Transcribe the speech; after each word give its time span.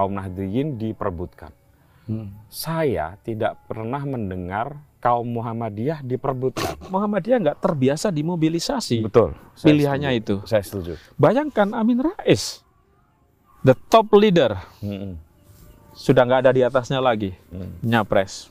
kaum 0.00 0.16
Nahdliyin 0.16 0.80
diperbutkan. 0.80 1.52
Hmm. 2.08 2.32
Saya 2.48 3.20
tidak 3.20 3.60
pernah 3.68 4.00
mendengar 4.00 4.80
kaum 4.96 5.28
Muhammadiyah 5.28 6.00
diperbutkan. 6.00 6.80
Muhammadiyah 6.88 7.36
nggak 7.36 7.60
terbiasa 7.60 8.08
dimobilisasi. 8.08 9.04
Betul. 9.04 9.36
saya 9.52 9.68
Pilihannya 9.68 10.10
setuju. 10.16 10.24
itu. 10.24 10.34
Saya 10.48 10.62
setuju. 10.64 10.92
Bayangkan 11.20 11.68
Amin 11.76 12.00
Rais, 12.00 12.64
the 13.60 13.76
top 13.92 14.08
leader, 14.16 14.56
Mm-mm. 14.80 15.20
sudah 15.92 16.24
nggak 16.24 16.48
ada 16.48 16.52
di 16.56 16.64
atasnya 16.64 16.96
lagi, 16.96 17.36
Mm, 17.52 17.84
nyapres. 17.84 18.48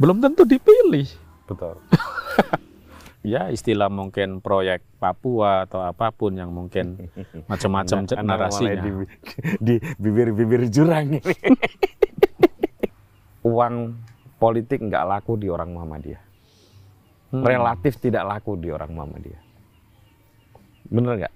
Belum 0.00 0.16
tentu 0.24 0.48
dipilih. 0.48 1.04
Betul. 1.44 1.76
Ya 3.24 3.48
istilah 3.48 3.88
mungkin 3.88 4.44
proyek 4.44 4.84
Papua 5.00 5.64
atau 5.64 5.80
apa 5.80 6.12
pun 6.12 6.36
yang 6.36 6.52
mungkin 6.52 7.08
macam-macam 7.50 8.04
narasinya. 8.20 8.84
di, 8.84 8.90
di 9.64 9.74
bibir-bibir 9.96 10.68
jurang 10.68 11.16
ini. 11.16 11.20
Uang 13.48 13.96
politik 14.36 14.84
nggak 14.84 15.08
laku 15.08 15.40
di 15.40 15.48
orang 15.48 15.72
Muhammadiyah. 15.72 16.20
Hmm. 17.32 17.48
Relatif 17.48 17.96
tidak 17.96 18.28
laku 18.28 18.60
di 18.60 18.68
orang 18.68 18.92
Muhammadiyah. 18.92 19.42
Bener 20.92 21.12
nggak? 21.24 21.34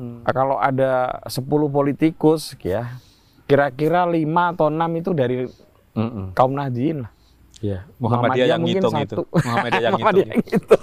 Hmm. 0.00 0.24
Nah, 0.24 0.32
kalau 0.32 0.56
ada 0.56 1.20
10 1.28 1.44
politikus 1.68 2.56
ya, 2.64 2.96
kira-kira 3.44 4.08
5 4.08 4.24
atau 4.56 4.72
6 4.72 5.00
itu 5.04 5.10
dari 5.12 5.36
Mm-mm. 5.92 6.32
kaum 6.32 6.56
Nahdliyin 6.56 7.04
lah. 7.04 7.12
Ya, 7.58 7.82
Muhammadiyah 7.98 8.54
yang 8.54 8.62
mungkin 8.62 8.86
ngitung 8.86 8.94
itu. 9.02 9.18
satu. 9.18 9.22
Muhammadiyah 9.34 9.82
yang 9.82 9.94
Muhammadiyah 9.98 10.26
ngitung. 10.30 10.46
yang 10.46 10.46
gitu. 10.46 10.76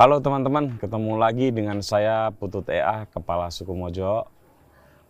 Halo 0.00 0.16
teman-teman, 0.24 0.80
ketemu 0.80 1.12
lagi 1.20 1.52
dengan 1.52 1.84
saya 1.84 2.32
Putut 2.32 2.72
EA, 2.72 3.04
Kepala 3.04 3.52
Suku 3.52 3.76
Mojo. 3.76 4.24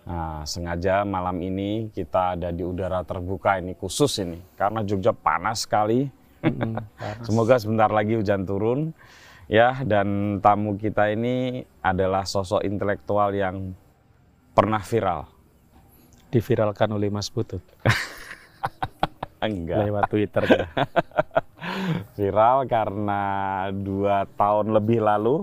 Nah, 0.02 0.42
sengaja 0.42 1.06
malam 1.06 1.38
ini 1.46 1.94
kita 1.94 2.34
ada 2.34 2.50
di 2.50 2.66
udara 2.66 3.06
terbuka 3.06 3.62
ini 3.62 3.78
khusus 3.78 4.18
ini 4.18 4.42
karena 4.58 4.82
Jogja 4.82 5.14
panas 5.14 5.62
sekali. 5.62 6.10
Semoga 7.26 7.60
sebentar 7.60 7.90
lagi 7.92 8.16
hujan 8.16 8.48
turun 8.48 8.96
ya 9.50 9.82
dan 9.82 10.38
tamu 10.38 10.78
kita 10.78 11.10
ini 11.12 11.66
adalah 11.82 12.22
sosok 12.24 12.62
intelektual 12.62 13.34
yang 13.34 13.74
pernah 14.54 14.80
viral. 14.80 15.26
Diviralkan 16.30 16.94
oleh 16.94 17.10
Mas 17.10 17.26
Putut 17.26 17.58
Enggak. 19.42 19.82
lewat 19.82 20.04
Twitter. 20.12 20.44
Viral 22.16 22.68
karena 22.68 23.22
dua 23.72 24.28
tahun 24.36 24.72
lebih 24.76 25.00
lalu 25.00 25.42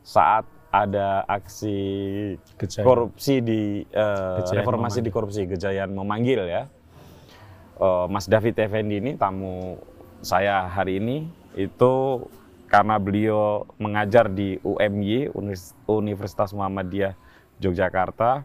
saat 0.00 0.44
ada 0.74 1.22
aksi 1.30 1.78
Kejayaan. 2.58 2.86
korupsi 2.86 3.38
di 3.38 3.86
Kejayaan 3.86 4.58
reformasi 4.58 4.98
di 5.04 5.10
korupsi 5.14 5.46
Kejayaan 5.46 5.94
memanggil 5.94 6.42
ya. 6.50 6.66
Eh, 7.78 8.06
Mas 8.10 8.26
David 8.26 8.58
Effendi 8.58 8.98
ini 8.98 9.12
tamu 9.14 9.78
saya 10.24 10.66
hari 10.66 10.98
ini 10.98 11.16
itu 11.54 12.24
karena 12.66 12.98
beliau 12.98 13.68
mengajar 13.78 14.26
di 14.26 14.58
UMY 14.66 15.30
Universitas 15.86 16.50
Muhammadiyah 16.50 17.14
Yogyakarta 17.62 18.42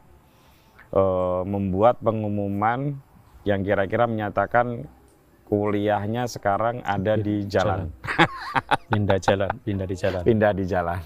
eh, 0.94 1.42
membuat 1.48 1.98
pengumuman 2.04 3.00
yang 3.48 3.66
kira-kira 3.66 4.06
menyatakan 4.06 4.86
kuliahnya 5.50 6.30
sekarang 6.30 6.86
ada 6.86 7.18
di 7.18 7.42
jalan 7.50 7.90
Pindah 8.90 9.18
jalan, 9.22 9.52
pindah 9.62 9.88
di 9.88 9.96
jalan. 9.96 10.22
pindah 10.26 10.52
di 10.54 10.66
jalan. 10.66 11.02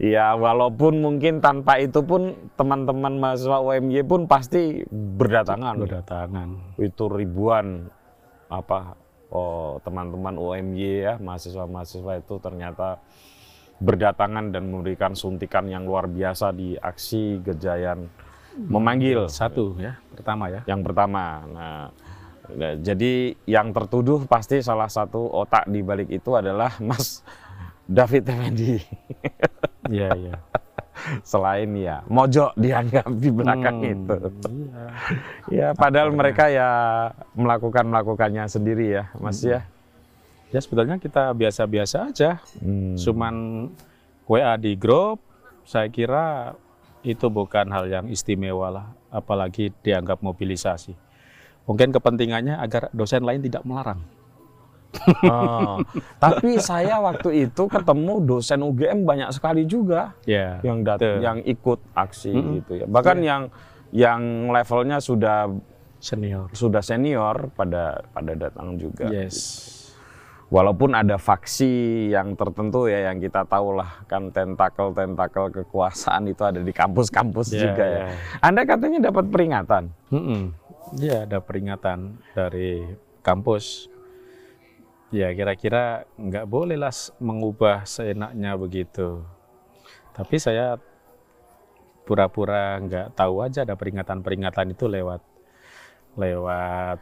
ya 0.00 0.32
walaupun 0.32 1.04
mungkin 1.04 1.44
tanpa 1.44 1.76
itu 1.76 2.00
pun 2.00 2.32
teman-teman 2.56 3.20
mahasiswa 3.20 3.60
UMY 3.60 4.00
pun 4.08 4.24
pasti 4.24 4.80
berdatangan. 4.90 5.76
Berdatangan. 5.84 6.48
Itu 6.80 7.12
ribuan 7.12 7.92
apa 8.50 8.96
oh 9.30 9.78
teman-teman 9.86 10.34
UMY 10.36 11.06
ya 11.06 11.14
mahasiswa-mahasiswa 11.22 12.20
itu 12.20 12.34
ternyata 12.42 12.98
berdatangan 13.80 14.52
dan 14.52 14.68
memberikan 14.68 15.16
suntikan 15.16 15.64
yang 15.64 15.88
luar 15.88 16.04
biasa 16.04 16.52
di 16.52 16.76
aksi 16.76 17.40
Gejayan 17.40 18.04
memanggil 18.60 19.30
Satu 19.30 19.78
ya, 19.80 19.96
pertama 20.12 20.52
ya. 20.52 20.60
yang 20.68 20.84
pertama. 20.84 21.46
Nah, 21.48 21.88
nah, 22.52 22.74
jadi 22.76 23.32
yang 23.48 23.72
tertuduh 23.72 24.26
pasti 24.28 24.60
salah 24.60 24.90
satu 24.90 25.32
otak 25.32 25.70
di 25.70 25.80
balik 25.80 26.12
itu 26.12 26.34
adalah 26.36 26.76
Mas 26.88 27.24
David 27.88 28.28
Effendi. 28.28 28.76
Iya, 29.90 30.14
iya. 30.14 30.36
Selain 31.22 31.70
ya 31.76 32.02
mojok 32.06 32.54
dianggap 32.56 33.06
di 33.16 33.30
belakang 33.32 33.76
Hmm, 33.80 33.92
itu. 33.94 34.16
Iya. 34.50 34.84
Ya, 35.50 35.68
padahal 35.74 36.12
mereka 36.12 36.46
ya 36.50 36.70
melakukan 37.34 37.88
melakukannya 37.88 38.44
sendiri 38.46 39.00
ya, 39.00 39.04
Mas 39.18 39.40
ya. 39.40 39.64
Ya 40.50 40.58
sebetulnya 40.58 40.98
kita 40.98 41.30
biasa-biasa 41.30 42.10
aja. 42.10 42.42
Hmm. 42.58 42.98
Cuman 42.98 43.34
WA 44.26 44.54
di 44.58 44.74
grup, 44.74 45.22
saya 45.62 45.86
kira 45.90 46.54
itu 47.06 47.26
bukan 47.30 47.70
hal 47.70 47.88
yang 47.88 48.06
istimewa 48.10 48.68
lah, 48.68 48.86
apalagi 49.08 49.72
dianggap 49.80 50.20
mobilisasi. 50.20 50.92
Mungkin 51.64 51.94
kepentingannya 51.94 52.58
agar 52.58 52.90
dosen 52.90 53.22
lain 53.22 53.40
tidak 53.46 53.62
melarang. 53.62 54.02
Oh, 55.22 55.78
tapi 56.18 56.58
saya 56.58 56.98
waktu 56.98 57.46
itu 57.46 57.62
ketemu 57.66 58.14
dosen 58.20 58.60
UGM 58.60 59.02
banyak 59.02 59.30
sekali 59.30 59.62
juga 59.62 60.18
Ya. 60.22 60.58
yang 60.60 60.82
dat 60.82 60.98
Betul. 60.98 61.22
yang 61.22 61.38
ikut 61.40 61.80
aksi 61.92 62.30
Mm-mm. 62.30 62.52
gitu 62.58 62.72
ya. 62.76 62.86
Bahkan 62.86 63.16
yang 63.20 63.42
yang 63.90 64.20
levelnya 64.48 64.98
sudah 64.98 65.50
Senior. 65.98 66.48
sudah 66.50 66.80
senior 66.80 67.52
pada 67.52 68.02
pada 68.08 68.32
datang 68.34 68.74
juga. 68.74 69.06
Yes. 69.06 69.68
Walaupun 70.48 70.90
ada 70.92 71.14
faksi 71.14 71.70
yang 72.10 72.34
tertentu 72.34 72.90
ya 72.90 73.06
yang 73.06 73.22
kita 73.22 73.46
tahu 73.46 73.78
lah 73.78 74.02
kan 74.04 74.34
tentakel-tentakel 74.34 75.62
kekuasaan 75.62 76.26
itu 76.26 76.42
ada 76.42 76.58
di 76.58 76.72
kampus-kampus 76.72 77.54
Ya, 77.54 77.60
juga 77.62 77.84
ya. 77.84 77.98
ya. 78.02 78.06
Anda 78.42 78.66
katanya 78.66 78.98
dapat 79.06 79.30
peringatan. 79.30 79.94
Mm-mm. 80.10 80.42
Ya 80.98 81.22
ada 81.22 81.38
peringatan 81.38 82.18
dari 82.32 82.82
kampus. 83.22 83.86
Ya 85.10 85.34
kira-kira 85.34 86.06
nggak 86.14 86.46
boleh 86.46 86.78
lah 86.78 86.94
s- 86.94 87.10
mengubah 87.18 87.82
seenaknya 87.82 88.54
begitu. 88.54 89.26
Tapi 90.14 90.38
saya 90.38 90.78
pura-pura 92.06 92.78
nggak 92.78 93.18
tahu 93.18 93.42
aja 93.42 93.66
ada 93.66 93.74
peringatan-peringatan 93.74 94.74
itu 94.74 94.86
lewat 94.86 95.22
lewat 96.14 96.98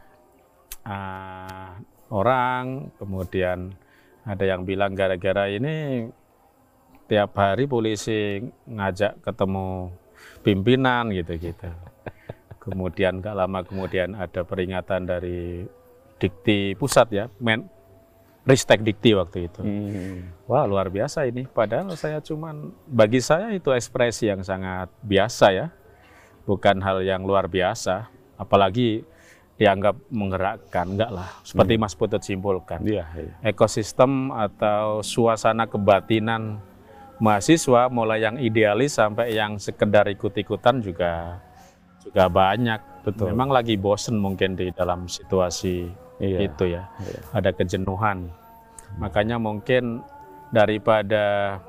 ah, 0.89 1.77
orang. 2.09 2.89
Kemudian 2.97 3.77
ada 4.25 4.41
yang 4.45 4.65
bilang 4.65 4.97
gara-gara 4.97 5.45
ini 5.45 6.09
tiap 7.05 7.37
hari 7.37 7.69
polisi 7.69 8.41
ngajak 8.65 9.21
ketemu 9.21 9.93
pimpinan 10.41 11.13
gitu-gitu. 11.13 11.69
Kemudian 12.61 13.21
gak 13.21 13.33
lama 13.33 13.65
kemudian 13.65 14.13
ada 14.13 14.45
peringatan 14.45 15.09
dari 15.09 15.65
Dikti 16.19 16.75
Pusat 16.77 17.07
ya, 17.09 17.25
Men 17.41 17.65
Ristek 18.49 18.81
Dikti 18.81 19.13
waktu 19.13 19.45
itu. 19.45 19.61
Wah 20.49 20.65
luar 20.65 20.89
biasa 20.89 21.29
ini. 21.29 21.45
Padahal 21.45 21.93
saya 21.93 22.17
cuman 22.17 22.73
bagi 22.89 23.21
saya 23.21 23.53
itu 23.53 23.69
ekspresi 23.69 24.33
yang 24.33 24.41
sangat 24.41 24.89
biasa 25.05 25.53
ya, 25.53 25.67
bukan 26.49 26.81
hal 26.81 27.05
yang 27.05 27.21
luar 27.21 27.45
biasa. 27.45 28.09
Apalagi 28.41 29.05
dianggap 29.59 29.99
menggerakkan, 30.09 30.95
enggak 30.95 31.11
lah. 31.11 31.29
Seperti 31.43 31.75
Mas 31.75 31.91
Putut 31.91 32.23
simpulkan 32.23 32.79
Iya, 32.79 33.03
iya. 33.19 33.33
ekosistem 33.43 34.31
atau 34.31 35.03
suasana 35.03 35.67
kebatinan 35.67 36.63
mahasiswa 37.19 37.91
mulai 37.91 38.23
yang 38.23 38.39
idealis 38.39 38.95
sampai 38.95 39.35
yang 39.35 39.59
sekedar 39.59 40.07
ikut-ikutan 40.07 40.79
juga 40.79 41.43
juga 41.99 42.31
banyak. 42.31 43.03
Betul. 43.03 43.35
Memang 43.35 43.51
lagi 43.51 43.75
bosen 43.75 44.15
mungkin 44.15 44.55
di 44.55 44.71
dalam 44.71 45.11
situasi 45.11 45.91
Iya. 46.23 46.39
itu 46.47 46.63
ya. 46.71 46.87
Iya. 47.03 47.19
Ada 47.35 47.51
kejenuhan. 47.51 48.31
Makanya 48.97 49.37
mungkin 49.37 50.01
daripada 50.49 51.59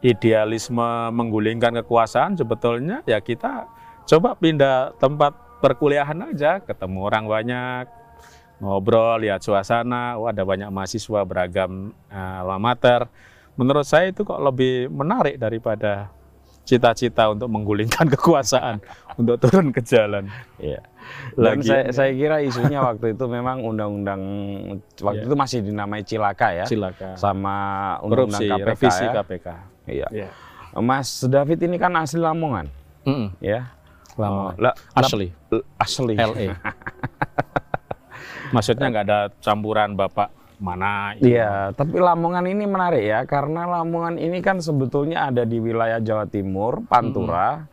idealisme 0.00 1.12
menggulingkan 1.12 1.76
kekuasaan 1.84 2.38
sebetulnya 2.38 3.04
ya 3.04 3.20
kita 3.20 3.68
coba 4.06 4.38
pindah 4.38 4.96
tempat 4.96 5.34
perkuliahan 5.60 6.32
aja, 6.32 6.62
ketemu 6.62 7.10
orang 7.10 7.24
banyak, 7.26 7.84
ngobrol, 8.60 9.20
lihat 9.20 9.42
suasana, 9.42 10.16
oh 10.20 10.28
ada 10.28 10.44
banyak 10.44 10.68
mahasiswa 10.70 11.20
beragam 11.26 11.92
uh, 12.08 12.56
mater. 12.60 13.08
Menurut 13.56 13.88
saya 13.88 14.12
itu 14.12 14.22
kok 14.22 14.38
lebih 14.38 14.92
menarik 14.92 15.40
daripada 15.40 16.12
cita-cita 16.66 17.32
untuk 17.32 17.48
menggulingkan 17.48 18.10
kekuasaan, 18.14 18.82
untuk 19.16 19.36
turun 19.38 19.68
ke 19.68 19.80
jalan. 19.80 20.28
Iya. 20.56 20.80
Dan 21.32 21.58
Lagi- 21.58 21.68
saya, 21.68 21.84
saya 21.90 22.10
kira 22.12 22.36
isunya 22.40 22.80
waktu 22.80 23.14
itu 23.14 23.24
memang 23.24 23.62
undang-undang 23.62 24.20
waktu 24.98 25.22
Iya. 25.22 25.26
itu 25.26 25.34
masih 25.34 25.58
dinamai 25.62 26.02
Cilaka 26.02 26.48
ya, 26.52 26.64
Silakan. 26.64 27.14
sama 27.14 27.56
undang-undang 28.00 28.42
KPK 28.42 28.66
revisi 28.66 29.04
ya. 29.04 29.12
KPK. 29.14 29.46
Iya. 29.86 30.06
Iya. 30.10 30.28
Mas 30.76 31.08
David 31.22 31.56
ini 31.62 31.76
kan 31.76 31.94
asli 31.94 32.20
Lamongan, 32.20 32.68
Mm-mm. 33.02 33.32
ya. 33.38 33.72
Lama. 34.16 34.52
Oh, 34.52 34.72
Asli. 34.94 35.28
asli. 35.78 36.14
LA. 36.14 36.56
Maksudnya 38.54 38.86
nggak 38.88 39.04
ada 39.04 39.20
campuran 39.38 39.92
bapak 39.92 40.30
mana. 40.56 41.12
Iya, 41.16 41.72
tapi 41.72 42.00
Lamongan 42.00 42.44
ini 42.44 42.64
menarik 42.64 43.04
ya, 43.04 43.24
karena 43.24 43.68
Lamongan 43.68 44.16
ini 44.16 44.40
kan 44.40 44.56
sebetulnya 44.58 45.28
ada 45.28 45.42
di 45.42 45.58
wilayah 45.58 46.00
Jawa 46.00 46.24
Timur, 46.24 46.80
Pantura. 46.82 47.68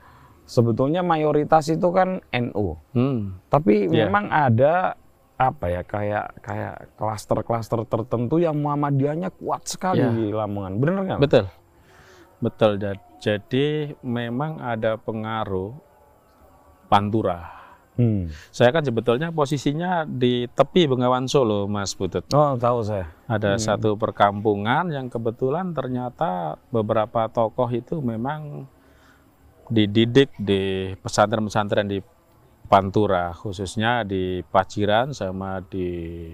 Sebetulnya 0.54 1.02
mayoritas 1.02 1.66
itu 1.66 1.90
kan 1.90 2.22
NU. 2.30 2.78
Hmm. 2.94 3.42
Tapi 3.50 3.90
Iya. 3.90 4.06
memang 4.06 4.30
ada 4.30 4.94
apa 5.34 5.66
ya 5.66 5.82
kayak 5.82 6.46
kayak 6.46 6.94
klaster-klaster 6.94 7.82
tertentu 7.84 8.38
yang 8.38 8.54
Muhammadiyahnya 8.56 9.34
kuat 9.34 9.66
sekali 9.66 10.00
Iya. 10.00 10.14
di 10.14 10.26
Lamongan. 10.30 10.78
Bener 10.78 10.94
nggak? 11.02 11.20
Betul. 11.20 11.46
Betul. 12.38 12.72
Ja- 12.78 13.02
Jadi 13.18 13.96
memang 14.04 14.60
ada 14.60 15.00
pengaruh 15.00 15.72
Pantura. 16.86 17.40
Hmm. 17.94 18.26
Saya 18.50 18.74
kan 18.74 18.82
sebetulnya 18.82 19.30
posisinya 19.30 20.04
di 20.04 20.50
tepi 20.50 20.90
Bengawan 20.90 21.24
Solo, 21.24 21.70
Mas 21.70 21.94
Butut. 21.94 22.26
Oh, 22.30 22.58
tahu 22.58 22.82
saya. 22.82 23.06
Ada 23.26 23.56
satu 23.56 23.94
perkampungan 23.96 24.90
yang 24.90 25.08
kebetulan 25.08 25.72
ternyata 25.72 26.58
beberapa 26.68 27.30
tokoh 27.30 27.70
itu 27.70 28.02
memang 28.02 28.66
dididik 29.72 30.36
di 30.36 30.92
pesantren-pesantren 31.00 31.88
di 31.88 32.00
Pantura, 32.64 33.36
khususnya 33.36 34.02
di 34.08 34.42
Paciran 34.42 35.14
sama 35.14 35.62
di 35.62 36.32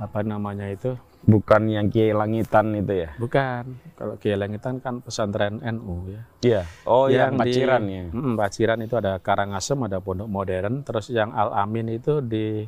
apa 0.00 0.24
namanya 0.24 0.66
itu? 0.70 0.96
Bukan 1.22 1.70
yang 1.70 1.86
Kiai 1.86 2.10
Langitan 2.10 2.74
itu 2.74 3.06
ya? 3.06 3.14
Bukan. 3.14 3.78
Kalau 3.94 4.14
Kiai 4.18 4.34
Langitan 4.34 4.82
kan 4.82 4.98
pesantren 4.98 5.62
NU 5.62 6.10
ya. 6.10 6.22
Iya. 6.42 6.62
Oh, 6.82 7.06
yang, 7.06 7.38
di- 7.38 7.54
Paciran 7.54 7.82
ya. 7.86 8.04
Mm, 8.10 8.34
Paciran 8.34 8.78
itu 8.82 8.94
ada 8.98 9.22
Karangasem, 9.22 9.78
ada 9.86 10.02
Pondok 10.02 10.26
Modern, 10.26 10.82
terus 10.82 11.06
yang 11.14 11.30
Al 11.30 11.54
Amin 11.54 11.86
itu 11.94 12.18
di 12.18 12.66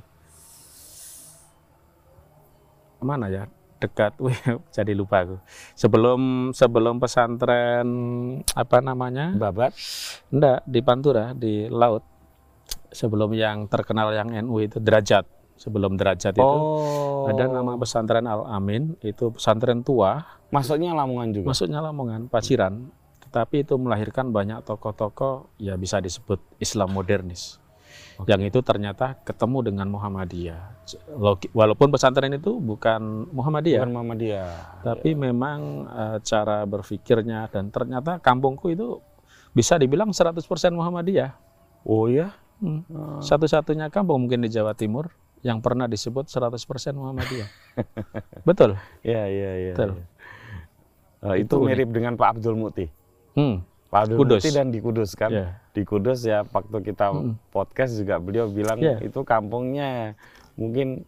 mana 3.03 3.27
ya? 3.27 3.45
Dekat, 3.85 4.17
wih, 4.25 4.37
jadi 4.73 4.93
lupa 4.97 5.29
aku. 5.29 5.37
Sebelum 5.77 6.51
sebelum 6.57 6.97
pesantren 6.97 7.89
apa 8.57 8.81
namanya? 8.81 9.37
Babat. 9.37 9.77
Enggak, 10.33 10.65
di 10.65 10.81
Pantura, 10.81 11.37
di 11.37 11.69
laut. 11.69 12.01
Sebelum 12.89 13.37
yang 13.37 13.69
terkenal 13.69 14.15
yang 14.17 14.33
NU 14.49 14.57
itu 14.65 14.81
derajat. 14.81 15.29
Sebelum 15.55 15.95
derajat 15.95 16.35
itu 16.35 16.43
Oh. 16.43 17.31
ada 17.31 17.47
nama 17.47 17.79
pesantren 17.79 18.27
Al 18.27 18.43
Amin, 18.51 18.99
itu 19.01 19.31
pesantren 19.31 19.87
tua, 19.87 20.27
Masuknya 20.51 20.95
Lamongan 20.95 21.35
juga. 21.35 21.47
Maksudnya 21.51 21.81
Lamongan, 21.83 22.31
Paciran, 22.31 22.91
tetapi 23.27 23.67
itu 23.67 23.75
melahirkan 23.75 24.31
banyak 24.31 24.63
tokoh-tokoh 24.63 25.51
ya 25.59 25.75
bisa 25.75 25.99
disebut 25.99 26.39
Islam 26.63 26.95
modernis. 26.95 27.59
Yang 28.25 28.43
itu 28.47 28.59
ternyata 28.61 29.19
ketemu 29.21 29.59
dengan 29.65 29.87
Muhammadiyah. 29.89 30.87
Logi- 31.13 31.51
Walaupun 31.51 31.91
pesantren 31.91 32.31
itu 32.31 32.57
bukan 32.57 33.27
Muhammadiyah, 33.29 33.83
Bukan 33.83 33.93
Muhammadiyah. 33.93 34.51
tapi 34.81 35.13
memang 35.13 35.59
eh, 35.85 36.19
cara 36.21 36.63
berpikirnya 36.63 37.49
dan 37.49 37.69
ternyata 37.69 38.19
kampungku 38.19 38.71
itu 38.71 39.03
bisa 39.51 39.75
dibilang 39.75 40.11
100% 40.11 40.39
Muhammadiyah. 40.71 41.35
Oh 41.83 42.07
ya? 42.07 42.31
Hmm. 42.59 42.87
Satu-satunya 43.19 43.89
kampung 43.89 44.23
mungkin 44.23 44.41
di 44.41 44.49
Jawa 44.49 44.73
Timur 44.73 45.11
yang 45.43 45.59
pernah 45.59 45.85
disebut 45.85 46.27
100% 46.27 46.55
Muhammadiyah. 46.93 47.51
Betul. 48.49 48.79
Iya, 49.03 49.25
iya, 49.27 49.51
iya. 49.61 49.73
Betul. 49.73 49.91
iya. 49.93 50.05
Eh, 51.25 51.35
itu 51.41 51.51
Itu 51.51 51.55
unik. 51.59 51.67
mirip 51.67 51.89
dengan 51.91 52.13
Pak 52.15 52.29
Abdul 52.31 52.55
Muti. 52.55 52.87
Hmm. 53.35 53.65
Pak 53.89 54.07
Abdul 54.07 54.19
Kudus. 54.19 54.41
Muti 54.41 54.51
dan 54.51 54.69
di 54.69 54.79
Kudus 54.79 55.11
kan. 55.13 55.31
Ya. 55.31 55.59
Di 55.75 55.83
Kudus 55.83 56.23
ya 56.23 56.47
waktu 56.47 56.81
kita 56.81 57.11
podcast 57.51 57.99
juga 57.99 58.17
beliau 58.17 58.47
bilang 58.47 58.79
Iya. 58.79 59.03
itu 59.03 59.21
kampungnya 59.21 60.15
mungkin 60.55 61.03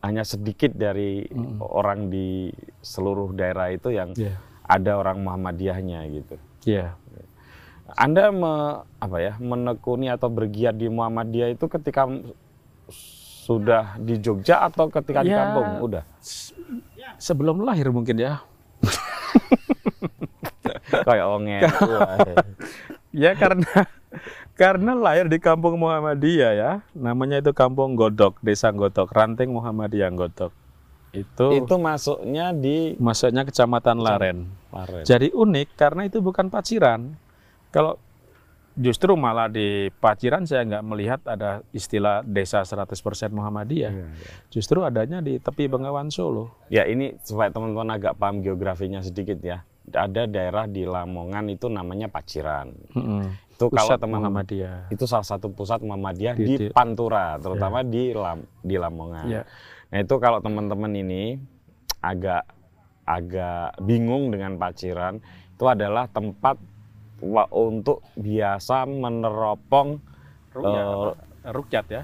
hanya 0.00 0.22
sedikit 0.22 0.70
dari 0.72 1.24
orang 1.58 2.08
di 2.08 2.48
seluruh 2.80 3.32
daerah 3.32 3.68
itu 3.68 3.88
yang 3.88 4.12
Ya. 4.12 4.36
ada 4.62 4.96
orang 4.96 5.20
Muhammadiyahnya 5.20 5.98
gitu. 6.10 6.34
Ya. 6.64 6.94
Anda 7.90 8.30
me, 8.30 8.80
apa 9.02 9.16
ya 9.18 9.34
menekuni 9.36 10.06
atau 10.06 10.28
bergiat 10.28 10.72
di 10.72 10.86
Muhammadiyah 10.86 11.50
itu 11.50 11.66
ketika 11.66 12.06
sudah 13.40 13.96
di 13.96 14.14
Jogja 14.16 14.62
atau 14.62 14.86
ketika 14.86 15.20
di 15.20 15.32
Ya. 15.32 15.42
kampung 15.42 15.82
udah 15.82 16.04
Sebelum 17.16 17.60
lahir 17.60 17.88
mungkin 17.88 18.14
ya. 18.14 18.40
kayak 21.08 21.24
ongen 21.26 21.60
Ya 23.16 23.34
karena 23.34 23.66
karena 24.58 24.92
lahir 24.92 25.30
di 25.30 25.38
kampung 25.38 25.78
Muhammadiyah 25.78 26.52
ya. 26.52 26.72
Namanya 26.92 27.40
itu 27.40 27.54
Kampung 27.54 27.94
Godok, 27.94 28.38
Desa 28.42 28.74
Godok, 28.74 29.10
Ranting 29.14 29.50
Muhammadiyah 29.54 30.10
Godok. 30.12 30.52
Itu, 31.10 31.58
itu 31.58 31.74
masuknya 31.74 32.54
di 32.54 32.94
masuknya 33.02 33.42
Kecamatan 33.42 33.98
Laren. 33.98 34.46
Laren. 34.70 35.02
Jadi 35.02 35.34
unik 35.34 35.74
karena 35.74 36.06
itu 36.06 36.22
bukan 36.22 36.46
Paciran. 36.46 37.18
Kalau 37.74 37.98
justru 38.78 39.18
malah 39.18 39.50
di 39.50 39.90
Paciran 39.98 40.46
saya 40.46 40.62
nggak 40.66 40.84
melihat 40.86 41.20
ada 41.26 41.66
istilah 41.74 42.22
desa 42.22 42.62
100% 42.62 42.94
Muhammadiyah. 43.34 43.90
Iya, 43.90 44.06
iya. 44.06 44.30
Justru 44.54 44.86
adanya 44.86 45.18
di 45.18 45.42
tepi 45.42 45.66
Bengawan 45.66 46.14
Solo. 46.14 46.54
Ya 46.70 46.86
ini 46.86 47.18
supaya 47.26 47.50
teman-teman 47.50 47.90
agak 47.90 48.14
paham 48.14 48.42
geografinya 48.42 49.02
sedikit 49.02 49.42
ya. 49.42 49.66
Ada 49.90 50.24
daerah 50.24 50.64
di 50.64 50.82
Lamongan 50.82 51.48
itu 51.48 51.66
namanya 51.66 52.06
Paciran. 52.06 52.70
Mm-mm. 52.92 53.22
Itu 53.50 53.68
kalau 53.68 53.92
Pusat 53.92 53.98
teman 54.00 54.18
Muhammadiyah. 54.20 54.78
itu 54.88 55.04
salah 55.04 55.26
satu 55.26 55.46
pusat 55.48 55.80
Muhammadiyah 55.80 56.32
Di- 56.32 56.44
di, 56.44 56.54
di- 56.56 56.70
Pantura, 56.70 57.36
terutama 57.36 57.82
di 57.82 58.10
Lam, 58.10 58.40
di 58.58 58.74
Lamongan. 58.74 59.26
Ya. 59.26 59.42
Nah 59.88 59.98
itu 59.98 60.14
kalau 60.16 60.38
teman-teman 60.38 60.92
ini 60.92 61.36
agak 62.00 62.48
agak 63.04 63.76
bingung 63.80 64.30
dengan 64.30 64.56
Paciran, 64.56 65.20
itu 65.50 65.64
adalah 65.64 66.06
tempat 66.06 66.56
untuk 67.50 68.00
biasa 68.14 68.86
meneropong 68.86 70.00
Rukyat 71.42 71.86
ya. 71.88 72.02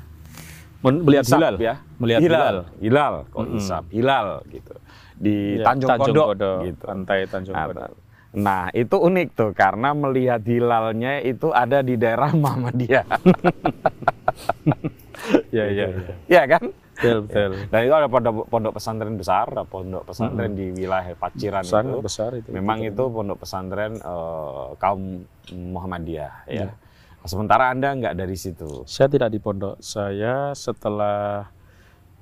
Men- 0.85 1.03
Melihat 1.03 1.25
hilal 1.27 1.55
ya, 1.57 1.75
Melihat 1.97 2.21
hilal, 2.21 2.37
hilal. 2.37 2.57
hilal, 2.79 3.15
kok 3.27 3.41
Mm-mm. 3.43 3.57
isap, 3.57 3.85
hilal 3.91 4.29
gitu 4.47 4.75
di 5.17 5.61
Ya, 5.61 5.65
Tanjung, 5.73 5.91
Kodok, 5.97 6.29
gitu. 6.69 6.85
Pantai 6.85 7.19
Tanjung 7.29 7.55
Nah, 7.57 7.67
Kodok. 7.69 7.91
Nah, 8.37 8.63
itu 8.77 8.97
unik 9.01 9.29
tuh 9.33 9.51
karena 9.57 9.97
melihat 9.97 10.45
hilalnya 10.45 11.25
itu 11.25 11.49
ada 11.57 11.81
di 11.81 11.97
daerah 11.97 12.37
Muhammadiyah. 12.43 13.07
Ya, 15.51 15.65
ya, 15.73 15.87
ya. 15.89 16.15
ya 16.29 16.43
kan? 16.45 16.69
Betul, 16.97 17.29
betul. 17.29 17.51
Dan 17.69 17.81
itu 17.85 17.95
ada 17.97 18.09
pondok, 18.09 18.49
pondok 18.49 18.73
pesantren 18.81 19.17
besar, 19.21 19.53
ada 19.53 19.65
pondok 19.69 20.09
pesantren 20.09 20.53
di 20.57 20.73
wilayah 20.73 21.13
Paciran 21.13 21.65
Sangat 21.65 21.97
itu. 21.97 22.05
besar 22.05 22.31
itu. 22.37 22.49
Memang 22.53 22.81
itu 22.81 23.05
pondok 23.09 23.45
pesantren 23.45 24.01
eh, 24.01 24.67
kaum 24.81 25.25
Muhammadiyah 25.53 26.49
ya. 26.49 26.73
Sementara 27.27 27.75
Anda 27.75 27.91
nggak 27.91 28.15
dari 28.17 28.37
situ. 28.39 28.87
Saya 28.87 29.11
tidak 29.11 29.35
di 29.35 29.43
pondok. 29.43 29.83
Saya 29.83 30.55
setelah 30.55 31.51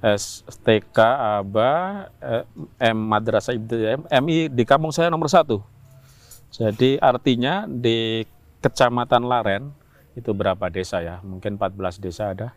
STK, 0.05 0.99
ABA, 1.41 1.73
eh, 2.21 2.45
M 2.93 2.99
Madrasah 3.09 3.57
Ibtidaiyah, 3.57 4.05
MI 4.21 4.53
di 4.53 4.65
kampung 4.69 4.93
saya 4.93 5.09
nomor 5.09 5.33
satu. 5.33 5.65
Jadi 6.53 7.01
artinya 7.01 7.65
di 7.65 8.23
Kecamatan 8.61 9.25
Laren 9.25 9.73
itu 10.15 10.31
berapa 10.31 10.71
desa 10.71 11.03
ya? 11.03 11.19
Mungkin 11.25 11.57
14 11.59 11.99
desa 11.99 12.37
ada. 12.37 12.55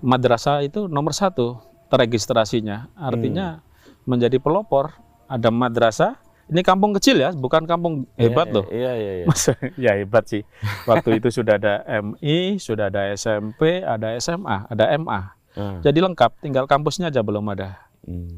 Madrasah 0.00 0.64
itu 0.64 0.88
nomor 0.88 1.12
satu 1.12 1.60
terregistrasinya. 1.92 2.90
Artinya 2.96 3.60
menjadi 4.08 4.40
pelopor. 4.40 4.94
Ada 5.26 5.50
madrasah. 5.50 6.16
Ini 6.46 6.62
kampung 6.62 6.94
kecil 6.94 7.18
ya, 7.18 7.34
bukan 7.34 7.66
kampung 7.66 8.06
hebat 8.14 8.54
loh. 8.54 8.62
Iya, 8.70 8.94
iya, 8.94 9.12
iya. 9.22 9.26
Mas, 9.26 9.50
ya 9.74 9.92
hebat 9.98 10.30
sih. 10.30 10.46
Waktu 10.86 11.18
itu 11.18 11.34
sudah 11.34 11.58
ada 11.58 11.82
MI, 11.82 12.62
sudah 12.62 12.86
ada 12.86 13.10
SMP, 13.10 13.82
ada 13.82 14.14
SMA, 14.22 14.70
ada 14.70 14.94
MA. 14.94 15.35
Hmm. 15.56 15.80
Jadi 15.80 15.98
lengkap, 16.04 16.44
tinggal 16.44 16.68
kampusnya 16.68 17.08
aja 17.08 17.24
belum 17.24 17.48
ada. 17.48 17.80
Hmm. 18.04 18.28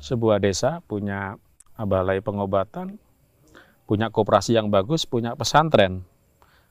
Sebuah 0.00 0.40
desa 0.40 0.80
punya 0.88 1.36
balai 1.76 2.24
pengobatan, 2.24 2.96
punya 3.84 4.08
koperasi 4.08 4.56
yang 4.56 4.72
bagus, 4.72 5.04
punya 5.04 5.36
pesantren. 5.36 6.02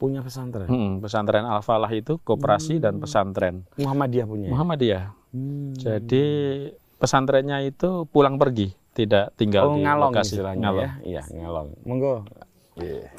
Punya 0.01 0.25
pesantren. 0.25 0.65
Hmm, 0.65 0.97
pesantren 0.97 1.45
Al-Falah 1.45 1.93
itu 1.93 2.17
koperasi 2.25 2.81
dan 2.81 2.97
pesantren. 2.97 3.69
Muhammadiyah 3.77 4.25
punya. 4.25 4.47
ya? 4.49 4.51
Muhammadiyah. 4.57 5.05
Hmm. 5.31 5.77
Jadi 5.77 6.25
pesantrennya 6.97 7.61
itu 7.61 8.09
pulang 8.09 8.41
pergi, 8.41 8.73
tidak 8.97 9.37
tinggal 9.37 9.69
oh, 9.69 9.77
di 9.77 9.85
ngalong 9.85 10.11
lokasi. 10.11 10.41
istilahnya 10.41 10.65
Ngalong. 10.65 10.81
ya. 10.81 10.91
Iya, 11.05 11.23
ngalong. 11.37 11.67
Monggo. 11.85 12.15
Iya. 12.81 13.09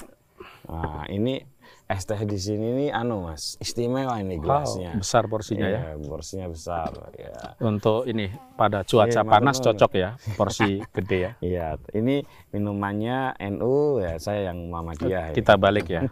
Nah, 0.67 1.05
ini 1.07 1.43
es 1.85 2.03
teh 2.03 2.17
di 2.19 2.35
sini 2.35 2.69
nih 2.75 2.91
anu 2.91 3.25
Mas, 3.25 3.59
istimewa 3.59 4.17
ini 4.17 4.37
Wow, 4.37 4.45
gelasnya. 4.65 4.97
besar 4.97 5.27
porsinya 5.27 5.67
ya. 5.67 5.81
Iya, 5.93 6.01
porsinya 6.01 6.47
besar 6.47 6.89
ya. 7.13 7.33
Untuk 7.59 8.07
ini 8.07 8.27
pada 8.55 8.81
cuaca 8.81 9.13
Iya, 9.15 9.29
panas 9.29 9.57
cocok 9.59 9.93
ya, 9.93 10.11
porsi 10.35 10.81
gede 10.97 11.19
ya. 11.19 11.33
Iya, 11.39 11.67
ini 11.93 12.25
minumannya 12.49 13.35
NU 13.53 14.01
ya, 14.01 14.17
saya 14.17 14.49
yang 14.49 14.67
Muhammadiyah. 14.67 15.31
ya. 15.31 15.35
Kita 15.35 15.55
balik 15.55 15.87
ya. 15.87 16.09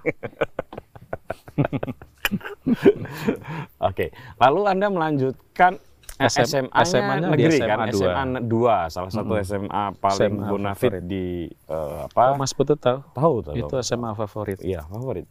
Oke, 3.81 4.11
lalu 4.37 4.61
Anda 4.67 4.87
melanjutkan 4.87 5.81
SM 6.21 6.69
SMA-nya 6.69 7.33
di 7.33 7.41
negeri 7.41 7.57
SMA 7.57 7.73
kan, 7.73 7.89
dua. 7.89 8.13
SMA 8.13 8.41
2, 8.45 8.93
salah 8.93 9.09
satu 9.11 9.33
SMA 9.41 9.85
paling 9.97 10.21
SMA 10.21 10.47
bonafit 10.47 10.93
favorit. 10.93 11.05
di 11.09 11.49
Oh, 11.65 12.05
apa? 12.05 12.37
Mas 12.37 12.53
Putut 12.53 12.77
tahu? 12.77 13.01
Tahu 13.11 13.35
tahu. 13.43 13.55
Itu 13.57 13.75
SMA 13.81 14.13
favorit. 14.13 14.61
Iya, 14.61 14.85
favorit. 14.85 15.25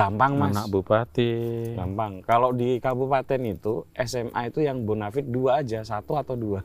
Gampang 0.00 0.32
Mas. 0.40 0.56
Anak 0.56 0.66
bupati. 0.72 1.32
Gampang. 1.76 2.12
Kalau 2.24 2.50
di 2.56 2.80
kabupaten 2.80 3.40
itu 3.44 3.84
SMA 4.00 4.48
itu 4.48 4.64
yang 4.64 4.82
bonafit 4.88 5.28
dua 5.28 5.60
aja, 5.60 5.84
satu 5.84 6.16
atau 6.16 6.34
dua. 6.34 6.64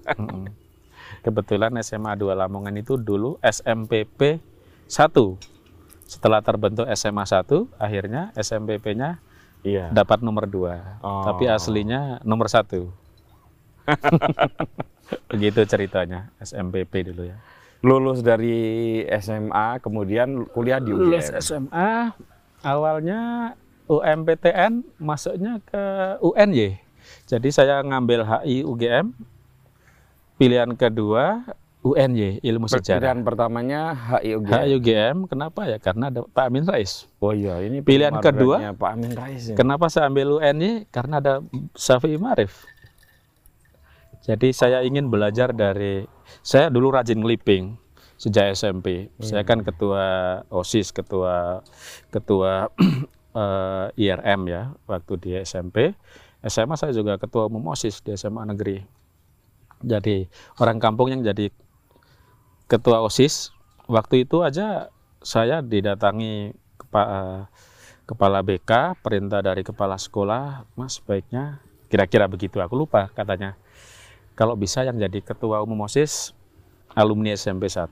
Kebetulan 1.21 1.73
SMA 1.81 2.17
2 2.17 2.33
Lamongan 2.33 2.73
itu 2.77 2.97
dulu 2.97 3.37
SMPP 3.41 4.41
1. 4.89 5.11
Setelah 6.05 6.41
terbentuk 6.41 6.85
SMA 6.93 7.25
1, 7.25 7.65
akhirnya 7.77 8.29
SMPP-nya 8.37 9.17
Iya. 9.65 9.89
dapat 9.89 10.21
nomor 10.21 10.45
2. 10.45 11.01
Oh. 11.01 11.25
Tapi 11.25 11.49
aslinya 11.49 12.21
nomor 12.21 12.45
1. 12.45 12.85
Begitu 15.33 15.65
ceritanya 15.65 16.29
SMPP 16.37 17.13
dulu 17.13 17.25
ya. 17.29 17.37
Lulus 17.85 18.25
dari 18.25 19.01
SMA, 19.21 19.77
kemudian 19.81 20.45
kuliah 20.49 20.81
di 20.81 20.89
Lulus 20.89 21.29
UGM. 21.29 21.41
SMA, 21.41 21.89
awalnya 22.65 23.53
UMPTN, 23.85 24.81
masuknya 24.97 25.61
ke 25.61 25.83
UNY. 26.25 26.81
Jadi 27.29 27.53
saya 27.53 27.85
ngambil 27.85 28.25
HI 28.25 28.65
UGM, 28.65 29.13
pilihan 30.41 30.73
kedua 30.73 31.45
UNY, 31.85 32.41
ilmu 32.41 32.65
sejarah. 32.65 33.13
Pilihan 33.13 33.21
pertamanya 33.21 33.93
HI 33.93 34.41
UGM. 34.41 34.57
HI 34.57 34.69
UGM, 34.81 35.17
kenapa 35.29 35.69
ya? 35.69 35.77
Karena 35.77 36.09
ada 36.09 36.25
Pak 36.25 36.45
Amin 36.49 36.65
Rais. 36.65 37.05
Oh 37.21 37.29
iya, 37.29 37.61
ini 37.61 37.85
Pilihan 37.85 38.17
kedua? 38.17 38.73
Pak 38.73 38.89
Amin 38.89 39.13
Rais. 39.13 39.53
ya. 39.53 39.55
Kenapa 39.55 39.85
saya 39.93 40.09
ambil 40.09 40.41
UNY? 40.41 40.89
Karena 40.89 41.21
ada 41.21 41.45
Syafi'i 41.77 42.17
Marif. 42.17 42.65
Jadi 44.25 44.49
saya 44.49 44.81
ingin 44.81 45.13
belajar 45.13 45.53
dari 45.53 46.09
saya 46.41 46.73
dulu 46.73 46.89
rajin 46.89 47.21
ngeliping 47.21 47.77
sejak 48.15 48.55
SMP. 48.55 49.11
Saya 49.19 49.43
kan 49.43 49.61
ketua 49.61 50.39
OSIS, 50.47 50.91
ketua 50.95 51.61
ketua 52.09 52.71
eh, 53.39 53.85
IRM 53.99 54.41
ya 54.47 54.75
waktu 54.87 55.13
di 55.19 55.29
SMP. 55.39 55.93
SMA 56.45 56.77
saya 56.77 56.93
juga 56.93 57.17
ketua 57.17 57.49
umum 57.49 57.73
OSIS 57.73 58.05
di 58.05 58.13
SMA 58.15 58.45
negeri. 58.47 58.83
Jadi 59.83 60.25
orang 60.61 60.79
kampung 60.79 61.11
yang 61.11 61.21
jadi 61.21 61.51
ketua 62.65 63.01
OSIS 63.05 63.53
waktu 63.85 64.25
itu 64.25 64.41
aja 64.41 64.89
saya 65.21 65.61
didatangi 65.61 66.53
kepa- 66.77 67.09
eh, 67.09 67.41
kepala 68.05 68.45
BK 68.45 69.01
perintah 69.01 69.41
dari 69.41 69.65
kepala 69.65 69.97
sekolah 69.97 70.65
mas 70.77 71.01
sebaiknya 71.01 71.61
kira-kira 71.89 72.29
begitu 72.29 72.61
aku 72.61 72.77
lupa 72.77 73.09
katanya 73.13 73.57
kalau 74.37 74.53
bisa 74.53 74.85
yang 74.85 74.97
jadi 74.97 75.21
ketua 75.21 75.61
umum 75.65 75.85
OSIS 75.85 76.33
alumni 76.95 77.31
SMP 77.31 77.67
1 77.67 77.91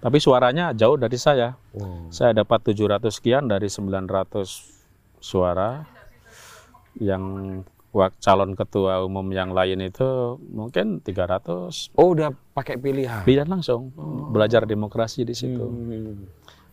tapi 0.00 0.16
suaranya 0.16 0.72
jauh 0.72 0.96
dari 0.96 1.16
saya 1.16 1.54
Wow. 1.70 2.10
saya 2.10 2.34
dapat 2.34 2.66
700 2.66 3.06
sekian 3.08 3.46
dari 3.46 3.66
900 3.66 4.42
suara 5.18 5.86
yang 6.96 7.22
calon 8.18 8.54
ketua 8.54 9.02
umum 9.02 9.26
yang 9.28 9.50
lain 9.50 9.78
itu 9.80 10.06
mungkin 10.44 10.98
300 11.00 11.90
Oh, 11.92 12.10
udah 12.10 12.30
pakai 12.52 12.74
pilihan. 12.74 13.22
pilihan 13.22 13.46
langsung 13.46 13.90
belajar 14.28 14.62
demokrasi 14.62 15.22
di 15.22 15.34
situ 15.34 15.62
Hmm. 15.62 16.26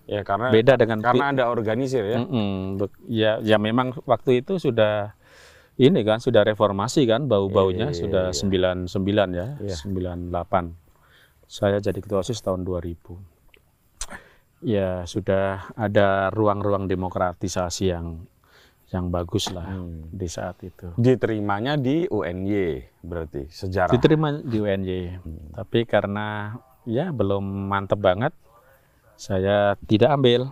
Ya 0.07 0.23
karena 0.23 0.47
beda 0.49 0.79
dengan 0.79 1.03
karena 1.03 1.35
ada 1.35 1.51
organisir 1.51 1.99
ya. 2.01 2.17
Mm-mm. 2.17 2.79
Be- 2.79 2.95
ya 3.05 3.43
ya 3.43 3.59
memang 3.59 3.91
waktu 4.01 4.39
itu 4.39 4.55
sudah 4.55 5.11
ini 5.75 5.99
kan 6.01 6.17
sudah 6.17 6.41
reformasi 6.41 7.03
kan 7.03 7.27
bau-baunya 7.27 7.91
Iya, 7.91 7.99
sudah 7.99 8.25
99 8.31 8.87
ya 9.29 9.59
Iya. 9.59 9.75
98 9.75 10.86
saya 11.47 11.79
jadi 11.79 11.95
ketua 11.97 12.19
OSIS 12.19 12.39
tahun 12.39 12.61
2000 12.61 13.17
ya 14.59 15.03
sudah 15.03 15.45
ada 15.73 16.27
ruang-ruang 16.29 16.85
demokratisasi 16.85 17.87
yang 17.87 18.25
yang 18.87 19.07
bagus 19.07 19.47
lah 19.49 19.67
Hmm. 19.67 20.07
di 20.09 20.25
saat 20.25 20.59
itu 20.61 20.95
Diterimanya 20.95 21.75
di 21.75 22.03
UNY 22.05 22.79
berarti 23.01 23.45
sejarah. 23.45 23.91
diterima 23.91 24.31
di 24.33 24.57
UNY 24.57 25.01
tapi 25.53 25.83
karena 25.83 26.55
ya 26.83 27.09
belum 27.09 27.43
mantep 27.67 27.97
banget 27.97 28.31
saya 29.13 29.75
tidak 29.81 30.13
ambil 30.13 30.51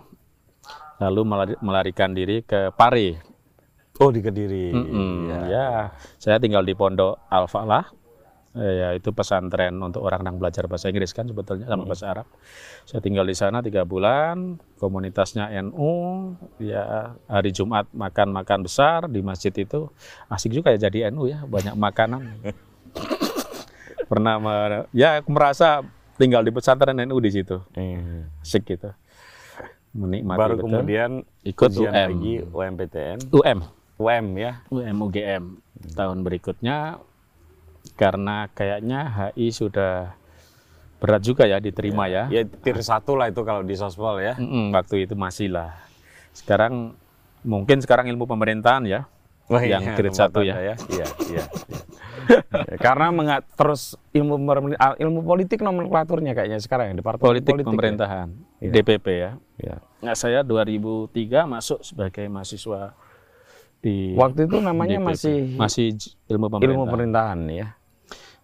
lalu 0.96 1.20
melari- 1.22 1.60
melarikan 1.60 2.12
diri 2.12 2.40
ke 2.40 2.72
Pare 2.72 3.36
Oh 3.96 4.12
di 4.12 4.20
Kediri. 4.20 4.76
Mm-mm, 4.76 5.24
Ya. 5.26 5.40
ya. 5.48 5.68
saya 6.16 6.36
tinggal 6.36 6.60
di 6.60 6.72
Pondok 6.72 7.16
Al 7.26 7.48
Falah. 7.48 7.88
Eh, 8.56 8.74
ya 8.80 8.88
itu 8.96 9.12
pesantren 9.12 9.76
untuk 9.84 10.00
orang 10.08 10.24
yang 10.24 10.40
belajar 10.40 10.64
bahasa 10.64 10.88
Inggris 10.88 11.12
kan 11.12 11.28
sebetulnya 11.28 11.68
sama 11.68 11.84
bahasa 11.84 12.08
Arab. 12.08 12.26
Saya 12.88 13.04
tinggal 13.04 13.28
di 13.28 13.36
sana 13.36 13.60
tiga 13.60 13.84
bulan, 13.84 14.56
komunitasnya 14.80 15.52
NU, 15.60 16.32
ya 16.56 17.12
hari 17.28 17.52
Jumat 17.52 17.84
makan-makan 17.92 18.64
besar 18.64 19.12
di 19.12 19.20
masjid 19.20 19.52
itu. 19.52 19.92
Asik 20.32 20.56
juga 20.56 20.72
ya 20.72 20.88
jadi 20.88 21.12
NU 21.12 21.28
ya 21.28 21.44
banyak 21.44 21.76
makanan. 21.76 22.24
Pernah 24.10 24.40
me- 24.40 24.88
ya 24.96 25.20
aku 25.20 25.28
merasa 25.36 25.84
tinggal 26.16 26.40
di 26.40 26.48
pesantren 26.48 26.96
NU 26.96 27.20
di 27.20 27.30
situ. 27.36 27.60
Eh, 27.76 28.24
asik 28.40 28.72
gitu. 28.72 28.88
Menikmati 29.92 30.40
Baru 30.40 30.54
betul. 30.56 30.64
kemudian 30.64 31.10
ikut 31.44 31.70
UM 31.76 31.92
lagi 31.92 32.34
UMPTN, 32.40 33.18
UM 33.32 33.58
UM 33.96 34.26
ya. 34.36 34.60
UM 34.68 34.96
UGM 35.08 35.44
tahun 35.96 36.20
berikutnya 36.24 37.00
karena 37.94 38.50
kayaknya 38.50 39.06
HI 39.30 39.54
sudah 39.54 40.16
berat 40.96 41.22
juga 41.22 41.44
ya 41.44 41.60
diterima 41.60 42.08
ya. 42.08 42.26
Ya 42.32 42.42
tier 42.42 42.80
satu 42.80 43.14
lah 43.14 43.28
itu 43.28 43.44
kalau 43.44 43.62
di 43.62 43.76
sospol 43.76 44.18
ya. 44.18 44.34
Mm-mm, 44.34 44.72
waktu 44.72 45.04
itu 45.06 45.14
masih 45.14 45.52
lah. 45.52 45.76
Sekarang 46.32 46.96
mungkin 47.46 47.78
sekarang 47.78 48.08
ilmu 48.10 48.26
pemerintahan 48.26 48.82
ya. 48.88 49.06
Wah, 49.46 49.62
Yang 49.62 49.82
iya, 49.86 49.94
grade 49.94 50.16
satu 50.18 50.38
ya. 50.42 50.54
Anda 50.58 50.62
Iya, 50.66 50.74
iya. 50.90 51.06
iya. 51.30 51.44
Ya, 52.66 52.76
Karena 52.82 53.14
mengat 53.14 53.46
terus 53.54 53.94
ilmu 54.10 54.34
ah, 54.74 54.98
ilmu 54.98 55.22
politik 55.22 55.62
nomenklaturnya 55.62 56.34
kayaknya 56.34 56.58
sekarang 56.58 56.90
ya 56.90 56.94
departemen 56.98 57.22
Politik, 57.30 57.54
politik 57.54 57.62
ya. 57.62 57.70
pemerintahan 57.70 58.28
Iya. 58.58 58.72
DPP 58.74 59.06
ya. 59.06 59.30
Ya. 59.62 59.76
Nah, 60.02 60.18
saya 60.18 60.42
2003 60.42 61.46
masuk 61.46 61.78
sebagai 61.86 62.26
mahasiswa 62.26 62.98
di 63.86 63.96
Waktu 64.12 64.44
itu 64.44 64.58
namanya 64.58 64.98
DPP. 64.98 65.06
masih 65.06 65.36
masih 65.54 65.86
ilmu 66.26 66.46
pemerintahan. 66.48 66.74
ilmu 66.74 66.84
pemerintahan 66.84 67.40
ya. 67.48 67.68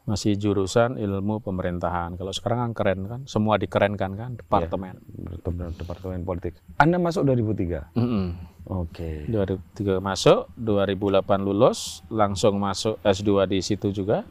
Masih 0.02 0.34
jurusan 0.34 0.94
ilmu 0.96 1.38
pemerintahan. 1.38 2.14
Kalau 2.14 2.30
sekarang 2.30 2.58
kan 2.60 2.72
keren 2.72 3.00
kan, 3.04 3.20
semua 3.24 3.54
dikerenkan 3.54 4.10
kan 4.12 4.30
departemen. 4.34 4.98
Departemen, 5.08 5.70
departemen 5.72 6.20
politik. 6.22 6.58
Anda 6.76 6.96
masuk 6.96 7.22
2003. 7.24 7.90
Mm-mm. 7.92 8.34
Oke. 8.64 9.26
2003 9.26 9.98
masuk, 10.00 10.50
2008 10.56 11.22
lulus, 11.40 11.78
langsung 12.08 12.58
masuk 12.58 12.98
S2 13.00 13.30
di 13.48 13.58
situ 13.60 13.90
juga. 13.92 14.22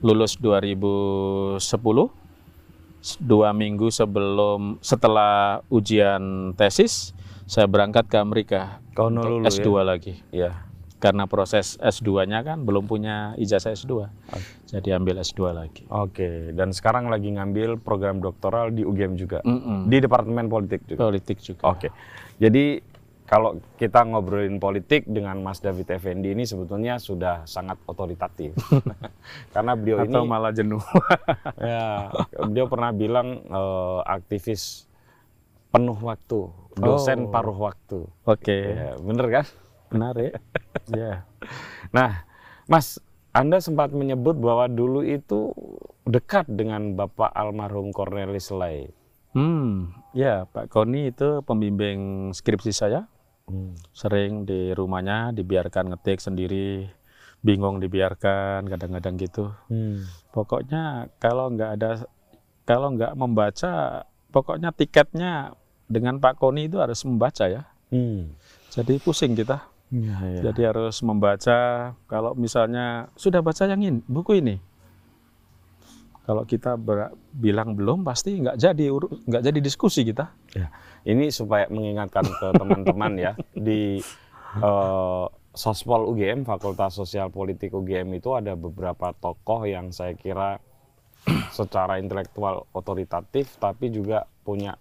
Lulus 0.00 0.36
2010, 0.36 1.60
s- 3.00 3.16
dua 3.18 3.52
minggu 3.52 3.88
sebelum 3.88 4.76
setelah 4.80 5.60
ujian 5.68 6.20
tesis, 6.52 7.12
saya 7.44 7.64
berangkat 7.64 8.04
ke 8.06 8.16
Amerika 8.16 8.80
Kono 8.94 9.20
untuk 9.20 9.30
lulu 9.42 9.46
S2 9.50 9.68
lagi. 9.82 10.14
ya. 10.30 10.70
Karena 11.02 11.28
proses 11.28 11.76
S2-nya 11.84 12.40
kan 12.40 12.64
belum 12.64 12.88
punya 12.88 13.36
ijazah 13.36 13.76
S2. 13.76 14.08
Jadi 14.72 14.88
ambil 14.88 15.20
S2 15.20 15.52
lagi. 15.52 15.84
Oke, 15.92 16.54
dan 16.56 16.72
sekarang 16.72 17.12
lagi 17.12 17.28
ngambil 17.28 17.76
program 17.76 18.24
doktoral 18.24 18.72
di 18.72 18.88
UGM 18.88 19.20
juga. 19.20 19.44
Mm-mm. 19.44 19.92
Di 19.92 20.00
Departemen 20.00 20.48
Politik 20.48 20.88
juga. 20.88 21.12
Politik 21.12 21.44
juga. 21.44 21.76
Oke. 21.76 21.92
Jadi 22.40 22.94
kalau 23.24 23.56
kita 23.80 24.04
ngobrolin 24.04 24.60
politik 24.60 25.08
dengan 25.08 25.40
Mas 25.40 25.56
David 25.60 25.88
Effendi 25.96 26.36
ini 26.36 26.44
sebetulnya 26.44 27.00
sudah 27.00 27.48
sangat 27.48 27.80
otoritatif. 27.88 28.52
Karena 29.54 29.72
beliau 29.72 30.04
Atau 30.04 30.24
ini 30.24 30.28
malah 30.28 30.52
jenuh. 30.52 30.84
ya, 31.60 32.12
beliau 32.36 32.68
pernah 32.68 32.92
bilang 32.92 33.40
eh, 33.48 34.00
aktivis 34.04 34.84
penuh 35.74 35.98
waktu, 35.98 36.40
dosen 36.78 37.26
Oh. 37.26 37.30
paruh 37.34 37.58
waktu. 37.58 38.06
Oke, 38.22 38.54
Ya, 38.70 38.94
bener 38.94 39.26
kan? 39.28 39.46
menarik. 39.90 40.38
ya. 40.94 41.26
Nah, 41.90 42.22
Mas, 42.66 43.02
Anda 43.30 43.58
sempat 43.58 43.90
menyebut 43.90 44.38
bahwa 44.38 44.70
dulu 44.70 45.02
itu 45.02 45.50
dekat 46.06 46.46
dengan 46.46 46.94
Bapak 46.94 47.34
almarhum 47.34 47.90
Cornelis 47.90 48.54
Lai. 48.54 48.86
Hmm, 49.34 49.90
ya 50.14 50.46
Pak 50.46 50.70
Koni 50.70 51.10
itu 51.10 51.42
pembimbing 51.42 52.30
skripsi 52.30 52.70
saya. 52.70 53.10
Hmm. 53.50 53.74
Sering 53.90 54.46
di 54.46 54.70
rumahnya 54.70 55.34
dibiarkan 55.34 55.90
ngetik 55.90 56.22
sendiri, 56.22 56.86
bingung 57.42 57.82
dibiarkan 57.82 58.70
kadang-kadang 58.70 59.18
gitu. 59.18 59.50
Hmm. 59.66 60.06
Pokoknya 60.30 61.10
kalau 61.18 61.50
nggak 61.50 61.70
ada, 61.74 62.06
kalau 62.62 62.94
nggak 62.94 63.18
membaca, 63.18 64.06
pokoknya 64.30 64.70
tiketnya 64.70 65.58
dengan 65.86 66.18
Pak 66.18 66.40
Koni 66.40 66.66
itu 66.66 66.80
harus 66.80 67.00
membaca 67.04 67.44
ya. 67.46 67.62
Hmm. 67.92 68.32
Jadi 68.72 68.98
pusing 68.98 69.36
kita. 69.38 69.70
Ya, 69.94 70.18
ya. 70.26 70.40
Jadi 70.50 70.62
harus 70.66 70.98
membaca. 71.06 71.92
Kalau 72.10 72.32
misalnya 72.34 73.12
sudah 73.14 73.44
baca 73.44 73.68
yang 73.68 73.78
ini, 73.78 74.00
buku 74.10 74.42
ini. 74.42 74.58
Kalau 76.24 76.42
kita 76.48 76.80
ber- 76.80 77.12
bilang 77.36 77.76
belum, 77.76 78.00
pasti 78.00 78.40
nggak 78.40 78.56
jadi 78.56 78.84
nggak 79.28 79.42
jadi 79.44 79.58
diskusi 79.60 80.08
kita. 80.08 80.32
Ya, 80.56 80.72
ini 81.04 81.28
supaya 81.28 81.68
mengingatkan 81.68 82.24
ke 82.24 82.46
teman-teman 82.56 83.12
ya 83.20 83.32
di 83.52 84.00
eh, 84.58 85.26
Sospol 85.54 86.10
UGM 86.10 86.42
Fakultas 86.42 86.98
Sosial 86.98 87.30
Politik 87.30 87.76
UGM 87.76 88.18
itu 88.18 88.34
ada 88.34 88.58
beberapa 88.58 89.14
tokoh 89.14 89.68
yang 89.68 89.94
saya 89.94 90.18
kira 90.18 90.58
secara 91.54 92.02
intelektual 92.02 92.68
otoritatif 92.74 93.56
tapi 93.56 93.88
juga 93.88 94.28
punya 94.44 94.76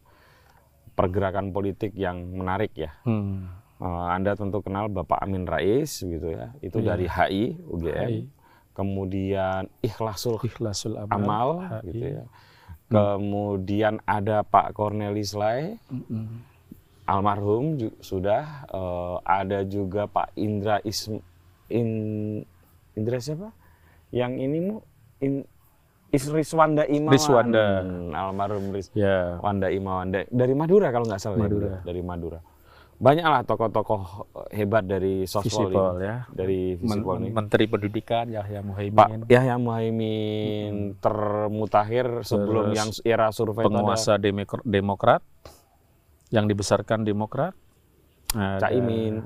pergerakan 0.94 1.50
politik 1.50 1.94
yang 1.94 2.32
menarik 2.32 2.74
ya. 2.74 2.94
Hmm. 3.02 3.50
Eh, 3.78 3.86
Anda 4.10 4.34
tentu 4.34 4.60
kenal 4.60 4.88
Bapak 4.88 5.20
Amin 5.20 5.44
Rais 5.44 5.90
gitu 5.98 6.28
ya. 6.30 6.54
Itu 6.60 6.80
Iya. 6.80 6.88
dari 6.90 7.06
HI 7.06 7.44
UGM. 7.64 8.08
HI. 8.08 8.20
Kemudian 8.74 9.70
Ikhlasul 9.80 10.42
Ikhlasul 10.42 10.96
amal, 10.96 11.14
Amal 11.14 11.50
HI. 11.62 11.86
gitu 11.88 12.06
ya. 12.12 12.26
Kemudian 12.88 13.98
ada 14.04 14.42
Pak 14.42 14.72
Cornelis 14.72 15.34
Lai 15.34 15.82
Mm-mm. 15.88 16.46
almarhum 17.04 17.76
ju- 17.76 17.98
sudah 18.00 18.66
Eh, 18.66 19.18
ada 19.24 19.62
juga 19.64 20.06
Pak 20.06 20.34
Indra 20.36 20.78
Ism 20.82 21.18
In 21.68 21.90
Indra 22.94 23.18
siapa? 23.18 23.50
Yang 24.10 24.32
ini 24.40 24.58
mu 24.62 24.76
In 25.18 25.48
Is 26.14 26.30
Riswanda 26.30 26.86
Imawan. 26.86 27.12
Riswanda. 27.12 27.66
Almarhum 28.14 28.70
Ris 28.70 28.94
Ya, 28.94 29.42
Wanda 29.42 29.68
Imawan 29.68 30.14
Da- 30.14 30.30
dari 30.30 30.54
Madura 30.54 30.94
kalau 30.94 31.04
nggak 31.04 31.18
salah 31.18 31.36
ya, 31.36 31.44
Madura. 31.44 31.82
dari 31.82 32.02
Madura. 32.02 32.40
Banyaklah 32.94 33.42
tokoh-tokoh 33.44 34.02
hebat 34.48 34.86
dari 34.86 35.26
Visipol 35.26 35.74
ini. 35.98 36.06
ya. 36.06 36.18
Dari 36.30 36.78
Men- 36.78 37.02
Visipol 37.02 37.16
ini. 37.18 37.30
Menteri 37.34 37.66
Pendidikan 37.66 38.26
Yahya 38.30 38.62
Pak 38.62 38.68
Muhaimin, 38.70 39.20
Yahya 39.28 39.56
Muhaimin 39.58 40.74
termutakhir 41.02 42.22
sebelum 42.22 42.70
Terus 42.70 42.78
yang 42.78 42.90
era 43.04 43.34
survei 43.34 43.60
ada 43.60 43.68
penguasa 43.68 44.16
Demok- 44.16 44.62
Demokrat 44.64 45.26
yang 46.30 46.46
dibesarkan 46.46 47.02
Demokrat. 47.02 47.58
Ada 48.32 48.70
Caimin. 48.70 49.26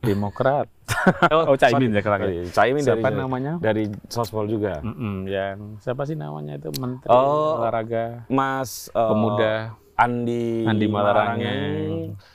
Demokrat. 0.00 0.66
oh, 1.34 1.54
Caimin 1.54 1.90
ya 1.90 2.00
kelak 2.00 2.20
ya. 2.20 2.26
Sorry, 2.26 2.38
Caimin 2.48 2.82
dari 2.82 2.96
Siapa 2.96 3.08
namanya? 3.10 3.52
dari 3.58 3.84
Sospol 4.06 4.46
juga. 4.46 4.78
Mm-mm, 4.80 5.26
yang 5.26 5.76
siapa 5.78 6.02
sih 6.02 6.14
namanya 6.14 6.54
itu 6.54 6.70
Menteri 6.74 7.06
Oh. 7.06 7.58
Olahraga 7.58 8.22
Mas 8.26 8.88
eh, 8.88 8.98
Pemuda 9.04 9.74
Andi 9.94 10.64
Andi 10.64 10.86
Malarangeng. 10.86 11.42
Malarangeng. 11.42 11.92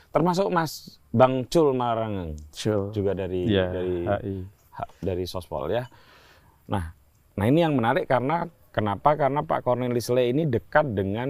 Termasuk 0.10 0.48
Mas 0.48 0.72
Bang 1.10 1.46
Cul 1.46 1.72
Malarangeng 1.72 2.36
Cul. 2.51 2.91
juga 2.91 3.12
dari 3.13 3.48
Ya, 3.48 3.70
dari 3.70 3.98
HI. 4.03 4.36
ha- 4.74 4.91
dari 5.00 5.24
Sospol 5.24 5.70
ya. 5.70 5.88
Nah, 6.65 6.91
nah 7.34 7.46
ini 7.46 7.60
yang 7.60 7.74
menarik 7.74 8.05
karena 8.05 8.46
kenapa? 8.70 9.15
Karena 9.15 9.39
Pak 9.39 9.62
Cornelis 9.62 10.08
Le 10.08 10.27
ini 10.27 10.43
dekat 10.43 10.91
dengan 10.91 11.29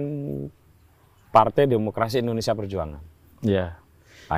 Partai 1.30 1.64
Demokrasi 1.64 2.18
Indonesia 2.18 2.52
Perjuangan. 2.52 3.02
Ya. 3.40 3.78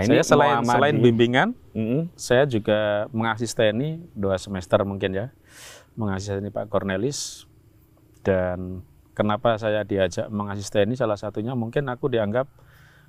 Nah, 0.04 0.08
saya 0.12 0.24
selain 0.24 0.56
Muhammadi- 0.60 0.74
selain 0.76 0.96
bimbingan, 1.00 1.48
Mm-mm. 1.72 2.02
saya 2.12 2.44
juga 2.44 3.08
mengasisteni 3.14 4.04
dua 4.12 4.36
semester 4.36 4.82
mungkin 4.84 5.16
ya, 5.16 5.26
mengasisteni 5.96 6.52
Pak 6.52 6.68
Cornelis 6.68 7.48
dan 8.20 8.82
kenapa 9.16 9.56
saya 9.56 9.80
diajak 9.80 10.28
mengasisteni 10.28 10.92
salah 10.92 11.16
satunya 11.16 11.56
mungkin 11.56 11.88
aku 11.88 12.10
dianggap 12.10 12.50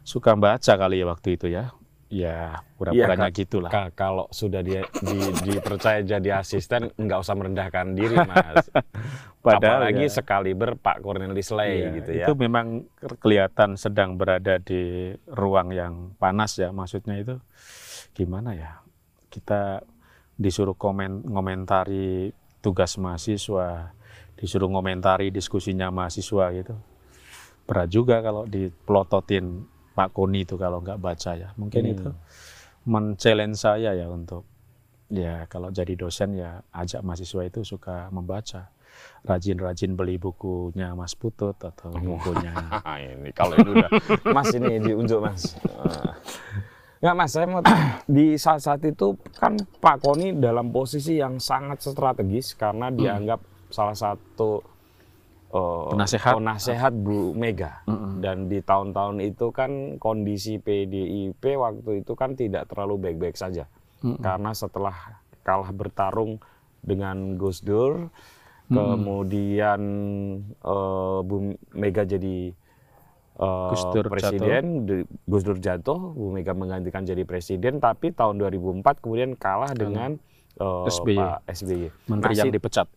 suka 0.08 0.39
baca 0.39 0.73
kali 0.80 1.04
ya 1.04 1.06
waktu 1.12 1.36
itu 1.36 1.52
ya, 1.52 1.76
ya 2.08 2.63
pura-puranya 2.76 3.28
Kak. 3.28 3.36
gitulah. 3.36 3.67
Ka- 3.67 3.91
kalau 3.91 4.26
sudah 4.30 4.60
dia 4.60 4.88
di- 4.98 5.36
dipercaya 5.43 6.00
jadi 6.00 6.39
asisten 6.39 6.88
nggak 6.93 7.20
usah 7.20 7.36
merendahkan 7.36 7.91
diri 7.91 8.15
mas 8.17 8.63
Padahal 9.43 9.84
apalagi 9.84 10.08
ya. 10.08 10.13
sekaliber 10.13 10.76
Pak 10.76 11.00
Cornelis 11.00 11.52
Le 11.52 11.67
Iya, 11.67 11.88
gitu 11.96 12.12
ya 12.13 12.26
Itu 12.26 12.34
memang 12.36 12.88
ke- 12.93 13.15
kelihatan 13.17 13.76
sedang 13.76 14.15
berada 14.15 14.56
di 14.58 15.12
ruang 15.26 15.72
yang 15.72 15.93
panas 16.15 16.56
ya. 16.56 16.72
Maksudnya 16.72 17.15
itu 17.17 17.36
gimana 18.12 18.52
ya? 18.52 18.80
Kita 19.28 19.84
disuruh 20.34 20.74
komen 20.74 21.24
ngomentari 21.24 22.32
tugas 22.60 22.96
mahasiswa, 22.96 23.96
disuruh 24.36 24.67
ngomentari 24.67 25.28
diskusinya 25.28 25.88
mahasiswa 25.89 26.52
gitu. 26.54 26.76
Berat 27.63 27.88
juga 27.88 28.20
kalau 28.20 28.43
dipelototin 28.43 29.63
Pak 29.97 30.13
Koni 30.13 30.45
itu 30.45 30.53
kalau 30.55 30.77
nggak 30.77 31.01
baca 31.01 31.31
ya. 31.33 31.49
Mungkin 31.57 31.81
Hmm. 31.81 31.93
itu 31.97 32.10
men-challenge 32.86 33.57
saya 33.57 33.97
ya 33.97 34.07
untuk 34.07 34.45
ya 35.10 35.49
kalau 35.49 35.73
jadi 35.73 35.97
dosen 35.97 36.38
ya 36.38 36.62
ajak 36.69 37.01
mahasiswa 37.01 37.41
itu 37.43 37.65
suka 37.65 38.12
membaca 38.13 38.69
rajin-rajin 39.23 39.95
beli 39.95 40.15
bukunya 40.15 40.93
Mas 40.93 41.15
Putut 41.15 41.55
atau 41.57 41.91
bukunya 41.91 42.53
ini 43.17 43.31
kalau 43.31 43.55
itu 43.55 43.73
udah 43.73 43.89
Mas 44.36 44.53
ini 44.53 44.79
diunjuk 44.79 45.19
Mas. 45.19 45.57
Nggak 46.97 47.13
Mas, 47.13 47.29
saya 47.29 47.45
mau 47.45 47.62
di 48.10 48.33
saat-saat 48.36 48.81
itu 48.83 49.13
kan 49.38 49.53
Pak 49.77 50.01
Koni 50.01 50.33
dalam 50.33 50.73
posisi 50.73 51.21
yang 51.21 51.38
sangat 51.38 51.77
strategis 51.79 52.57
karena 52.57 52.89
dianggap 52.89 53.38
salah 53.69 53.93
satu 53.93 54.63
eh, 55.47 55.86
Penasehat. 55.91 56.33
penasehat 56.36 56.93
Bu 56.93 57.31
Mega. 57.31 57.83
Mm-mm. 57.86 58.19
Dan 58.19 58.47
di 58.47 58.60
tahun-tahun 58.60 59.21
itu 59.21 59.49
kan 59.49 59.71
kondisi 59.97 60.57
PDIP 60.57 61.43
waktu 61.55 62.01
itu 62.01 62.13
kan 62.13 62.33
tidak 62.33 62.67
terlalu 62.67 63.10
baik-baik 63.10 63.36
saja. 63.36 63.65
Mm-mm. 64.01 64.19
Karena 64.19 64.51
setelah 64.51 65.21
kalah 65.41 65.71
bertarung 65.71 66.38
dengan 66.79 67.36
Gus 67.36 67.62
Dur, 67.62 68.12
kemudian 68.67 69.81
eh, 70.43 71.19
Bu 71.23 71.36
Mega 71.73 72.03
jadi 72.03 72.51
eh, 73.38 73.69
Gus 73.71 73.83
Dur 73.91 74.05
presiden, 74.07 74.63
di- 74.83 75.07
Gus 75.23 75.43
Dur 75.43 75.57
jatuh, 75.57 76.13
Bu 76.13 76.29
Mega 76.29 76.51
menggantikan 76.51 77.03
jadi 77.03 77.23
presiden, 77.23 77.79
tapi 77.79 78.12
tahun 78.12 78.38
2004 78.38 78.83
kemudian 78.99 79.31
kalah 79.33 79.71
dengan 79.71 80.19
eh, 80.58 80.86
SBY. 80.88 81.15
Pak 81.15 81.38
SBY. 81.48 81.86
menteri 82.06 82.32
Nah, 82.32 82.39
yang 82.39 82.50
dipecat 82.50 82.88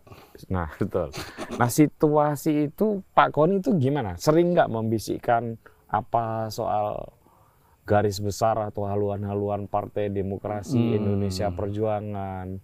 Nah, 0.46 0.68
betul. 0.80 1.12
Nah, 1.54 1.68
situasi 1.68 2.66
itu 2.66 3.04
Pak 3.10 3.30
Koni 3.30 3.58
itu 3.58 3.72
gimana? 3.74 4.16
Sering 4.16 4.50
nggak 4.50 4.68
membisikkan 4.68 5.60
apa 5.86 6.48
soal 6.48 7.12
garis 7.82 8.18
besar 8.18 8.56
atau 8.62 8.84
haluan-haluan 8.84 9.66
Partai 9.66 10.08
Demokrasi 10.08 10.78
Hmm. 10.78 10.96
Indonesia 10.96 11.50
Perjuangan? 11.50 12.62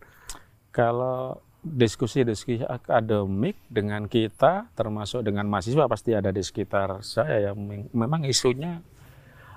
kalau 0.70 1.40
diskusi-diskusi 1.58 2.62
akademik 2.62 3.56
dengan 3.66 4.04
kita 4.04 4.68
termasuk 4.72 5.20
dengan 5.20 5.44
mahasiswa 5.44 5.84
pasti 5.84 6.12
ada 6.12 6.28
di 6.28 6.38
sekitar 6.38 7.00
saya 7.00 7.50
yang 7.50 7.56
mem- 7.58 7.88
memang 7.90 8.22
isunya 8.22 8.84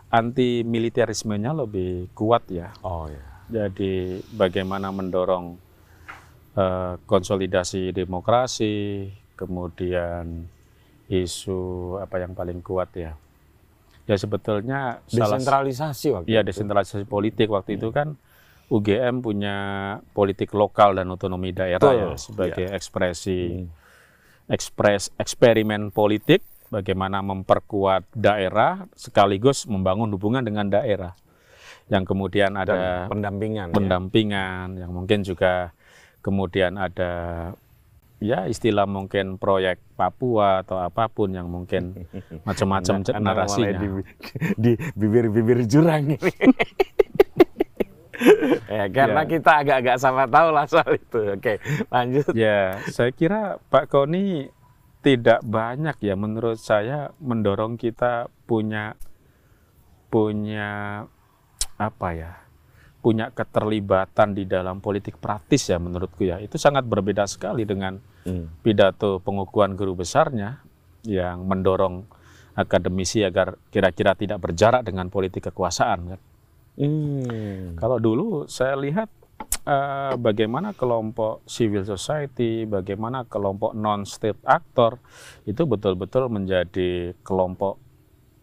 anti 0.09 0.63
militerismenya 0.63 1.53
lebih 1.53 2.09
kuat 2.13 2.47
ya 2.47 2.71
Oh 2.81 3.05
ya. 3.05 3.19
Jadi 3.49 4.21
bagaimana 4.29 4.93
mendorong 4.93 5.57
eh, 6.53 6.93
konsolidasi 7.09 7.89
demokrasi, 7.89 9.09
kemudian 9.33 10.45
isu 11.09 11.59
apa 11.97 12.21
yang 12.21 12.37
paling 12.37 12.61
kuat 12.61 12.93
ya? 12.93 13.17
Ya 14.05 14.17
sebetulnya 14.17 15.01
salah 15.05 15.37
Desentralisasi 15.37 16.07
waktu 16.13 16.27
Iya 16.29 16.41
itu. 16.41 16.49
desentralisasi 16.53 17.05
politik 17.05 17.49
waktu 17.49 17.77
itu 17.77 17.89
kan 17.89 18.17
UGM 18.69 19.25
punya 19.25 19.57
politik 20.13 20.53
lokal 20.53 20.93
dan 20.93 21.09
otonomi 21.09 21.49
daerah 21.49 21.81
Betul, 21.81 21.97
ya 21.97 22.09
sebagai 22.17 22.67
ekspresi 22.69 23.65
Hmm. 23.65 23.69
ekspres 24.49 25.09
eksperimen 25.17 25.89
politik 25.89 26.41
bagaimana 26.69 27.21
memperkuat 27.21 28.05
daerah 28.13 28.85
sekaligus 28.93 29.65
membangun 29.69 30.09
hubungan 30.13 30.41
dengan 30.41 30.69
daerah 30.69 31.13
yang 31.89 32.03
kemudian 32.03 32.53
Dan 32.53 32.61
ada 32.61 33.05
pendampingan. 33.05 33.67
ya. 33.67 33.75
pendampingan 33.75 34.67
yang 34.77 34.91
mungkin 34.91 35.21
juga 35.21 35.73
kemudian 36.19 36.75
ada 36.75 37.11
ya 38.19 38.45
istilah 38.45 38.83
mungkin 38.83 39.35
proyek 39.35 39.79
Papua 39.95 40.61
atau 40.61 40.77
apa 40.77 41.07
pun 41.07 41.29
yang 41.29 41.47
mungkin 41.47 42.05
macam-macam 42.47 43.01
narasinya. 43.15 43.79
di, 43.79 43.87
di 44.55 44.71
bibir-bibir 44.93 45.65
jurang 45.65 46.13
ini. 46.13 46.29
ya, 48.69 48.85
karena 48.87 49.21
Ya. 49.23 49.29
kita 49.29 49.51
agak-agak 49.57 49.97
sama 49.97 50.27
tahu 50.27 50.49
lah 50.51 50.65
soal 50.67 50.91
itu. 50.93 51.19
Oke, 51.33 51.57
lanjut. 51.87 52.27
Ya, 52.33 52.75
saya 52.85 53.09
kira 53.09 53.41
Pak 53.67 53.87
Koni 53.87 54.51
tidak 54.99 55.39
banyak 55.41 55.95
ya 55.97 56.13
menurut 56.13 56.59
saya 56.59 57.15
mendorong 57.17 57.79
kita 57.79 58.27
punya 58.43 58.99
punya 60.09 61.05
apa 61.79 62.09
ya 62.11 62.31
punya 62.99 63.31
keterlibatan 63.31 64.35
di 64.35 64.43
dalam 64.43 64.83
politik 64.83 65.15
praktis 65.17 65.71
ya 65.71 65.79
menurutku 65.79 66.27
ya 66.27 66.43
itu 66.43 66.59
sangat 66.59 66.83
berbeda 66.83 67.23
sekali 67.25 67.63
dengan 67.63 67.95
Hmm. 68.27 68.51
pidato 68.61 69.23
pengukuhan 69.23 69.79
guru 69.79 69.95
besarnya 69.95 70.59
yang 71.07 71.47
mendorong 71.47 72.03
akademisi 72.59 73.23
agar 73.23 73.55
kira-kira 73.71 74.11
tidak 74.13 74.43
berjarak 74.43 74.83
dengan 74.83 75.07
politik 75.07 75.47
kekuasaan 75.47 75.99
kan. 76.15 76.21
Hmm. 76.75 77.79
Kalau 77.79 77.97
dulu 77.97 78.27
saya 78.51 78.75
lihat 78.75 79.07
eh, 79.63 80.13
bagaimana 80.19 80.75
kelompok 80.75 81.47
civil 81.47 81.87
society, 81.87 82.67
bagaimana 82.67 83.23
kelompok 83.23 83.71
non-state 83.71 84.43
actor 84.43 84.99
itu 85.47 85.63
betul-betul 85.63 86.27
menjadi 86.27 87.15
kelompok 87.23 87.79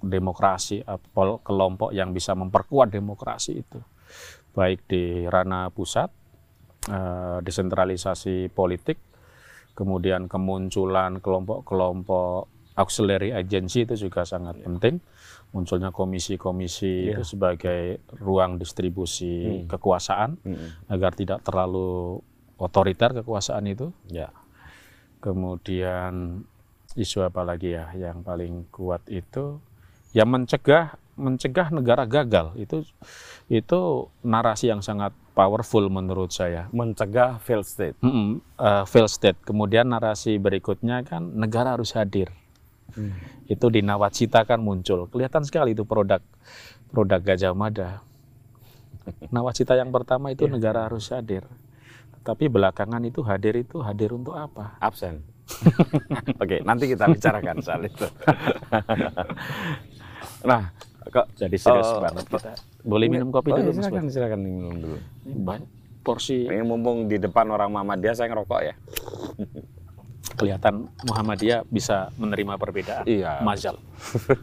demokrasi, 0.07 0.81
atau 0.83 1.39
kelompok 1.43 1.91
yang 1.93 2.15
bisa 2.15 2.33
memperkuat 2.33 2.91
demokrasi 2.91 3.61
itu, 3.61 3.81
baik 4.55 4.87
di 4.87 5.27
ranah 5.27 5.69
pusat, 5.75 6.09
eh, 6.89 7.39
desentralisasi 7.43 8.49
politik, 8.51 8.99
kemudian 9.77 10.31
kemunculan 10.31 11.21
kelompok-kelompok 11.21 12.49
auxiliary 12.77 13.33
agency 13.33 13.85
itu 13.89 14.09
juga 14.09 14.25
sangat 14.25 14.61
penting. 14.61 15.01
Munculnya 15.55 15.89
komisi-komisi 15.95 17.09
Iya. 17.09 17.17
itu 17.17 17.23
sebagai 17.25 18.05
ruang 18.21 18.61
distribusi 18.61 19.65
Hmm. 19.65 19.69
kekuasaan 19.71 20.31
Hmm. 20.45 20.69
agar 20.93 21.17
tidak 21.17 21.41
terlalu 21.41 22.21
otoriter 22.61 23.17
kekuasaan 23.17 23.65
itu. 23.65 23.93
Ya. 24.13 24.29
Kemudian 25.21 26.45
isu 26.97 27.25
apa 27.25 27.45
lagi 27.45 27.73
ya 27.73 27.93
yang 27.97 28.21
paling 28.25 28.69
kuat 28.73 29.05
itu 29.09 29.61
ya 30.17 30.25
mencegah 30.25 30.97
mencegah 31.17 31.69
negara 31.69 32.09
gagal 32.09 32.57
itu 32.57 32.85
itu 33.53 33.81
narasi 34.25 34.73
yang 34.73 34.81
sangat 34.81 35.13
powerful 35.37 35.85
menurut 35.93 36.33
saya. 36.33 36.73
Mencegah 36.73 37.37
failed 37.45 37.69
state. 37.69 37.97
Mm-mm, 38.01 38.41
uh, 38.57 38.89
failed 38.89 39.13
state. 39.13 39.37
Kemudian 39.45 39.93
narasi 39.93 40.41
berikutnya 40.41 41.05
kan 41.05 41.37
negara 41.37 41.77
harus 41.77 41.93
hadir. 41.93 42.33
Itu 43.45 43.69
di 43.69 43.85
Nawacita 43.85 44.49
kan 44.49 44.65
muncul. 44.65 45.05
Kelihatan 45.13 45.45
sekali 45.45 45.77
itu 45.77 45.85
produk 45.85 46.25
produk 46.89 47.21
Gajah 47.21 47.53
Mada. 47.53 48.01
Nawacita 49.35 49.77
yang 49.77 49.93
pertama 49.93 50.33
itu 50.33 50.49
negara 50.49 50.89
harus 50.89 51.13
hadir. 51.13 51.45
Tapi 52.25 52.49
belakangan 52.49 53.05
itu 53.05 53.21
hadir 53.21 53.55
itu 53.61 53.85
hadir 53.85 54.17
untuk 54.17 54.35
apa? 54.35 54.81
Absen. 54.81 55.23
Oke, 56.43 56.59
nanti 56.67 56.91
kita 56.91 57.07
bicarakan 57.07 57.63
soal 57.63 57.87
itu. 57.87 58.03
nah, 60.47 60.71
kok 61.05 61.27
Jadi 61.35 61.57
serius 61.57 61.89
Eh, 61.89 62.01
banget 62.01 62.25
kita. 62.29 62.53
Boleh 62.81 63.07
minum 63.07 63.29
kopi 63.29 63.51
Oh, 63.51 63.57
dulu, 63.57 63.65
iya, 63.65 63.73
Mas? 63.73 63.85
silakan, 63.85 64.05
silakan 64.09 64.41
minum 64.41 64.75
dulu. 64.75 64.99
Ini 65.23 65.37
banyak 65.37 65.69
porsi 66.01 66.47
Ini 66.47 66.63
mumpung 66.63 67.05
di 67.05 67.19
depan 67.19 67.47
orang 67.49 67.69
Muhammadiyah 67.69 68.15
saya 68.15 68.31
ngerokok 68.31 68.61
ya. 68.63 68.75
kelihatan 70.37 70.75
Muhammadiyah 71.03 71.65
bisa 71.65 72.11
menerima 72.15 72.55
perbedaan. 72.57 73.05
Iya. 73.05 73.41
Mazhab. 73.41 73.77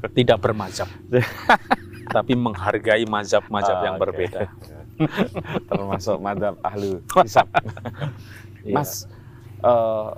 Tidak 0.09 0.37
bermazhab. 0.37 0.89
tapi 2.15 2.33
menghargai 2.33 3.05
mazhab-mazhab 3.05 3.77
Ah, 3.77 3.83
yang 3.83 3.95
oke. 3.95 4.03
berbeda. 4.03 4.41
Termasuk 5.69 6.17
madhab 6.19 6.55
ahlu 6.61 6.99
hisab. 7.17 7.47
Iya. 8.61 8.73
Mas, 8.73 9.05
eh, 9.59 10.09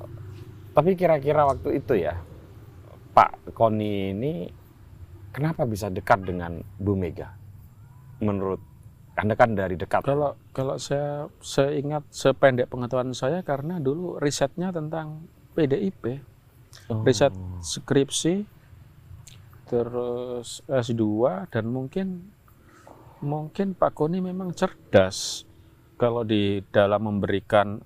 tapi 0.72 0.94
kira-kira 0.94 1.46
waktu 1.46 1.78
itu 1.78 1.94
ya, 1.96 2.20
Pak 3.12 3.52
Koni 3.52 4.12
ini 4.12 4.34
kenapa 5.36 5.68
bisa 5.68 5.92
dekat 5.92 6.24
dengan 6.24 6.64
Bu 6.80 6.96
Mega? 6.96 7.36
Menurut 8.24 8.64
Anda 9.20 9.36
kan 9.36 9.52
dari 9.56 9.76
dekat. 9.76 10.08
Kalau 10.08 10.40
kalau 10.56 10.80
saya 10.80 11.28
saya 11.44 11.76
ingat 11.76 12.08
sependek 12.12 12.72
pengetahuan 12.72 13.12
saya 13.12 13.44
karena 13.44 13.80
dulu 13.80 14.20
risetnya 14.20 14.72
tentang 14.72 15.28
PDIP, 15.56 16.24
Oh. 16.92 17.08
riset 17.08 17.32
skripsi, 17.64 18.44
terus 19.72 20.60
S2 20.68 21.48
dan 21.48 21.72
mungkin 21.72 22.30
mungkin 23.24 23.72
Pak 23.74 23.96
Koni 23.96 24.20
memang 24.20 24.52
cerdas 24.52 25.48
kalau 25.96 26.28
di 26.28 26.60
dalam 26.70 27.08
memberikan 27.08 27.80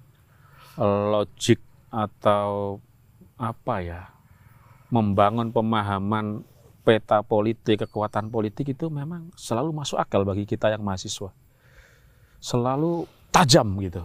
logik 1.14 1.62
atau 1.94 2.82
apa 3.38 3.76
ya 3.86 4.02
membangun 4.90 5.54
pemahaman 5.54 6.42
peta 6.90 7.22
politik 7.22 7.86
kekuatan 7.86 8.34
politik 8.34 8.74
itu 8.74 8.90
memang 8.90 9.30
selalu 9.38 9.70
masuk 9.70 10.02
akal 10.02 10.26
bagi 10.26 10.50
kita 10.50 10.74
yang 10.74 10.82
mahasiswa. 10.82 11.30
Selalu 12.42 13.06
tajam 13.30 13.78
gitu. 13.78 14.02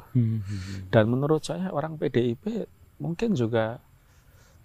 Dan 0.92 1.08
menurut 1.08 1.40
saya 1.40 1.72
orang 1.72 1.96
PDIP 1.96 2.68
mungkin 3.00 3.32
juga 3.32 3.80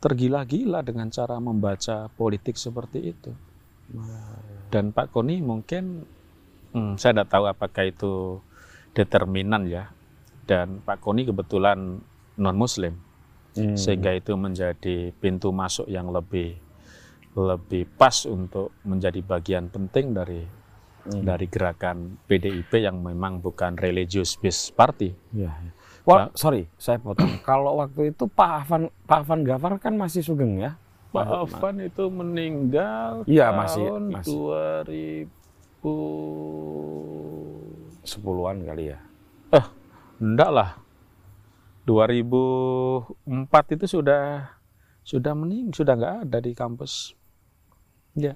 tergila-gila 0.04 0.84
dengan 0.84 1.08
cara 1.08 1.40
membaca 1.40 2.12
politik 2.12 2.60
seperti 2.60 3.16
itu. 3.16 3.32
Dan 4.68 4.92
Pak 4.92 5.16
Koni 5.16 5.40
mungkin 5.40 6.04
hmm, 6.76 7.00
saya 7.00 7.16
tidak 7.16 7.32
tahu 7.32 7.48
apakah 7.48 7.88
itu 7.88 8.44
determinan 8.92 9.64
ya. 9.64 9.96
Dan 10.44 10.84
Pak 10.84 11.00
Koni 11.00 11.24
kebetulan 11.24 12.04
non 12.36 12.58
Muslim 12.60 13.10
Hmm. 13.58 13.74
sehingga 13.74 14.14
itu 14.14 14.38
menjadi 14.38 15.10
pintu 15.18 15.50
masuk 15.50 15.90
yang 15.90 16.14
lebih 16.14 16.62
lebih 17.32 17.84
pas 17.92 18.24
untuk 18.24 18.72
menjadi 18.82 19.20
bagian 19.20 19.68
penting 19.68 20.12
dari 20.12 20.42
Hmm. 21.00 21.24
dari 21.24 21.46
gerakan 21.46 22.18
PDIP 22.28 22.78
yang 22.78 23.00
memang 23.00 23.40
bukan 23.40 23.74
religious 23.74 24.36
based 24.36 24.74
party. 24.74 25.14
Iya. 25.32 25.48
Wah, 26.04 26.28
sorry, 26.34 26.66
saya 26.76 26.98
potong. 26.98 27.40
Kalau 27.42 27.78
waktu 27.78 28.12
itu 28.12 28.26
Pak 28.26 28.50
Afan 28.60 28.82
Pak 29.04 29.24
Afan 29.24 29.40
Gafar 29.42 29.78
kan 29.78 29.96
masih 29.96 30.20
sugeng 30.20 30.60
ya? 30.60 30.76
Pak 31.10 31.26
Afan 31.26 31.80
itu 31.80 32.04
meninggal 32.08 33.24
Iya, 33.26 33.50
masih- 33.50 33.88
tahun 33.88 34.04
masih. 34.12 34.36
2000 35.82 38.04
Sepuluhan 38.04 38.58
kali 38.62 38.84
ya. 38.88 38.98
enggak 40.20 40.52
lah 40.52 40.70
2004 41.88 43.72
itu 43.72 43.86
sudah 43.90 44.52
sudah 45.02 45.32
mening 45.32 45.72
sudah 45.72 45.96
nggak 45.96 46.16
ada 46.28 46.38
di 46.38 46.52
kampus. 46.52 47.16
Ya, 48.20 48.34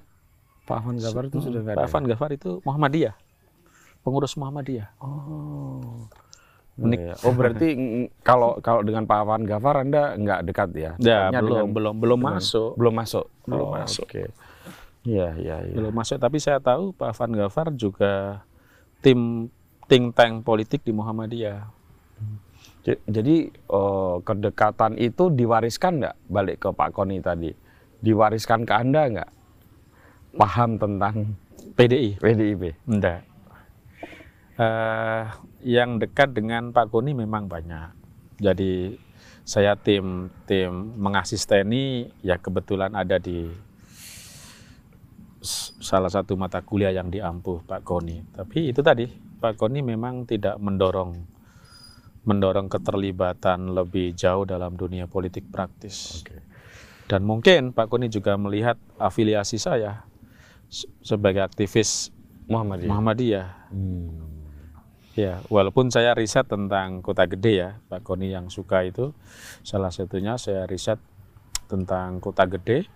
Pak 0.64 0.80
Afan 0.80 0.96
Gafar 0.96 1.28
itu 1.28 1.38
sudah 1.38 1.60
nggak 1.60 1.76
Pak. 1.76 1.84
Afan 1.84 2.04
Ghaffar 2.04 2.30
itu 2.32 2.50
Muhammadiyah. 2.64 3.14
Pengurus 4.00 4.34
Muhammadiyah. 4.34 4.88
Oh. 4.98 6.08
Menik- 6.74 7.06
Iya. 7.06 7.14
Oh 7.22 7.30
berarti 7.30 7.68
kalau 8.20 8.58
kalau 8.58 8.82
dengan 8.82 9.04
Pak 9.04 9.18
Afan 9.20 9.44
Gafar 9.44 9.74
Anda 9.78 10.16
nggak 10.16 10.40
dekat 10.42 10.68
ya? 10.74 10.90
Ya, 10.98 11.30
belum 11.30 11.46
dengan- 11.46 11.70
belum 11.70 11.94
belum 12.00 12.18
masuk. 12.20 12.74
Belum 12.74 12.94
masuk. 12.94 13.26
Belum 13.44 13.66
Oh, 13.66 13.72
masuk. 13.72 14.04
Oke. 14.04 14.24
Iya 15.04 15.36
iya 15.36 15.56
iya. 15.62 15.74
Belum 15.76 15.92
masuk, 15.92 16.16
tapi 16.16 16.40
saya 16.40 16.58
tahu 16.58 16.90
Pak 16.90 17.12
Afan 17.12 17.30
Ghaffar 17.30 17.68
juga 17.70 18.40
tim 18.98 19.52
think 19.84 20.16
tank 20.16 20.42
politik 20.42 20.80
di 20.80 20.90
Muhammadiyah. 20.90 21.68
Jadi 22.84 23.36
eh, 23.48 24.16
kedekatan 24.20 24.96
itu 24.98 25.28
diwariskan 25.30 26.00
nggak 26.00 26.16
balik 26.26 26.56
ke 26.58 26.68
Pak 26.68 26.90
Koni 26.90 27.16
tadi? 27.18 27.48
Diwariskan 27.98 28.64
ke 28.64 28.72
Anda 28.72 29.08
nggak? 29.08 29.30
Paham 30.34 30.76
tentang 30.78 31.38
PDI. 31.74 32.18
PDIP? 32.18 32.74
Enggak. 32.86 33.26
Eh, 34.54 35.24
yang 35.66 35.98
dekat 35.98 36.30
dengan 36.30 36.70
Pak 36.70 36.94
Koni 36.94 37.10
memang 37.10 37.50
banyak. 37.50 37.90
Jadi 38.38 38.94
saya 39.42 39.74
tim 39.74 40.30
tim 40.46 40.94
mengasisteni 40.94 42.06
ya 42.22 42.38
kebetulan 42.38 42.94
ada 42.94 43.18
di 43.18 43.50
salah 45.84 46.08
satu 46.08 46.38
mata 46.38 46.62
kuliah 46.62 46.94
yang 46.94 47.10
diampuh 47.10 47.66
Pak 47.66 47.82
Koni. 47.82 48.22
Tapi 48.30 48.70
itu 48.70 48.80
tadi 48.80 49.10
Pak 49.42 49.58
Koni 49.58 49.82
memang 49.82 50.24
tidak 50.24 50.56
mendorong 50.62 51.18
mendorong 52.24 52.72
keterlibatan 52.72 53.74
lebih 53.76 54.16
jauh 54.16 54.48
dalam 54.48 54.78
dunia 54.78 55.10
politik 55.10 55.50
praktis. 55.50 56.24
Dan 57.04 57.26
mungkin 57.28 57.76
Pak 57.76 57.90
Koni 57.90 58.08
juga 58.08 58.38
melihat 58.40 58.80
afiliasi 58.96 59.60
saya 59.60 60.13
sebagai 61.00 61.46
aktivis 61.46 62.10
Muhammadiyah. 62.50 62.90
Muhammadiyah. 62.90 63.48
Hmm. 63.72 64.34
Ya, 65.14 65.38
walaupun 65.46 65.94
saya 65.94 66.10
riset 66.10 66.50
tentang 66.50 66.98
kota 66.98 67.22
gede 67.30 67.52
ya, 67.54 67.70
Pak 67.86 68.02
Koni 68.02 68.34
yang 68.34 68.50
suka 68.50 68.82
itu 68.82 69.14
salah 69.62 69.94
satunya 69.94 70.34
saya 70.34 70.66
riset 70.66 70.98
tentang 71.70 72.18
kota 72.18 72.50
gede, 72.50 72.90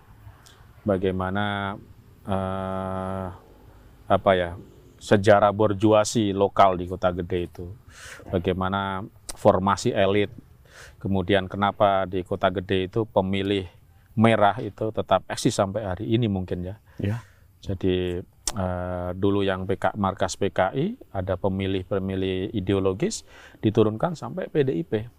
bagaimana 0.82 1.78
eh, 2.26 3.26
apa 4.10 4.30
ya 4.34 4.58
sejarah 4.98 5.54
borjuasi 5.54 6.34
lokal 6.34 6.74
di 6.74 6.90
kota 6.90 7.14
gede 7.14 7.46
itu, 7.46 7.70
bagaimana 8.34 9.06
formasi 9.38 9.94
elit, 9.94 10.34
kemudian 10.98 11.46
kenapa 11.46 12.02
di 12.10 12.26
kota 12.26 12.50
gede 12.50 12.90
itu 12.90 13.06
pemilih 13.06 13.70
merah 14.18 14.58
itu 14.58 14.90
tetap 14.90 15.22
eksis 15.30 15.54
sampai 15.54 15.86
hari 15.86 16.10
ini 16.10 16.26
mungkin 16.26 16.66
ya. 16.66 16.82
Ya. 16.98 17.22
Jadi 17.58 18.18
eh, 18.54 19.10
dulu 19.14 19.40
yang 19.42 19.66
PK, 19.66 19.94
markas 19.98 20.38
PKI 20.38 21.14
ada 21.14 21.34
pemilih-pemilih 21.36 22.54
ideologis 22.54 23.26
diturunkan 23.62 24.14
sampai 24.14 24.50
PDIP. 24.50 25.10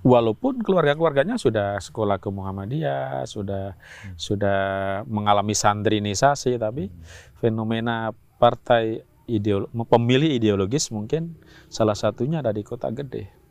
Walaupun 0.00 0.64
keluarga-keluarganya 0.64 1.36
sudah 1.36 1.76
sekolah 1.76 2.16
ke 2.16 2.32
Muhammadiyah, 2.32 3.28
sudah 3.28 3.76
sudah 4.16 4.60
mengalami 5.04 5.52
sandrinisasi, 5.52 6.56
tapi 6.56 6.88
fenomena 7.36 8.08
partai 8.40 9.04
ideolo 9.28 9.68
pemilih 9.88 10.32
ideologis 10.36 10.92
mungkin 10.92 11.36
salah 11.68 11.96
satunya 11.96 12.40
ada 12.40 12.52
di 12.52 12.64
kota 12.64 12.88
gede. 12.92 13.44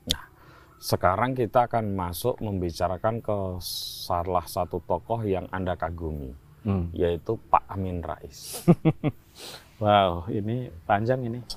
Sekarang 0.84 1.32
kita 1.32 1.72
akan 1.72 1.96
masuk 1.96 2.44
membicarakan 2.44 3.24
ke 3.24 3.38
salah 4.04 4.44
satu 4.44 4.84
tokoh 4.84 5.24
yang 5.24 5.48
Anda 5.48 5.80
kagumi, 5.80 6.36
Hmm. 6.64 6.88
yaitu 6.96 7.36
Pak 7.52 7.68
Amin 7.68 8.00
Rais. 8.00 8.64
Wow, 9.84 10.32
ini 10.32 10.72
panjang 10.88 11.28
ini. 11.28 11.44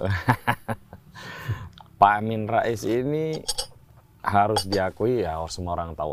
Pak 2.01 2.13
Amin 2.19 2.51
Rais 2.51 2.83
ini 2.83 3.39
harus 4.19 4.67
diakui 4.67 5.23
ya 5.23 5.39
semua 5.47 5.79
orang 5.79 5.95
tahu 5.95 6.11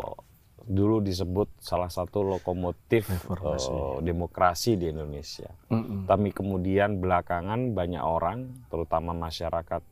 dulu 0.64 1.02
disebut 1.02 1.50
salah 1.60 1.90
satu 1.90 2.24
lokomotif 2.24 3.10
eh, 3.10 3.98
demokrasi 4.00 4.78
di 4.78 4.94
Indonesia. 4.94 5.50
Mm-mm. 5.74 6.06
Tapi 6.06 6.30
kemudian 6.30 7.02
belakangan 7.02 7.74
banyak 7.74 8.00
orang, 8.00 8.64
terutama 8.70 9.10
masyarakat 9.12 9.82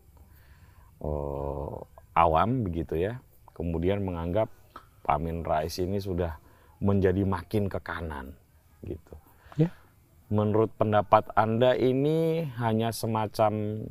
eh, 1.03 1.75
awam 2.17 2.51
begitu 2.65 2.97
ya, 2.97 3.19
kemudian 3.53 4.01
menganggap 4.01 4.49
Pak 5.03 5.19
Amin 5.19 5.43
Rais 5.43 5.75
ini 5.83 5.99
sudah 5.99 6.39
menjadi 6.79 7.27
makin 7.27 7.67
ke 7.67 7.83
kanan 7.83 8.39
gitu. 8.85 9.15
Ya. 9.59 9.71
Menurut 10.33 10.71
pendapat 10.77 11.31
Anda 11.35 11.75
ini 11.77 12.47
hanya 12.59 12.91
semacam 12.91 13.85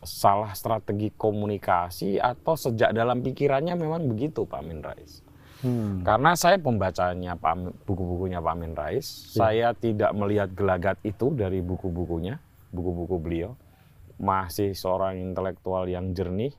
salah 0.00 0.56
strategi 0.56 1.12
komunikasi 1.12 2.16
atau 2.16 2.56
sejak 2.56 2.96
dalam 2.96 3.20
pikirannya 3.20 3.76
memang 3.76 4.08
begitu 4.08 4.48
Pak 4.48 4.60
Amin 4.64 4.80
Rais? 4.80 5.20
Hmm. 5.60 6.00
Karena 6.00 6.32
saya 6.32 6.56
pembacanya 6.56 7.36
Pak 7.36 7.84
buku-bukunya 7.84 8.40
Pak 8.40 8.54
Amin 8.56 8.72
Rais, 8.72 9.04
saya 9.04 9.76
tidak 9.76 10.16
melihat 10.16 10.48
gelagat 10.56 10.96
itu 11.04 11.36
dari 11.36 11.60
buku-bukunya, 11.60 12.40
buku-buku 12.72 13.20
beliau. 13.20 13.52
Masih 14.16 14.72
seorang 14.72 15.20
intelektual 15.20 15.84
yang 15.88 16.16
jernih 16.16 16.52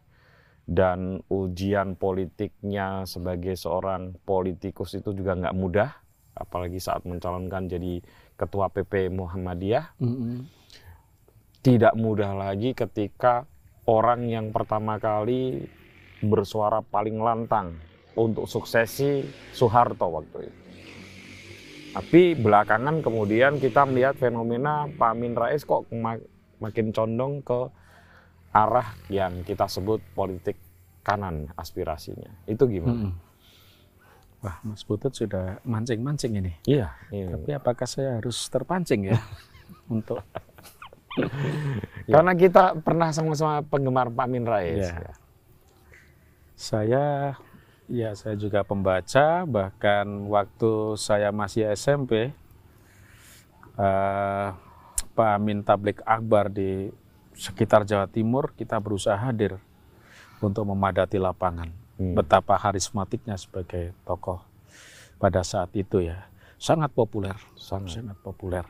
dan 0.69 1.25
ujian 1.29 1.97
politiknya 1.97 3.09
sebagai 3.09 3.57
seorang 3.57 4.13
politikus 4.21 4.93
itu 4.93 5.13
juga 5.17 5.33
nggak 5.33 5.57
mudah, 5.57 5.89
apalagi 6.41 6.81
saat 6.81 7.05
mencalonkan 7.05 7.69
jadi 7.69 8.01
ketua 8.35 8.73
PP 8.73 9.13
Muhammadiyah. 9.13 9.93
Mm-mm. 10.01 10.49
Tidak 11.61 11.93
mudah 11.93 12.33
lagi 12.33 12.73
ketika 12.73 13.45
orang 13.85 14.25
yang 14.25 14.49
pertama 14.49 14.97
kali 14.97 15.69
bersuara 16.25 16.81
paling 16.81 17.21
lantang 17.21 17.77
untuk 18.17 18.49
suksesi 18.49 19.25
Soeharto 19.53 20.09
waktu 20.09 20.49
itu. 20.49 20.59
Tapi 21.91 22.39
belakangan 22.39 23.03
kemudian 23.03 23.59
kita 23.59 23.83
melihat 23.83 24.15
fenomena 24.15 24.87
Pak 24.87 25.11
Amin 25.11 25.35
Rais 25.35 25.67
kok 25.67 25.91
ma- 25.91 26.23
makin 26.63 26.95
condong 26.95 27.43
ke 27.43 27.67
arah 28.55 28.95
yang 29.11 29.43
kita 29.43 29.67
sebut 29.67 29.99
politik 30.15 30.55
kanan 31.03 31.51
aspirasinya. 31.59 32.31
Itu 32.47 32.71
gimana? 32.71 33.11
Mm-mm. 33.11 33.30
Wah, 34.41 34.57
Mas 34.65 34.81
Putut 34.81 35.13
sudah 35.13 35.61
mancing-mancing 35.61 36.41
ini. 36.41 36.53
Iya. 36.65 36.97
iya. 37.13 37.37
Tapi 37.37 37.51
apakah 37.53 37.85
saya 37.85 38.17
harus 38.17 38.41
terpancing 38.49 39.13
ya 39.13 39.17
untuk 39.95 40.21
Karena 42.07 42.33
kita 42.33 42.79
pernah 42.81 43.11
sama-sama 43.13 43.61
penggemar 43.61 44.09
Pak 44.09 44.25
Amin 44.25 44.47
Rais. 44.47 44.81
Iya. 44.81 44.97
ya. 44.97 45.13
saya 46.55 47.05
ya 47.91 48.15
saya 48.15 48.37
juga 48.37 48.61
pembaca 48.63 49.43
bahkan 49.49 50.07
waktu 50.29 50.95
saya 50.95 51.33
masih 51.33 51.67
SMP 51.73 52.31
eh, 53.75 54.47
Pak 55.11 55.29
Amin 55.35 55.65
Tablik 55.65 55.99
Akbar 56.05 56.47
di 56.53 56.93
sekitar 57.33 57.83
Jawa 57.83 58.07
Timur 58.07 58.53
kita 58.55 58.79
berusaha 58.79 59.17
hadir 59.17 59.59
untuk 60.39 60.69
memadati 60.69 61.19
lapangan 61.19 61.80
Hmm. 62.01 62.17
betapa 62.17 62.57
karismatiknya 62.57 63.37
sebagai 63.37 63.93
tokoh 64.01 64.41
pada 65.21 65.45
saat 65.45 65.69
itu 65.77 66.01
ya 66.01 66.25
sangat 66.57 66.89
populer 66.97 67.37
Sangat. 67.53 68.01
sangat 68.01 68.17
populer 68.25 68.65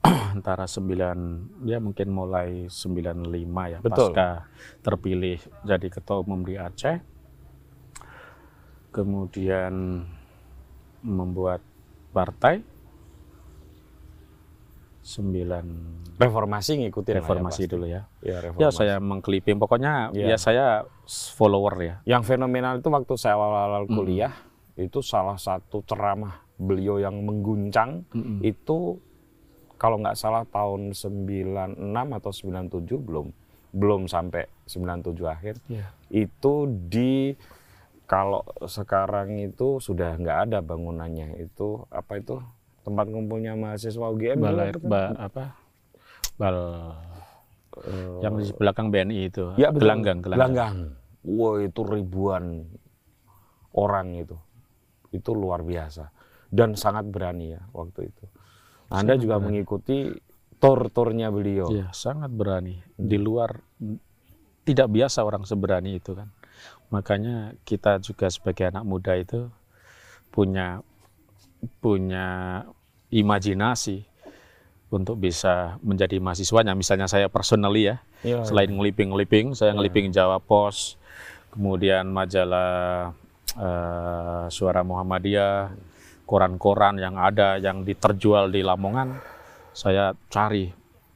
antara 0.32 0.64
9 0.64 1.68
ya 1.68 1.76
mungkin 1.76 2.08
mulai 2.08 2.72
95 2.72 3.28
ya 3.76 3.78
Betul. 3.84 3.92
pasca 3.92 4.48
terpilih 4.80 5.36
jadi 5.60 5.86
ketua 5.92 6.24
umum 6.24 6.48
di 6.48 6.56
Aceh 6.56 6.96
kemudian 8.88 10.00
membuat 11.04 11.60
partai 12.16 12.64
9 15.10 16.14
Reformasi 16.16 16.70
ngikutin 16.78 17.12
ya, 17.12 17.18
reformasi 17.18 17.62
pasti. 17.62 17.66
dulu 17.68 17.84
ya 17.84 18.02
Ya, 18.20 18.30
ya 18.30 18.36
reformasi. 18.44 18.76
saya 18.76 18.96
mengkliping 18.96 19.56
pokoknya 19.56 19.92
Iya. 20.12 20.26
ya 20.26 20.36
saya 20.36 20.64
follower 21.08 21.74
ya 21.76 21.94
Yang 22.06 22.22
fenomenal 22.28 22.78
itu 22.78 22.88
waktu 22.88 23.14
saya 23.16 23.34
awal-awal 23.34 23.84
kuliah 23.86 24.30
itu 24.76 25.00
salah 25.00 25.36
satu 25.36 25.82
ceramah 25.82 26.40
beliau 26.54 26.96
yang 26.96 27.18
mengguncang 27.18 28.04
Mm-mm. 28.10 28.40
itu 28.40 29.00
kalau 29.74 29.96
nggak 29.96 30.14
salah 30.14 30.44
tahun 30.46 30.92
96 30.92 31.76
atau 32.14 32.30
97 32.30 33.00
belum 33.00 33.26
belum 33.70 34.02
sampai 34.04 34.44
97 34.64 35.24
akhir 35.26 35.54
Iya. 35.66 35.88
itu 36.10 36.54
di 36.86 37.32
kalau 38.04 38.42
sekarang 38.64 39.38
itu 39.38 39.78
sudah 39.78 40.14
nggak 40.14 40.38
ada 40.44 40.58
bangunannya 40.60 41.38
itu 41.38 41.86
apa 41.88 42.18
itu 42.18 42.42
tempat 42.80 43.06
kumpulnya 43.08 43.52
mahasiswa 43.54 44.06
UGM 44.06 44.38
balai 44.38 44.72
tuh? 44.72 44.82
ba- 44.82 45.16
apa 45.16 45.44
bal 46.36 46.58
Eh, 47.80 48.18
yang 48.20 48.34
di 48.34 48.50
belakang 48.50 48.90
BNI 48.90 49.30
itu 49.30 49.54
Ya, 49.54 49.70
betul. 49.70 49.86
gelanggang 49.86 50.18
gelanggang. 50.20 50.76
Wah 51.22 51.62
itu 51.62 51.80
ribuan 51.80 52.66
orang 53.72 54.18
itu. 54.18 54.36
Itu 55.10 55.32
luar 55.32 55.62
biasa. 55.62 56.10
Dan 56.50 56.74
sangat 56.74 57.06
berani 57.06 57.54
ya 57.54 57.62
waktu 57.70 58.10
itu. 58.10 58.24
Anda 58.90 59.14
juga 59.14 59.38
mengikuti 59.38 60.10
tur-turnya 60.58 61.30
beliau. 61.30 61.70
Iya, 61.70 61.94
sangat 61.94 62.34
berani. 62.34 62.82
Di 62.98 63.16
luar 63.16 63.54
tidak 64.66 64.90
biasa 64.90 65.22
orang 65.22 65.46
seberani 65.46 65.96
itu 65.96 66.12
kan. 66.12 66.26
Makanya 66.90 67.54
kita 67.62 68.02
juga 68.02 68.26
sebagai 68.28 68.66
anak 68.66 68.82
muda 68.82 69.14
itu 69.14 69.46
punya 70.28 70.82
punya 71.80 72.62
imajinasi 73.10 74.06
untuk 74.90 75.22
bisa 75.22 75.78
menjadi 75.80 76.18
mahasiswanya. 76.18 76.74
Misalnya 76.74 77.06
saya 77.06 77.30
personally 77.30 77.90
ya, 77.90 78.02
Iya, 78.20 78.42
selain 78.44 78.68
ngeliping-ngeliping, 78.74 79.54
saya 79.54 79.72
ngeliping 79.72 80.10
Jawa 80.10 80.42
Pos, 80.42 80.98
kemudian 81.50 82.10
majalah 82.10 83.14
eh, 83.54 84.44
Suara 84.50 84.82
Muhammadiyah, 84.82 85.70
koran-koran 86.26 86.98
yang 86.98 87.18
ada 87.18 87.58
yang 87.58 87.82
diterjual 87.82 88.50
di 88.50 88.62
Lamongan, 88.62 89.18
saya 89.72 90.14
cari 90.28 90.70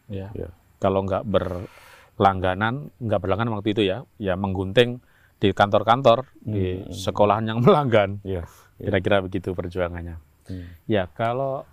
ya. 0.08 0.30
Iya. 0.34 0.50
Kalau 0.78 1.02
nggak 1.06 1.22
berlangganan, 1.26 2.90
nggak 2.98 3.20
berlangganan 3.20 3.54
waktu 3.54 3.70
itu 3.74 3.82
ya, 3.86 4.02
ya 4.18 4.34
menggunting 4.34 4.98
di 5.38 5.50
kantor-kantor, 5.50 6.30
di 6.40 6.82
Hmm. 6.82 6.90
sekolahan 6.90 7.44
yang 7.50 7.58
melanggan. 7.64 8.18
Iya. 8.22 8.46
Kira-kira 8.78 9.22
begitu 9.22 9.54
perjuangannya. 9.54 10.18
Hmm. 10.48 10.68
Ya, 10.84 11.08
kalau 11.12 11.64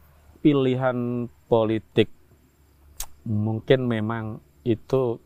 pilihan 0.42 1.28
politik 1.46 2.10
mungkin 3.28 3.86
memang 3.86 4.42
itu 4.66 5.22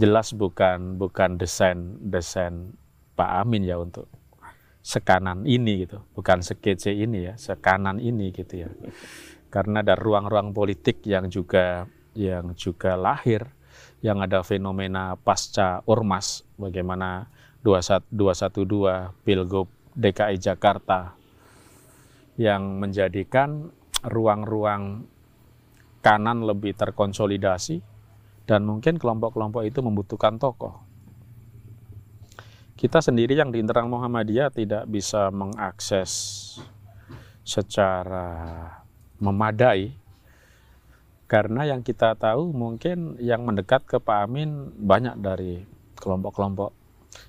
jelas 0.00 0.32
bukan 0.32 0.96
bukan 0.96 1.36
desain 1.36 2.00
desain 2.00 2.74
Pak 3.14 3.30
Amin 3.44 3.68
ya 3.68 3.76
untuk 3.76 4.08
sekanan 4.80 5.44
ini 5.44 5.84
gitu, 5.84 6.00
bukan 6.16 6.40
sekece 6.40 6.96
ini 6.96 7.28
ya, 7.30 7.34
sekanan 7.36 8.00
ini 8.00 8.32
gitu 8.32 8.64
ya. 8.64 8.68
Karena 9.52 9.84
ada 9.84 9.92
ruang-ruang 9.98 10.56
politik 10.56 11.04
yang 11.04 11.28
juga 11.28 11.84
yang 12.16 12.56
juga 12.56 12.96
lahir 12.96 13.46
yang 14.00 14.24
ada 14.24 14.40
fenomena 14.40 15.14
pasca 15.20 15.84
ormas 15.84 16.42
bagaimana 16.56 17.28
21 17.60 18.08
212 18.08 19.12
Pilgub 19.20 19.68
DKI 19.92 20.40
Jakarta 20.40 21.19
yang 22.40 22.80
menjadikan 22.80 23.68
ruang-ruang 24.00 25.04
kanan 26.00 26.40
lebih 26.40 26.72
terkonsolidasi 26.72 27.84
dan 28.48 28.64
mungkin 28.64 28.96
kelompok-kelompok 28.96 29.68
itu 29.68 29.84
membutuhkan 29.84 30.40
tokoh. 30.40 30.88
kita 32.80 33.04
sendiri 33.04 33.36
yang 33.36 33.52
di 33.52 33.60
internal 33.60 33.92
Muhammadiyah 33.92 34.48
tidak 34.56 34.88
bisa 34.88 35.28
mengakses 35.28 36.56
secara 37.44 38.64
memadai 39.20 39.92
karena 41.28 41.68
yang 41.68 41.84
kita 41.84 42.16
tahu 42.16 42.56
mungkin 42.56 43.20
yang 43.20 43.44
mendekat 43.44 43.84
ke 43.84 44.00
Pak 44.00 44.18
Amin 44.24 44.72
banyak 44.80 45.20
dari 45.20 45.60
kelompok-kelompok 46.00 46.72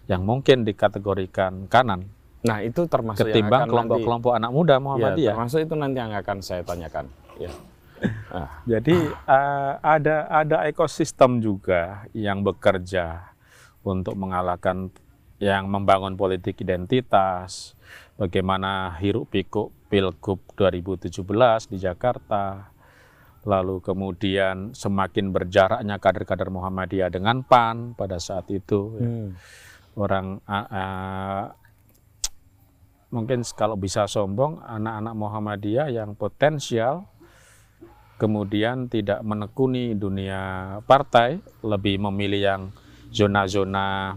yang 0.07 0.23
mungkin 0.23 0.63
dikategorikan 0.63 1.67
kanan 1.67 2.07
Nah, 2.41 2.57
itu 2.65 2.89
termasuk 2.89 3.29
yang 3.29 3.33
ketimbang 3.37 3.69
kelompok-kelompok 3.69 4.33
anak 4.33 4.51
muda 4.51 4.75
nanti, 4.77 4.81
ya, 4.81 4.85
Muhammadiyah. 4.85 5.33
termasuk 5.37 5.59
itu 5.61 5.73
nanti 5.77 5.97
yang 6.01 6.13
akan 6.17 6.37
saya 6.41 6.61
tanyakan. 6.65 7.05
Ya. 7.37 7.51
Nah, 8.33 8.49
Jadi 8.65 8.97
eh, 9.13 9.73
ada 9.77 10.25
ada 10.25 10.57
ekosistem 10.65 11.37
juga 11.37 12.09
yang 12.17 12.41
bekerja 12.41 13.29
untuk 13.85 14.17
mengalahkan 14.17 14.89
yang 15.41 15.69
membangun 15.69 16.17
politik 16.17 16.61
identitas, 16.61 17.73
bagaimana 18.17 18.93
hiruk 19.01 19.29
pikuk 19.33 19.73
Pilgub 19.89 20.39
2017 20.53 21.73
di 21.73 21.77
Jakarta, 21.81 22.71
lalu 23.43 23.81
kemudian 23.81 24.71
semakin 24.77 25.33
berjaraknya 25.33 25.97
kader-kader 25.97 26.53
Muhammadiyah 26.53 27.09
dengan 27.09 27.41
PAN 27.41 27.97
pada 27.97 28.21
saat 28.21 28.47
itu. 28.53 28.97
ya. 29.01 29.09
hmm. 29.09 29.29
Orang 29.91 30.39
ah, 30.47 30.65
ah, 30.71 31.43
mungkin 33.11 33.43
kalau 33.53 33.75
bisa 33.75 34.07
sombong 34.07 34.63
anak-anak 34.63 35.13
Muhammadiyah 35.13 35.91
yang 35.91 36.15
potensial 36.15 37.05
kemudian 38.15 38.87
tidak 38.87 39.19
menekuni 39.21 39.93
dunia 39.93 40.41
partai 40.85 41.41
lebih 41.59 41.99
memilih 41.99 42.41
yang 42.41 42.61
zona-zona 43.11 44.15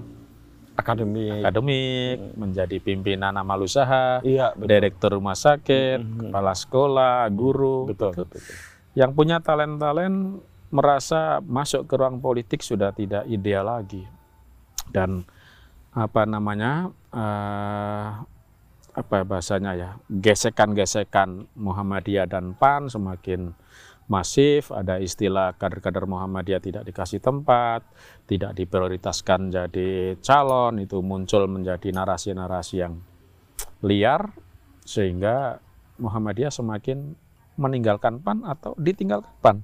akademi. 0.77 1.43
akademik 1.43 2.37
menjadi 2.37 2.77
pimpinan 2.79 3.35
amal 3.35 3.63
usaha 3.63 4.21
Iya, 4.23 4.55
betul. 4.55 4.69
direktur 4.69 5.11
rumah 5.19 5.35
sakit 5.35 5.99
Mhm. 5.99 6.21
kepala 6.29 6.53
sekolah 6.55 7.27
guru 7.31 7.91
Betul, 7.91 8.13
Itu 8.15 8.23
betul. 8.23 8.41
betul. 8.43 8.57
yang 8.95 9.11
punya 9.11 9.43
talent-talent 9.43 10.39
merasa 10.71 11.39
masuk 11.43 11.87
ke 11.87 11.95
ruang 11.99 12.19
politik 12.19 12.63
sudah 12.63 12.91
tidak 12.91 13.27
ideal 13.27 13.67
lagi 13.67 14.07
dan 14.91 15.27
apa 15.91 16.27
namanya 16.27 16.91
eh, 17.15 18.11
apa 18.95 19.27
bahasanya 19.27 19.73
ya 19.75 19.91
gesekan-gesekan 20.07 21.51
Muhammadiyah 21.59 22.31
dan 22.31 22.55
PAN 22.55 22.87
semakin 22.87 23.51
masif 24.07 24.71
ada 24.71 25.03
istilah 25.03 25.57
kader-kader 25.59 26.07
Muhammadiyah 26.07 26.63
tidak 26.63 26.83
dikasih 26.87 27.19
tempat 27.19 27.83
tidak 28.31 28.55
diprioritaskan 28.55 29.51
jadi 29.51 30.15
calon 30.23 30.79
itu 30.79 31.03
muncul 31.03 31.51
menjadi 31.51 31.91
narasi-narasi 31.91 32.75
yang 32.87 33.03
liar 33.83 34.31
sehingga 34.85 35.59
Muhammadiyah 35.99 36.53
semakin 36.53 37.15
meninggalkan 37.55 38.19
PAN 38.19 38.43
atau 38.43 38.75
ditinggalkan 38.77 39.31
PAN. 39.39 39.57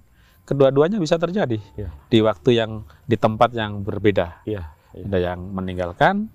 Kedua-duanya 0.46 0.98
bisa 0.98 1.18
terjadi 1.18 1.58
Iya. 1.78 1.90
di 2.10 2.18
waktu 2.22 2.50
yang 2.58 2.86
di 3.06 3.14
tempat 3.18 3.54
yang 3.54 3.82
berbeda. 3.82 4.42
Iya. 4.46 4.72
iya. 4.94 5.04
Ada 5.06 5.18
yang 5.32 5.40
meninggalkan, 5.54 6.30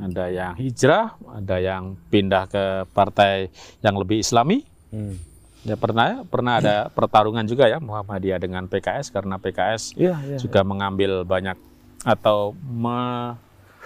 ada 0.00 0.24
yang 0.32 0.52
hijrah, 0.56 1.16
ada 1.36 1.56
yang 1.60 1.96
pindah 2.08 2.48
ke 2.48 2.64
partai 2.96 3.52
yang 3.84 3.96
lebih 4.00 4.24
Islami. 4.24 4.64
Hmm. 4.88 5.16
Ya 5.62 5.78
pernah 5.78 6.26
pernah 6.26 6.58
ada 6.58 6.90
pertarungan 6.90 7.46
juga 7.46 7.70
ya 7.70 7.78
Muhammadiyah 7.78 8.42
dengan 8.42 8.66
PKS 8.66 9.14
karena 9.14 9.38
PKS 9.38 9.94
Iya, 9.94 10.18
iya. 10.26 10.38
juga 10.42 10.66
mengambil 10.66 11.22
banyak 11.22 11.54
atau 12.02 12.58
me- 12.58 13.38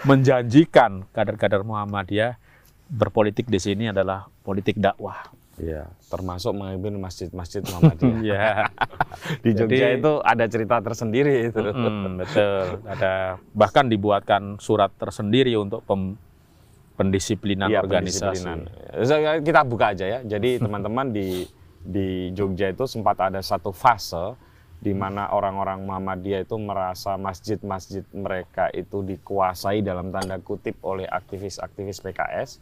menjanjikan 0.08 1.04
kader-kader 1.12 1.60
Muhammadiyah 1.60 2.40
berpolitik 2.88 3.50
di 3.52 3.60
sini 3.60 3.92
adalah 3.92 4.24
politik 4.40 4.80
dakwah. 4.80 5.35
Iya, 5.56 5.88
termasuk 6.06 6.52
mengambil 6.52 7.00
masjid-masjid 7.00 7.64
Muhammadiyah. 7.64 8.20
Ya. 8.28 8.68
Di 9.44 9.50
Jogja 9.52 9.88
Jadi- 9.88 9.98
itu 9.98 10.12
ada 10.20 10.44
cerita 10.46 10.76
tersendiri 10.78 11.48
itu. 11.48 11.60
Mm, 11.60 12.20
betul. 12.20 12.84
Ada 12.84 13.12
bahkan 13.50 13.88
dibuatkan 13.88 14.60
surat 14.60 14.92
tersendiri 14.94 15.56
untuk 15.56 15.80
pem- 15.82 16.20
pendisiplinan 16.94 17.68
Iya, 17.68 17.80
organisasi. 17.80 18.44
pendisiplinan. 18.44 18.58
So, 19.04 19.14
Kita 19.40 19.60
buka 19.64 19.92
aja 19.92 20.04
ya. 20.06 20.20
Jadi 20.22 20.56
teman-teman 20.64 21.12
di 21.12 21.48
di 21.80 22.34
Jogja 22.34 22.68
itu 22.68 22.84
sempat 22.84 23.16
ada 23.22 23.38
satu 23.38 23.70
fase 23.70 24.34
di 24.76 24.92
mana 24.92 25.32
orang-orang 25.32 25.80
Muhammadiyah 25.82 26.44
itu 26.44 26.56
merasa 26.56 27.16
masjid-masjid 27.16 28.04
mereka 28.12 28.68
itu 28.70 29.00
dikuasai 29.00 29.80
dalam 29.80 30.12
tanda 30.12 30.36
kutip 30.36 30.76
oleh 30.82 31.06
aktivis-aktivis 31.06 32.04
PKS 32.04 32.60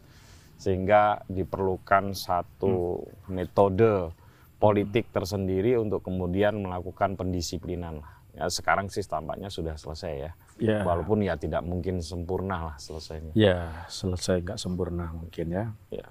sehingga 0.55 1.19
diperlukan 1.27 2.15
satu 2.15 3.03
metode 3.27 4.09
politik 4.55 5.11
tersendiri 5.11 5.75
untuk 5.75 6.01
kemudian 6.01 6.57
melakukan 6.57 7.13
pendisiplinan 7.13 7.99
lah. 7.99 8.13
Ya, 8.35 8.51
sekarang 8.51 8.91
sih 8.91 9.03
tampaknya 9.03 9.47
sudah 9.47 9.75
selesai 9.75 10.13
ya. 10.15 10.31
Ya. 10.55 10.79
Walaupun 10.83 11.23
ya 11.23 11.35
tidak 11.35 11.63
mungkin 11.63 11.99
sempurna 11.99 12.71
lah 12.71 12.75
selesainya. 12.75 13.31
Ya, 13.35 13.87
selesai 13.87 14.43
nggak 14.43 14.59
sempurna 14.59 15.11
mungkin 15.11 15.47
ya. 15.51 15.65
Ya. 15.91 16.07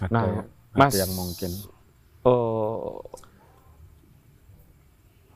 Ada, 0.00 0.08
Nah, 0.12 0.24
ada 0.24 0.44
Mas- 0.76 0.96
yang 0.96 1.12
mungkin. 1.12 1.50
eh, 2.24 2.92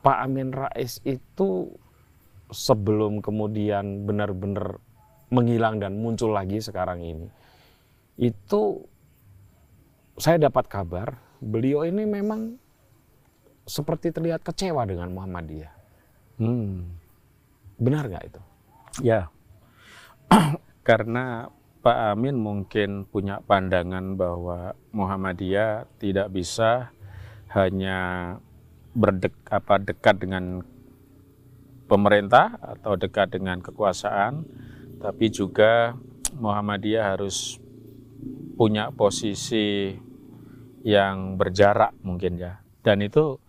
Pak 0.03 0.17
Amin 0.19 0.51
Rais 0.51 0.99
itu 1.03 1.71
sebelum 2.51 3.23
kemudian 3.23 4.03
benar-benar 4.03 4.77
menghilang 5.31 5.79
dan 5.79 5.97
muncul 5.97 6.29
lagi 6.29 6.59
sekarang 6.59 7.01
ini, 7.01 7.25
itu 8.17 8.85
saya 10.17 10.37
dapat 10.37 10.69
kabar 10.69 11.17
beliau 11.41 11.83
ini 11.83 12.05
memang 12.05 12.55
seperti 13.63 14.11
terlihat 14.11 14.43
kecewa 14.43 14.83
dengan 14.83 15.11
Muhammadiyah. 15.11 15.73
Hmm. 16.39 16.99
Benar 17.79 18.11
nggak 18.11 18.25
itu? 18.27 18.41
Ya, 19.01 19.31
karena 20.87 21.49
Pak 21.83 22.15
Amin 22.15 22.39
mungkin 22.39 23.03
punya 23.09 23.43
pandangan 23.43 24.15
bahwa 24.15 24.77
Muhammadiyah 24.95 25.89
tidak 25.99 26.31
bisa 26.31 26.95
hanya 27.51 28.37
berdek 28.93 29.33
apa 29.49 29.81
dekat 29.81 30.21
dengan 30.21 30.63
pemerintah 31.89 32.55
atau 32.61 32.95
dekat 32.95 33.35
dengan 33.35 33.59
kekuasaan, 33.59 34.45
tapi 35.01 35.27
juga 35.33 35.97
Muhammadiyah 36.37 37.17
harus 37.17 37.62
punya 38.57 38.93
posisi 38.93 39.93
yang 40.83 41.39
berjarak 41.39 41.95
mungkin 42.03 42.37
ya. 42.39 42.59
Dan 42.83 42.99
itu 43.03 43.39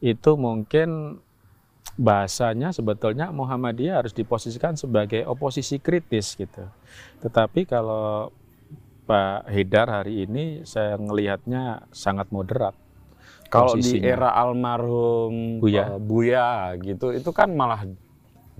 itu 0.00 0.30
mungkin 0.36 1.20
bahasanya 2.00 2.72
sebetulnya 2.72 3.28
Muhammadiyah 3.34 4.00
harus 4.04 4.14
diposisikan 4.16 4.74
sebagai 4.76 5.24
oposisi 5.28 5.76
kritis 5.80 6.36
gitu. 6.36 6.64
Tetapi 7.20 7.68
kalau 7.68 8.32
Pak 9.08 9.50
Hidar 9.50 9.88
hari 9.90 10.24
ini 10.24 10.62
saya 10.64 10.94
ngelihatnya 10.96 11.90
sangat 11.90 12.30
moderat. 12.30 12.74
Kalau 13.50 13.74
di 13.74 13.98
era 13.98 14.30
almarhum 14.32 15.34
Buya. 15.60 15.82
eh, 15.82 15.98
Buya 15.98 16.78
gitu, 16.78 17.10
itu 17.18 17.30
kan 17.34 17.50
malah 17.58 17.82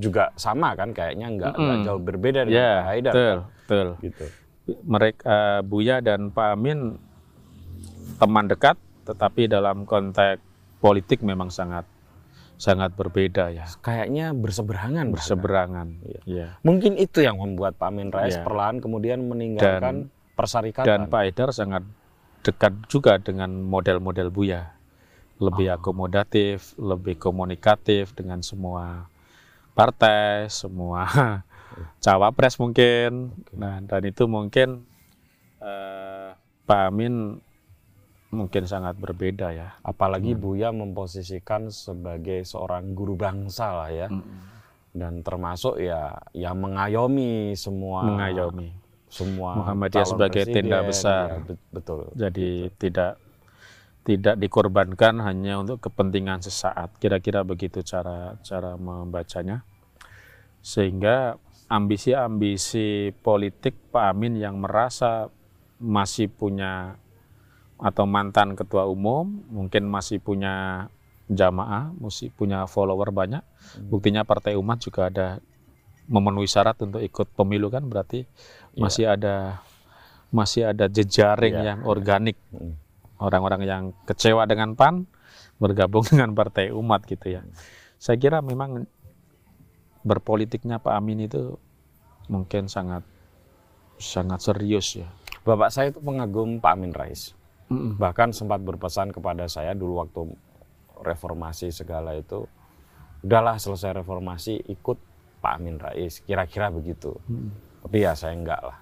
juga 0.01 0.33
sama 0.35 0.75
kan 0.75 0.91
kayaknya 0.97 1.27
nggak 1.37 1.55
Mm-mm. 1.57 1.85
jauh 1.85 2.01
berbeda 2.03 2.43
dengan 2.49 2.63
Ya, 2.63 2.73
Pak 2.73 2.85
Haidar 2.91 3.15
betul, 3.15 3.27
kan? 3.29 3.39
betul. 3.67 3.89
gitu. 4.03 4.27
Mereka 4.81 5.63
Buya 5.63 5.99
dan 6.01 6.31
Pak 6.31 6.49
Amin 6.55 6.99
teman 8.17 8.47
dekat, 8.47 8.77
tetapi 9.05 9.49
dalam 9.49 9.89
konteks 9.89 10.43
politik 10.79 11.21
memang 11.21 11.49
sangat 11.49 11.85
sangat 12.61 12.93
berbeda 12.93 13.49
ya, 13.49 13.65
Kayaknya 13.81 14.37
berseberangan. 14.37 15.17
berseberangan. 15.17 15.89
Iya. 16.05 16.21
Ya. 16.29 16.49
Mungkin 16.61 17.01
itu 17.01 17.25
yang 17.25 17.41
membuat 17.41 17.81
Pak 17.81 17.89
Amin 17.89 18.13
Rais 18.13 18.37
Iya. 18.37 18.45
perlahan 18.45 18.85
kemudian 18.85 19.25
meninggalkan 19.25 20.13
persyarikatan. 20.37 20.85
Dan 20.85 21.01
Pak 21.09 21.21
Haidar 21.25 21.57
sangat 21.57 21.89
dekat 22.45 22.77
juga 22.93 23.17
dengan 23.17 23.49
model-model 23.65 24.29
Buya. 24.29 24.77
Lebih 25.41 25.73
akomodatif, 25.73 26.77
lebih 26.77 27.17
komunikatif 27.17 28.13
dengan 28.13 28.45
semua 28.45 29.09
partai, 29.73 30.53
semua 30.53 31.09
cawapres 31.99 32.57
mungkin. 32.57 33.31
Nah, 33.53 33.81
dan 33.83 34.03
itu 34.05 34.25
mungkin 34.25 34.85
eh, 35.59 36.31
Pak 36.65 36.81
Amin 36.89 37.39
mungkin 38.31 38.63
sangat 38.65 38.95
berbeda 38.95 39.51
ya. 39.51 39.75
Apalagi 39.83 40.39
Buya 40.39 40.71
memposisikan 40.71 41.69
sebagai 41.69 42.47
seorang 42.47 42.95
guru 42.95 43.19
bangsa 43.19 43.75
lah 43.75 43.91
ya. 43.91 44.09
Dan 44.91 45.23
termasuk 45.23 45.79
ya 45.79 46.15
yang 46.35 46.59
mengayomi 46.59 47.55
semua 47.55 48.03
Mengayomi. 48.07 48.71
semua 49.11 49.59
Muhammadiyah 49.59 50.07
sebagai 50.07 50.43
tenda 50.47 50.83
presiden. 50.83 50.91
besar. 50.91 51.27
Ya, 51.27 51.39
bet- 51.43 51.67
betul. 51.75 52.01
Jadi 52.15 52.49
tidak 52.79 53.13
tidak 54.01 54.35
dikorbankan 54.39 55.19
hanya 55.23 55.59
untuk 55.59 55.79
kepentingan 55.83 56.43
sesaat. 56.43 56.95
Kira-kira 56.99 57.43
begitu 57.43 57.83
cara 57.83 58.39
cara 58.43 58.75
membacanya. 58.75 59.63
Sehingga 60.63 61.35
ambisi-ambisi 61.71 63.15
politik 63.23 63.79
Pak 63.95 64.11
Amin 64.11 64.35
yang 64.35 64.59
merasa 64.59 65.31
masih 65.79 66.27
punya 66.27 66.99
atau 67.81 68.05
mantan 68.05 68.53
ketua 68.53 68.85
umum, 68.85 69.41
mungkin 69.49 69.89
masih 69.89 70.21
punya 70.21 70.87
jamaah, 71.31 71.95
masih 71.97 72.29
punya 72.35 72.67
follower 72.67 73.15
banyak. 73.15 73.41
Buktinya 73.87 74.27
Partai 74.27 74.59
Umat 74.59 74.83
juga 74.83 75.09
ada 75.09 75.39
memenuhi 76.11 76.51
syarat 76.51 76.75
untuk 76.83 76.99
ikut 77.01 77.31
pemilu 77.39 77.71
kan 77.71 77.87
berarti 77.87 78.27
Iya. 78.75 78.83
masih 78.83 79.05
ada 79.07 79.37
masih 80.35 80.63
ada 80.75 80.91
jejaring 80.91 81.55
Iya. 81.55 81.67
yang 81.71 81.81
organik 81.87 82.35
Mm. 82.51 82.75
orang-orang 83.23 83.63
yang 83.63 83.85
kecewa 84.05 84.43
dengan 84.51 84.75
PAN 84.75 85.07
bergabung 85.63 86.03
dengan 86.11 86.35
Partai 86.35 86.75
Umat 86.75 87.07
gitu 87.07 87.31
ya. 87.31 87.47
Saya 87.97 88.19
kira 88.19 88.43
memang 88.43 88.91
berpolitiknya 90.07 90.81
Pak 90.81 90.95
Amin 90.97 91.25
itu 91.25 91.57
mungkin 92.31 92.71
sangat 92.71 93.05
sangat 94.01 94.41
serius 94.41 94.97
ya. 94.97 95.09
Bapak 95.45 95.71
saya 95.73 95.93
itu 95.93 96.01
pengagum 96.01 96.61
Pak 96.61 96.73
Amin 96.73 96.93
Rais. 96.93 97.37
Mm-mm. 97.71 97.97
Bahkan 98.01 98.35
sempat 98.35 98.61
berpesan 98.65 99.15
kepada 99.15 99.47
saya 99.47 99.77
dulu 99.77 100.03
waktu 100.03 100.27
reformasi 101.01 101.71
segala 101.71 102.19
itu, 102.19 102.45
udahlah 103.23 103.57
selesai 103.57 104.03
reformasi 104.03 104.61
ikut 104.69 104.99
Pak 105.41 105.53
Amin 105.57 105.81
Rais, 105.81 106.21
kira-kira 106.25 106.69
begitu. 106.69 107.17
Mm. 107.31 107.51
Tapi 107.87 107.97
ya 108.05 108.13
saya 108.13 108.37
enggak 108.37 108.61
lah. 108.61 108.79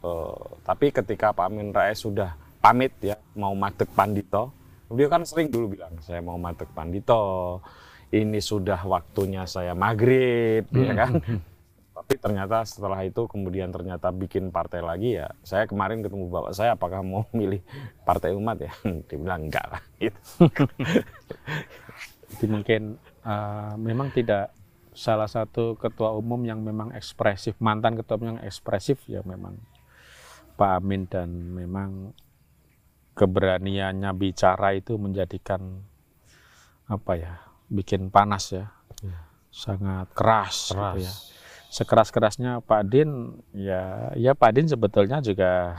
Eh, 0.00 0.44
tapi 0.64 0.90
ketika 0.90 1.30
Pak 1.36 1.46
Amin 1.46 1.70
Rais 1.70 2.00
sudah 2.00 2.34
pamit 2.58 2.96
ya 3.04 3.20
mau 3.36 3.52
matek 3.52 3.92
pandito, 3.92 4.50
beliau 4.88 5.12
kan 5.12 5.22
sering 5.22 5.52
dulu 5.52 5.76
bilang 5.76 5.94
saya 6.02 6.24
mau 6.24 6.40
matek 6.40 6.72
pandito, 6.72 7.60
ini 8.10 8.42
sudah 8.42 8.82
waktunya 8.86 9.46
saya 9.46 9.74
maghrib, 9.74 10.66
ya 10.74 10.92
kan. 10.94 11.22
Tapi 12.00 12.14
ternyata 12.16 12.66
setelah 12.66 13.06
itu 13.06 13.28
kemudian 13.30 13.70
ternyata 13.70 14.10
bikin 14.10 14.50
partai 14.50 14.82
lagi 14.82 15.20
ya. 15.20 15.30
Saya 15.46 15.70
kemarin 15.70 16.02
ketemu 16.02 16.26
bapak 16.26 16.52
saya 16.56 16.74
apakah 16.74 17.06
mau 17.06 17.22
milih 17.38 17.62
partai 18.02 18.34
umat 18.34 18.58
ya? 18.58 18.72
Dia 19.06 19.18
bilang 19.20 19.46
enggak 19.46 19.66
lah. 19.70 19.82
Gitu. 20.00 20.20
Jadi 22.30 22.46
mungkin 22.50 22.98
uh, 23.22 23.74
memang 23.78 24.10
tidak 24.10 24.50
salah 24.90 25.30
satu 25.30 25.78
ketua 25.78 26.10
umum 26.18 26.42
yang 26.42 26.62
memang 26.66 26.90
ekspresif, 26.98 27.54
mantan 27.62 27.94
ketua 27.94 28.18
umum 28.18 28.28
yang 28.36 28.42
ekspresif 28.42 28.98
ya 29.06 29.22
memang 29.22 29.54
Pak 30.58 30.70
Amin 30.82 31.06
dan 31.06 31.30
memang 31.30 32.12
keberaniannya 33.14 34.10
bicara 34.16 34.76
itu 34.76 34.98
menjadikan 34.98 35.84
apa 36.90 37.12
ya, 37.16 37.34
bikin 37.70 38.10
panas 38.10 38.50
ya, 38.50 38.68
sangat 39.54 40.10
keras, 40.12 40.74
gitu 40.74 41.06
ya. 41.06 41.12
Sekeras-kerasnya 41.70 42.66
Pak 42.66 42.82
Din, 42.90 43.38
ya, 43.54 44.10
ya 44.18 44.34
Pak 44.34 44.50
Din 44.58 44.66
sebetulnya 44.66 45.22
juga 45.22 45.78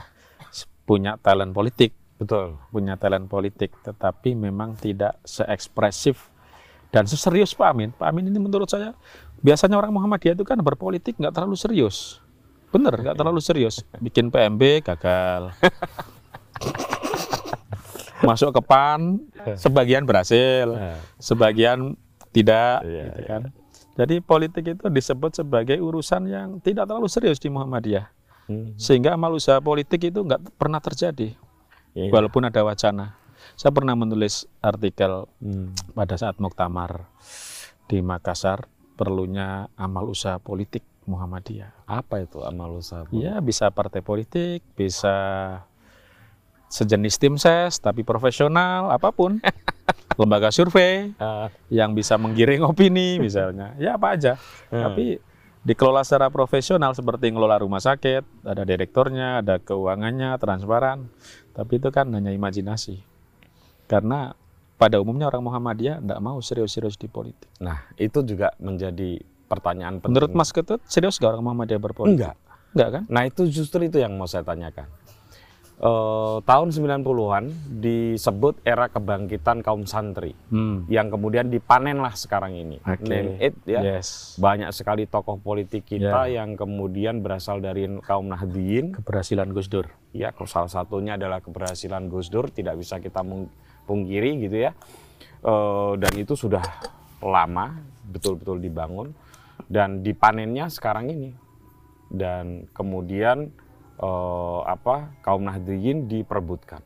punya 0.88 1.20
talent 1.20 1.52
politik, 1.52 1.92
Betul. 2.16 2.56
punya 2.72 2.96
talent 2.96 3.28
politik, 3.28 3.76
tetapi 3.84 4.32
memang 4.32 4.74
tidak 4.80 5.20
seekspresif 5.22 6.32
dan 6.88 7.04
seserius 7.04 7.52
Pak 7.52 7.68
Amin. 7.72 7.90
Pak 7.92 8.08
Amin 8.08 8.28
ini 8.28 8.40
menurut 8.40 8.68
saya 8.68 8.96
biasanya 9.44 9.76
orang 9.76 9.92
Muhammadiyah 9.92 10.36
itu 10.36 10.44
kan 10.48 10.60
berpolitik 10.60 11.16
nggak 11.20 11.36
terlalu 11.36 11.56
serius. 11.60 12.20
Bener, 12.72 12.96
nggak 12.96 13.16
terlalu 13.20 13.40
serius. 13.44 13.84
Bikin 14.00 14.32
PMB 14.32 14.80
gagal. 14.80 15.52
Masuk 18.22 18.54
ke 18.54 18.60
PAN, 18.62 19.18
sebagian 19.58 20.06
berhasil, 20.06 20.66
Eh, 20.70 20.98
sebagian 21.18 21.98
tidak, 22.30 22.80
Iya, 22.86 23.02
gitu 23.10 23.20
kan. 23.26 23.42
Jadi 23.92 24.24
politik 24.24 24.64
itu 24.64 24.88
disebut 24.88 25.36
sebagai 25.36 25.76
urusan 25.76 26.24
yang 26.24 26.48
tidak 26.64 26.88
terlalu 26.88 27.12
serius 27.12 27.36
di 27.36 27.52
Muhammadiyah. 27.52 28.08
hmm, 28.48 28.80
Sehingga 28.80 29.12
amal 29.12 29.36
usaha 29.36 29.60
politik 29.60 30.00
itu 30.08 30.24
nggak 30.24 30.56
pernah 30.56 30.80
terjadi, 30.80 31.36
iya. 31.92 32.08
walaupun 32.08 32.48
ada 32.48 32.64
wacana. 32.64 33.20
Saya 33.52 33.68
pernah 33.74 33.92
menulis 33.92 34.48
artikel 34.64 35.28
Hmm, 35.44 35.76
pada 35.92 36.16
saat 36.16 36.40
muktamar 36.40 37.10
di 37.84 38.00
Makassar 38.00 38.64
perlunya 38.96 39.68
amal 39.76 40.08
usaha 40.08 40.40
politik 40.40 40.80
Muhammadiyah. 41.04 41.84
Apa 41.84 42.24
itu 42.24 42.40
amal 42.46 42.78
usaha? 42.80 43.04
Ya 43.12 43.36
bisa 43.44 43.68
partai 43.74 44.00
politik, 44.00 44.62
bisa 44.72 45.12
sejenis 46.72 47.20
tim 47.20 47.36
ses 47.36 47.76
tapi 47.76 48.00
profesional 48.00 48.88
apa 48.88 49.12
pun. 49.12 49.36
Lembaga 50.20 50.52
survei 50.52 51.12
Ah, 51.16 51.48
yang 51.68 51.92
bisa 51.92 52.16
menggiring 52.16 52.64
opini 52.64 53.20
misalnya. 53.20 53.76
Ya 53.76 54.00
apa 54.00 54.16
aja. 54.16 54.40
Hmm. 54.72 54.88
Tapi 54.88 55.20
dikelola 55.62 56.04
secara 56.04 56.32
profesional 56.32 56.92
seperti 56.96 57.32
ngelola 57.32 57.60
rumah 57.60 57.80
sakit, 57.80 58.44
ada 58.44 58.62
direkturnya, 58.64 59.44
ada 59.44 59.60
keuangannya, 59.60 60.36
transparan. 60.40 61.08
Tapi 61.52 61.80
itu 61.80 61.88
kan 61.92 62.08
hanya 62.12 62.32
imajinasi. 62.32 63.00
Karena 63.88 64.32
pada 64.76 64.98
umumnya 64.98 65.28
orang 65.28 65.44
Muhammadiyah 65.44 66.00
tidak 66.02 66.20
mau 66.24 66.40
serius-serius 66.42 66.96
di 66.98 67.06
politik. 67.06 67.48
Nah, 67.62 67.86
itu 67.94 68.24
juga 68.24 68.50
menjadi 68.58 69.20
pertanyaan 69.46 70.00
penting. 70.00 70.16
Menurut 70.16 70.32
Mas 70.34 70.50
Ketut, 70.50 70.80
serius 70.88 71.20
gak 71.20 71.36
orang 71.36 71.44
Muhammadiyah 71.44 71.80
berpolitik? 71.80 72.16
Enggak. 72.18 72.36
Enggak 72.72 72.88
kan? 72.88 73.02
Nah, 73.06 73.22
itu 73.28 73.42
justru 73.52 73.84
itu 73.84 74.00
yang 74.00 74.16
mau 74.16 74.24
saya 74.26 74.42
tanyakan. 74.42 74.88
Eh, 75.82 76.36
tahun 76.46 76.70
90-an 76.70 77.50
disebut 77.82 78.62
era 78.62 78.86
kebangkitan 78.86 79.66
kaum 79.66 79.82
santri 79.82 80.30
Hmm. 80.46 80.86
yang 80.86 81.10
kemudian 81.10 81.50
dipanenlah 81.50 82.14
sekarang 82.14 82.54
ini. 82.54 82.78
Oke. 82.78 83.02
Name 83.02 83.42
it 83.42 83.58
ya. 83.66 83.82
Yes. 83.82 84.38
Banyak 84.38 84.70
sekali 84.70 85.10
tokoh 85.10 85.42
politik 85.42 85.82
kita 85.82 86.30
Ya. 86.30 86.38
yang 86.38 86.54
kemudian 86.54 87.18
berasal 87.18 87.58
dari 87.58 87.90
kaum 87.98 88.30
Nahdliyin. 88.30 88.94
Keberhasilan 88.94 89.50
Gus 89.50 89.66
Dur. 89.66 89.90
Ya, 90.14 90.30
salah 90.46 90.70
satunya 90.70 91.18
adalah 91.18 91.42
keberhasilan 91.42 92.06
Gus 92.06 92.30
Dur, 92.30 92.46
tidak 92.46 92.78
bisa 92.78 93.02
kita 93.02 93.26
mung- 93.26 93.50
pungkiri 93.82 94.38
gitu 94.38 94.62
ya. 94.62 94.78
Eh, 95.42 95.92
dan 95.98 96.12
itu 96.14 96.38
sudah 96.38 96.62
lama 97.18 97.82
betul-betul 98.06 98.62
dibangun 98.62 99.10
dan 99.66 99.98
dipanennya 99.98 100.70
sekarang 100.70 101.10
ini. 101.10 101.34
Dan 102.06 102.70
kemudian 102.70 103.50
eh, 104.02 104.60
apa 104.66 105.14
kaum 105.22 105.46
Nahdliyin 105.46 106.10
diperebutkan. 106.10 106.82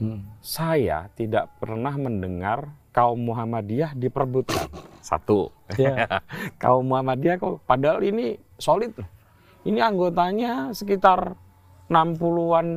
Hmm. 0.00 0.26
Saya 0.42 1.06
tidak 1.14 1.54
pernah 1.62 1.94
mendengar 1.94 2.72
kaum 2.90 3.20
Muhammadiyah 3.22 3.94
diperebutkan. 3.94 4.66
Satu. 5.04 5.52
Ya. 5.76 6.08
kaum 6.62 6.88
Muhammadiyah 6.88 7.36
kok 7.38 7.62
padahal 7.68 8.02
ini 8.02 8.40
solid. 8.58 8.96
Ini 9.64 9.80
anggotanya 9.80 10.74
sekitar 10.76 11.36
60-an 11.88 12.68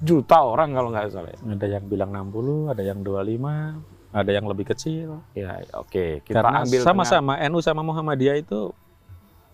juta 0.00 0.38
orang 0.40 0.72
kalau 0.72 0.88
nggak 0.92 1.12
salah. 1.12 1.30
ya. 1.32 1.38
Ada 1.52 1.66
yang 1.78 1.84
bilang 1.88 2.10
60, 2.12 2.72
ada 2.72 2.82
yang 2.82 2.98
25, 3.04 4.16
ada 4.16 4.30
yang 4.32 4.46
lebih 4.48 4.66
kecil. 4.72 5.20
Ya, 5.36 5.60
oke. 5.76 6.24
Kita 6.24 6.40
Karena 6.40 6.64
ambil 6.64 6.80
sama-sama 6.80 7.32
NU 7.46 7.60
sama 7.60 7.82
Muhammadiyah 7.84 8.40
itu 8.40 8.72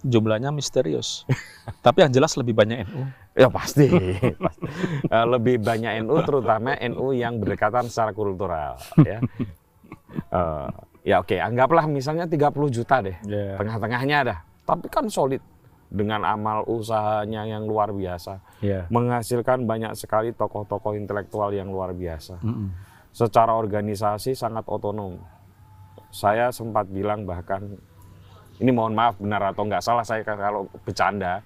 jumlahnya 0.07 0.55
misterius. 0.55 1.27
Tapi 1.85 2.07
yang 2.07 2.13
jelas 2.15 2.39
lebih 2.39 2.55
banyak 2.55 2.87
NU. 2.87 3.03
Ya 3.37 3.53
pasti. 3.53 3.91
Pasti. 4.47 4.65
Eh, 5.13 5.27
Lebih 5.29 5.61
banyak 5.61 6.07
NU, 6.07 6.17
terutama 6.25 6.73
NU 6.81 7.13
yang 7.13 7.37
berdekatan 7.37 7.85
secara 7.91 8.17
kultural. 8.17 8.81
Ya, 9.05 9.21
Eh, 10.33 10.69
ya 11.05 11.21
oke. 11.21 11.37
Anggaplah 11.37 11.85
misalnya 11.85 12.25
30 12.25 12.57
juta 12.73 13.05
deh. 13.05 13.13
Ya. 13.29 13.61
Tengah-tengahnya 13.61 14.17
ada. 14.25 14.37
Tapi 14.65 14.89
kan 14.89 15.05
solid. 15.13 15.45
Dengan 15.87 16.25
amal 16.25 16.65
usahanya 16.67 17.45
yang 17.47 17.69
luar 17.69 17.93
biasa. 17.93 18.41
Ya. 18.59 18.89
Menghasilkan 18.89 19.69
banyak 19.69 19.93
sekali 19.95 20.33
tokoh-tokoh 20.33 20.97
intelektual 20.97 21.53
yang 21.53 21.69
luar 21.69 21.93
biasa. 21.93 22.41
Mm-mm. 22.41 22.73
secara 23.13 23.53
organisasi 23.53 24.37
sangat 24.37 24.65
otonom. 24.69 25.17
Saya 26.13 26.53
sempat 26.53 26.85
bilang 26.89 27.25
bahkan, 27.25 27.81
ini 28.57 28.71
mohon 28.71 28.93
maaf 28.93 29.17
benar 29.17 29.53
atau 29.53 29.65
nggak 29.65 29.85
salah 29.85 30.03
saya 30.03 30.25
kalau 30.25 30.69
bercanda, 30.83 31.45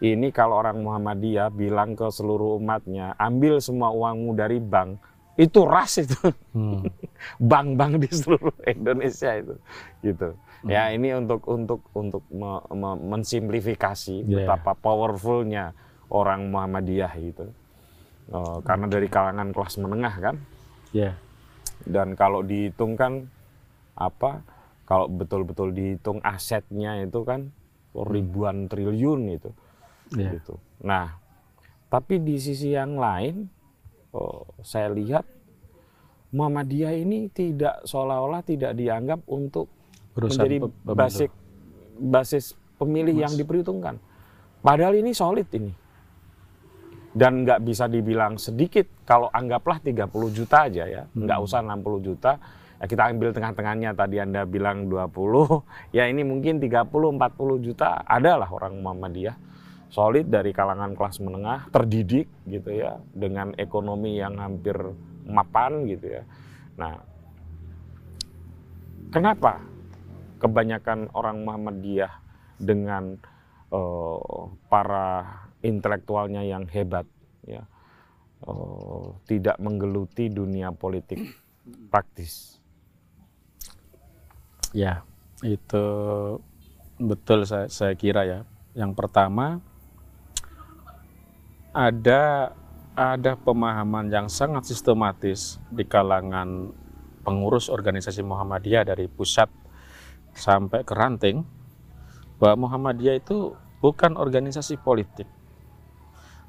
ini 0.00 0.28
kalau 0.28 0.58
orang 0.58 0.80
Muhammadiyah 0.80 1.48
bilang 1.48 1.94
ke 1.94 2.08
seluruh 2.08 2.56
umatnya, 2.56 3.12
ambil 3.16 3.60
semua 3.60 3.92
uangmu 3.92 4.32
dari 4.32 4.58
bank, 4.58 5.00
itu 5.36 5.60
ras 5.64 5.98
itu, 5.98 6.16
Hmm. 6.52 6.84
bank-bank 7.50 8.02
di 8.02 8.08
seluruh 8.08 8.54
Indonesia 8.64 9.34
itu, 9.34 9.54
gitu. 10.00 10.28
Ya 10.64 10.88
ini 10.88 11.12
untuk 11.12 11.44
untuk 11.44 11.84
untuk 11.92 12.24
me- 12.32 12.64
me- 12.72 13.02
mensimplifikasi 13.12 14.24
Yeah. 14.24 14.48
betapa 14.48 14.72
powerfulnya 14.72 15.76
orang 16.08 16.48
Muhammadiyah 16.48 17.12
gitu. 17.20 17.52
Eh, 18.32 18.58
karena 18.64 18.88
dari 18.88 19.04
kalangan 19.06 19.52
kelas 19.52 19.76
menengah 19.76 20.14
kan, 20.16 20.36
Ya. 20.96 21.20
dan 21.84 22.16
kalau 22.16 22.40
dihitung 22.40 22.96
kan 22.96 23.28
apa 23.92 24.40
kalau 24.84 25.08
betul-betul 25.08 25.72
dihitung 25.72 26.20
asetnya 26.20 27.00
itu 27.00 27.24
kan 27.24 27.52
ribuan 27.94 28.66
triliun 28.70 29.22
itu 29.34 29.50
Ya. 30.12 30.36
gitu 30.36 30.60
nah 30.84 31.16
tapi 31.88 32.20
di 32.20 32.36
sisi 32.36 32.76
yang 32.76 33.00
lain 33.00 33.48
oh, 34.12 34.46
saya 34.60 34.92
lihat 34.92 35.24
Muhammadiyah 36.34 36.98
ini 36.98 37.30
tidak 37.30 37.86
seolah-olah 37.86 38.42
tidak 38.42 38.74
dianggap 38.74 39.22
untuk 39.30 39.70
Berusaha 40.12 40.42
menjadi 40.42 40.56
basis 40.82 41.30
basis 41.94 42.44
pemilih 42.74 43.14
yang 43.14 43.32
diperhitungkan. 43.38 44.02
Padahal 44.58 44.98
ini 44.98 45.14
solid 45.14 45.46
ini. 45.54 45.72
Dan 47.14 47.46
nggak 47.46 47.62
bisa 47.62 47.86
dibilang 47.86 48.34
sedikit 48.42 49.06
kalau 49.06 49.30
anggaplah 49.30 49.78
30 49.78 50.10
juta 50.34 50.66
aja 50.66 50.82
ya, 50.90 51.02
nggak 51.14 51.38
usah 51.38 51.62
60 51.62 52.02
juta. 52.02 52.42
Ya 52.82 52.90
kita 52.90 53.06
ambil 53.08 53.30
tengah-tengahnya 53.30 53.94
tadi 53.94 54.18
Anda 54.18 54.44
bilang 54.44 54.90
20, 54.90 55.14
ya 55.96 56.10
ini 56.10 56.26
mungkin 56.26 56.58
30 56.58 56.90
40 56.90 57.64
juta 57.64 58.02
adalah 58.02 58.50
orang 58.50 58.82
Muhammadiyah 58.82 59.36
solid 59.94 60.26
dari 60.26 60.50
kalangan 60.50 60.98
kelas 60.98 61.22
menengah, 61.22 61.70
terdidik 61.70 62.26
gitu 62.50 62.74
ya, 62.74 62.98
dengan 63.14 63.54
ekonomi 63.54 64.18
yang 64.18 64.42
hampir 64.42 64.74
mapan 65.22 65.86
gitu 65.86 66.18
ya. 66.18 66.22
Nah, 66.74 66.98
kenapa 69.14 69.62
kebanyakan 70.42 71.14
orang 71.14 71.46
Muhammadiyah 71.46 72.10
dengan 72.58 73.14
uh, 73.70 74.50
para 74.66 75.46
intelektualnya 75.62 76.42
yang 76.42 76.66
hebat 76.68 77.06
ya 77.46 77.62
uh, 78.44 79.14
tidak 79.30 79.56
menggeluti 79.62 80.26
dunia 80.26 80.74
politik 80.74 81.22
praktis? 81.88 82.53
Ya, 84.74 85.06
itu 85.46 85.86
betul 86.98 87.46
saya, 87.46 87.70
saya 87.70 87.94
kira 87.94 88.26
ya. 88.26 88.40
Yang 88.74 88.98
pertama 88.98 89.62
ada 91.70 92.50
ada 92.98 93.38
pemahaman 93.38 94.10
yang 94.10 94.26
sangat 94.26 94.66
sistematis 94.66 95.62
di 95.70 95.86
kalangan 95.86 96.74
pengurus 97.22 97.70
organisasi 97.70 98.26
Muhammadiyah 98.26 98.82
dari 98.82 99.06
pusat 99.06 99.46
sampai 100.34 100.82
ke 100.82 100.94
ranting 100.94 101.46
bahwa 102.42 102.66
Muhammadiyah 102.66 103.22
itu 103.22 103.54
bukan 103.78 104.18
organisasi 104.18 104.78
politik. 104.82 105.30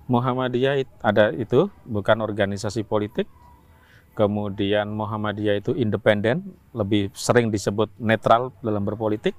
Muhammadiyah 0.10 0.82
ada 1.02 1.30
itu 1.30 1.70
bukan 1.86 2.26
organisasi 2.26 2.86
politik. 2.86 3.30
Kemudian 4.16 4.88
Muhammadiyah 4.96 5.60
itu 5.60 5.76
independen, 5.76 6.56
lebih 6.72 7.12
sering 7.12 7.52
disebut 7.52 7.92
netral 8.00 8.56
dalam 8.64 8.88
berpolitik. 8.88 9.36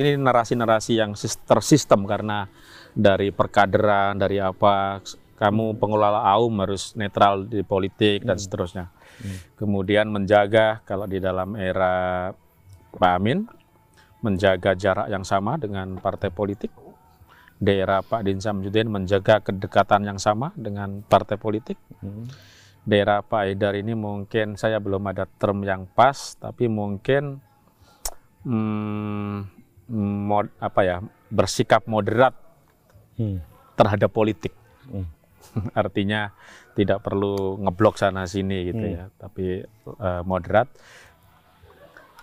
Ini 0.00 0.16
narasi-narasi 0.16 0.96
yang 0.96 1.12
tersistem 1.44 2.08
karena 2.08 2.48
dari 2.96 3.28
perkaderan, 3.36 4.16
dari 4.16 4.40
apa, 4.40 5.04
kamu 5.36 5.76
pengelola 5.76 6.24
AUM 6.24 6.64
harus 6.64 6.96
netral 6.96 7.44
di 7.44 7.60
politik 7.60 8.24
dan 8.24 8.40
seterusnya. 8.40 8.88
Hmm. 9.20 9.38
Kemudian 9.60 10.08
menjaga 10.08 10.80
kalau 10.88 11.04
di 11.04 11.20
dalam 11.20 11.52
era 11.60 12.32
Pak 12.96 13.12
Amin 13.12 13.44
menjaga 14.24 14.72
jarak 14.72 15.12
yang 15.12 15.22
sama 15.28 15.60
dengan 15.60 16.00
partai 16.00 16.32
politik. 16.32 16.72
Daerah 17.60 18.00
Pak 18.00 18.24
Din 18.24 18.40
Samsudin 18.40 18.88
menjaga 18.88 19.44
kedekatan 19.44 20.08
yang 20.08 20.16
sama 20.16 20.52
dengan 20.56 21.04
partai 21.04 21.36
politik. 21.36 21.76
Hmm. 22.00 22.28
Daerah 22.86 23.18
Pak 23.18 23.50
Haidar 23.50 23.74
ini 23.74 23.98
mungkin 23.98 24.54
saya 24.54 24.78
belum 24.78 25.10
ada 25.10 25.26
term 25.26 25.66
yang 25.66 25.90
pas, 25.90 26.38
tapi 26.38 26.70
mungkin 26.70 27.42
hmm, 28.46 29.42
mod, 30.22 30.46
apa 30.62 30.80
ya 30.86 30.96
bersikap 31.26 31.82
moderat 31.90 32.38
hmm. 33.18 33.42
terhadap 33.74 34.14
politik. 34.14 34.54
Hmm. 34.86 35.10
Artinya 35.82 36.30
tidak 36.78 37.02
perlu 37.02 37.58
ngeblok 37.58 37.98
sana 37.98 38.22
sini 38.30 38.70
gitu 38.70 38.86
hmm. 38.86 38.94
ya, 38.94 39.04
tapi 39.18 39.66
uh, 39.98 40.22
moderat. 40.22 40.70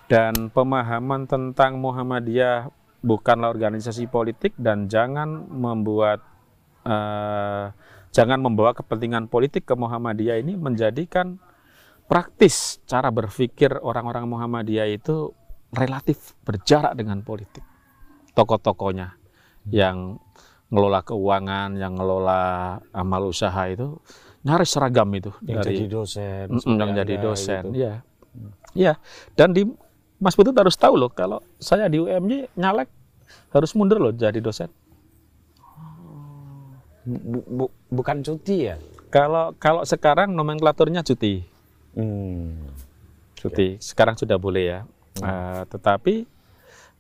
Dan 0.08 0.48
pemahaman 0.48 1.28
tentang 1.28 1.76
Muhammadiyah 1.76 2.72
bukanlah 3.04 3.52
organisasi 3.52 4.08
politik 4.08 4.56
dan 4.56 4.88
jangan 4.88 5.44
membuat 5.52 6.24
uh, 6.88 7.76
jangan 8.14 8.40
membawa 8.40 8.78
kepentingan 8.78 9.28
politik 9.28 9.66
ke 9.66 9.74
Muhammadiyah 9.74 10.40
ini 10.40 10.54
menjadikan 10.54 11.42
praktis 12.06 12.78
cara 12.86 13.10
berpikir 13.10 13.82
orang-orang 13.82 14.30
Muhammadiyah 14.30 14.88
itu 14.94 15.34
relatif 15.74 16.38
berjarak 16.46 16.94
dengan 16.94 17.26
politik. 17.26 17.66
Tokoh-tokohnya 18.38 19.18
yang 19.74 20.22
ngelola 20.70 21.02
keuangan, 21.02 21.78
yang 21.78 21.98
ngelola 21.98 22.42
amal 22.94 23.30
usaha 23.30 23.66
itu 23.70 23.98
nyaris 24.46 24.70
seragam 24.74 25.10
itu 25.14 25.34
yang 25.46 25.62
dari 25.62 25.82
jadi 25.82 25.86
dosen, 25.90 26.46
mm, 26.52 26.78
yang 26.78 26.92
jadi 26.98 27.16
dosen, 27.22 27.64
gitu. 27.72 27.80
ya, 27.80 27.94
ya. 28.76 28.94
Dan 29.38 29.56
di 29.56 29.64
Mas 30.20 30.36
Putut 30.36 30.52
harus 30.58 30.76
tahu 30.76 31.00
loh 31.00 31.14
kalau 31.14 31.40
saya 31.62 31.88
di 31.88 32.02
UMY 32.02 32.52
nyalek 32.58 32.90
harus 33.54 33.72
mundur 33.78 34.02
loh 34.02 34.14
jadi 34.14 34.38
dosen. 34.42 34.68
Bu, 37.04 37.40
bu, 37.44 37.66
bukan 37.92 38.24
cuti 38.24 38.72
ya? 38.72 38.76
Kalau 39.12 39.54
kalau 39.60 39.84
sekarang 39.84 40.32
nomenklaturnya 40.32 41.04
cuti. 41.04 41.44
Hmm. 41.94 42.72
Cuti. 43.36 43.78
Ya. 43.78 43.84
Sekarang 43.84 44.16
sudah 44.16 44.40
boleh 44.40 44.64
ya. 44.64 44.80
Hmm. 45.20 45.24
Uh, 45.24 45.62
tetapi 45.70 46.16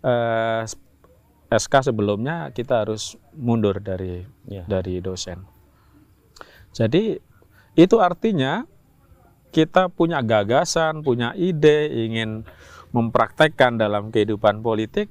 uh, 0.03 0.61
SK 1.53 1.93
sebelumnya 1.93 2.49
kita 2.51 2.85
harus 2.85 3.15
mundur 3.33 3.79
dari 3.79 4.25
ya. 4.49 4.65
dari 4.67 4.99
dosen. 4.99 5.45
Jadi 6.73 7.17
itu 7.77 7.97
artinya 8.01 8.65
kita 9.53 9.89
punya 9.93 10.21
gagasan, 10.25 11.05
punya 11.05 11.37
ide, 11.37 11.89
ingin 11.93 12.41
mempraktekkan 12.93 13.77
dalam 13.77 14.09
kehidupan 14.09 14.65
politik 14.65 15.09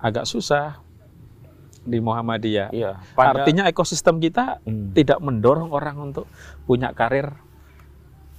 agak 0.00 0.28
susah 0.28 0.80
di 1.84 1.98
Muhammadiyah. 1.98 2.68
Iya, 2.72 3.00
pada... 3.16 3.42
Artinya 3.42 3.68
ekosistem 3.68 4.20
kita 4.20 4.60
hmm. 4.64 4.92
tidak 4.96 5.18
mendorong 5.20 5.72
orang 5.72 6.12
untuk 6.12 6.28
punya 6.68 6.92
karir 6.92 7.32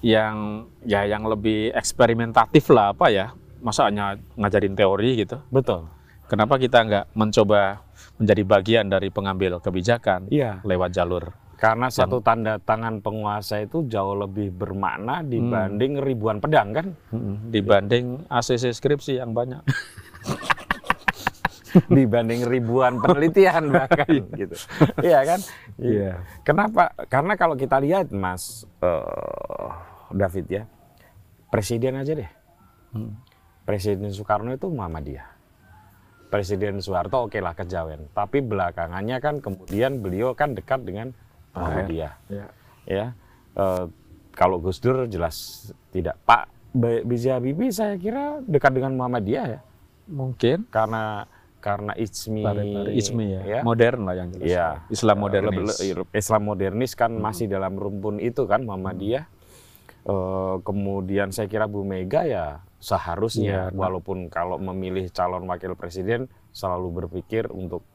yang 0.01 0.65
ya 0.81 1.05
yang 1.05 1.25
lebih 1.25 1.73
eksperimentatif 1.73 2.69
lah 2.73 2.93
apa 2.93 3.09
ya. 3.09 3.33
Masa 3.61 3.85
hanya 3.89 4.17
ngajarin 4.37 4.73
teori 4.73 5.21
gitu. 5.21 5.37
Betul 5.53 5.85
Kenapa 6.31 6.55
kita 6.55 6.87
nggak 6.87 7.05
mencoba 7.11 7.83
menjadi 8.15 8.43
bagian 8.47 8.85
dari 8.87 9.11
pengambil 9.11 9.59
kebijakan 9.59 10.31
iya. 10.31 10.63
lewat 10.63 10.95
jalur? 10.95 11.35
Karena 11.59 11.91
satu 11.91 12.23
tanda 12.23 12.55
tangan 12.55 13.03
penguasa 13.03 13.59
itu 13.59 13.83
jauh 13.91 14.15
lebih 14.15 14.47
bermakna 14.55 15.27
dibanding 15.27 15.99
hmm. 15.99 16.03
ribuan 16.07 16.39
pedang 16.39 16.71
kan? 16.71 16.87
Hmm. 17.11 17.51
Dibanding 17.51 18.31
ACC 18.31 18.71
skripsi 18.71 19.19
yang 19.19 19.35
banyak. 19.35 19.59
dibanding 21.97 22.45
ribuan 22.45 22.99
penelitian 22.99 23.69
bahkan 23.76 24.09
gitu. 24.36 24.55
Iya 24.99 25.19
kan? 25.24 25.39
Iya. 25.80 26.11
Kenapa? 26.43 26.91
Karena 27.07 27.34
kalau 27.39 27.55
kita 27.55 27.80
lihat 27.80 28.11
Mas 28.11 28.67
uh, 28.84 29.72
David 30.11 30.45
ya, 30.51 30.63
presiden 31.51 31.99
aja 31.99 32.11
deh. 32.15 32.32
Hmm. 32.91 33.15
Presiden 33.63 34.11
Soekarno 34.11 34.51
itu 34.51 34.67
Muhammadiyah. 34.67 35.28
Presiden 36.32 36.80
Soeharto 36.80 37.28
oke 37.28 37.36
okay 37.36 37.41
lah 37.43 37.55
kejawen. 37.55 38.07
Tapi 38.15 38.39
belakangannya 38.39 39.19
kan 39.19 39.43
kemudian 39.43 39.99
beliau 39.99 40.32
kan 40.32 40.55
dekat 40.55 40.84
dengan 40.88 41.11
Muhammadiyah. 41.51 42.13
Ya. 42.32 42.45
ya. 42.88 43.05
E, 43.51 43.65
kalau 44.32 44.63
Gus 44.63 44.80
Dur 44.80 45.07
jelas 45.11 45.69
tidak. 45.91 46.15
Pak 46.24 46.47
B.J. 46.72 47.36
Habibie 47.36 47.67
saya 47.76 47.99
kira 47.99 48.39
dekat 48.47 48.72
dengan 48.72 48.95
Muhammadiyah 48.95 49.59
ya. 49.59 49.61
Mungkin. 50.07 50.72
Karena 50.72 51.28
karena 51.62 51.93
ismi, 51.93 52.41
ismi 52.91 53.38
ya. 53.38 53.41
ya. 53.45 53.59
modern 53.62 54.09
lah 54.09 54.16
yang 54.18 54.30
jelas. 54.34 54.49
Ya. 54.49 54.68
Islam 54.89 55.18
modernis. 55.22 55.78
Islam 56.12 56.41
modernis 56.43 56.91
kan 56.97 57.14
hmm. 57.14 57.22
masih 57.22 57.45
dalam 57.45 57.78
rumpun 57.78 58.18
itu 58.18 58.49
kan 58.49 58.66
Muhammadiyah. 58.66 59.30
Hmm. 59.30 60.09
E, 60.09 60.16
kemudian 60.66 61.30
saya 61.30 61.45
kira 61.45 61.70
Bu 61.70 61.86
Mega 61.86 62.26
ya 62.26 62.66
seharusnya 62.82 63.70
ya, 63.70 63.78
walaupun 63.78 64.34
kalau 64.34 64.57
memilih 64.57 65.14
calon 65.14 65.45
wakil 65.45 65.78
presiden 65.78 66.26
selalu 66.49 67.05
berpikir 67.05 67.45
untuk 67.53 67.86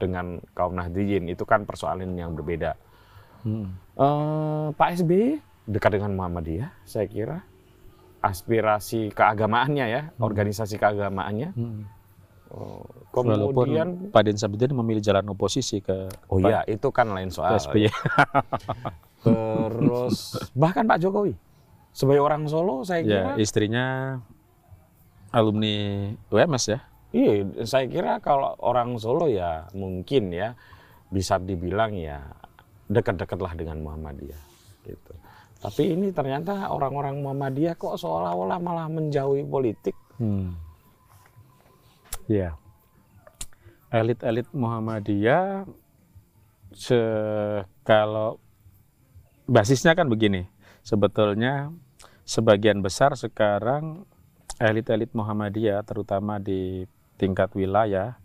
dengan 0.00 0.40
kaum 0.56 0.72
Nahdliyin 0.72 1.28
itu 1.28 1.44
kan 1.44 1.68
persoalan 1.68 2.16
yang 2.16 2.32
berbeda. 2.32 2.72
Hmm. 3.44 3.76
Uh, 4.00 4.72
Pak 4.80 5.04
SBY 5.04 5.44
dekat 5.68 6.00
dengan 6.00 6.16
Muhammadiyah, 6.16 6.72
saya 6.88 7.04
kira 7.04 7.44
aspirasi 8.24 9.12
keagamaannya 9.12 9.86
ya, 9.92 10.02
hmm. 10.08 10.24
organisasi 10.24 10.80
keagamaannya. 10.80 11.52
Hmm. 11.52 11.84
Uh, 12.50 12.82
kemudian 13.14 14.10
Pak 14.10 14.26
Din 14.26 14.34
Sabidin 14.34 14.74
memilih 14.74 14.98
jalan 14.98 15.22
oposisi 15.30 15.78
ke 15.78 16.10
Oh 16.26 16.42
iya, 16.42 16.66
itu 16.66 16.90
kan 16.90 17.06
lain 17.14 17.30
soal. 17.30 17.54
Terus 19.24 20.34
bahkan 20.58 20.82
Pak 20.82 20.98
Jokowi 20.98 21.38
sebagai 21.94 22.22
orang 22.22 22.46
Solo 22.50 22.82
saya 22.86 23.02
ya, 23.02 23.06
kira 23.06 23.22
ya, 23.22 23.34
istrinya 23.38 23.86
alumni 25.30 26.10
UMS 26.30 26.64
ya. 26.74 26.78
Iya 27.10 27.30
saya 27.66 27.86
kira 27.90 28.18
kalau 28.22 28.54
orang 28.62 28.98
Solo 28.98 29.30
ya 29.30 29.70
mungkin 29.74 30.34
ya 30.34 30.58
bisa 31.10 31.38
dibilang 31.38 31.94
ya 31.94 32.22
dekat-dekatlah 32.90 33.54
dengan 33.54 33.82
Muhammadiyah 33.82 34.42
gitu. 34.86 35.12
Tapi 35.60 35.92
ini 35.92 36.08
ternyata 36.10 36.72
orang-orang 36.72 37.20
Muhammadiyah 37.20 37.76
kok 37.76 38.00
seolah-olah 38.00 38.58
malah 38.58 38.88
menjauhi 38.88 39.44
politik. 39.44 39.94
Hmm. 40.16 40.56
Ya 42.30 42.54
elit-elit 43.90 44.46
Muhammadiyah 44.54 45.66
se 46.70 47.00
kalau 47.82 48.38
basisnya 49.50 49.98
kan 49.98 50.06
begini. 50.06 50.46
Sebetulnya 50.80 51.74
sebagian 52.22 52.80
besar 52.80 53.18
sekarang 53.18 54.06
elit-elit 54.62 55.10
Muhammadiyah 55.10 55.82
terutama 55.82 56.38
di 56.38 56.86
tingkat 57.18 57.52
wilayah 57.58 58.16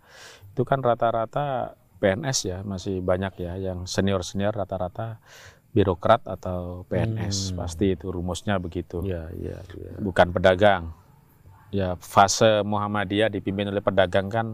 itu 0.54 0.62
kan 0.64 0.80
rata-rata 0.80 1.76
PNS 2.00 2.40
ya 2.46 2.58
masih 2.64 3.02
banyak 3.02 3.34
ya 3.42 3.58
yang 3.58 3.90
senior-senior 3.90 4.54
rata-rata 4.56 5.20
birokrat 5.76 6.24
atau 6.24 6.88
PNS 6.88 7.52
Hmm. 7.52 7.58
pasti 7.60 7.92
itu 7.92 8.08
rumusnya 8.08 8.56
begitu 8.62 9.04
Iya, 9.04 9.28
iya, 9.36 9.58
iya. 9.76 9.92
bukan 10.00 10.32
pedagang 10.32 10.96
ya 11.76 11.90
fase 12.00 12.64
Muhammadiyah 12.64 13.28
dipimpin 13.28 13.68
oleh 13.68 13.84
pedagang 13.84 14.32
kan 14.32 14.48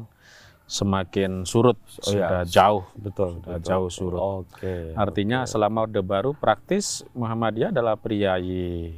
semakin 0.66 1.44
surut 1.44 1.78
Oh, 2.02 2.16
iya. 2.16 2.26
sudah 2.26 2.42
jauh 2.48 2.84
Betul, 2.98 3.30
Sudah 3.38 3.60
betul. 3.60 3.68
jauh 3.68 3.90
surut. 3.92 4.20
Oke. 4.48 4.96
Artinya 4.96 5.44
selama 5.44 5.86
Orde 5.86 6.02
Baru 6.02 6.32
praktis 6.34 7.04
Muhammadiyah 7.14 7.70
adalah 7.70 7.94
priayi 7.94 8.96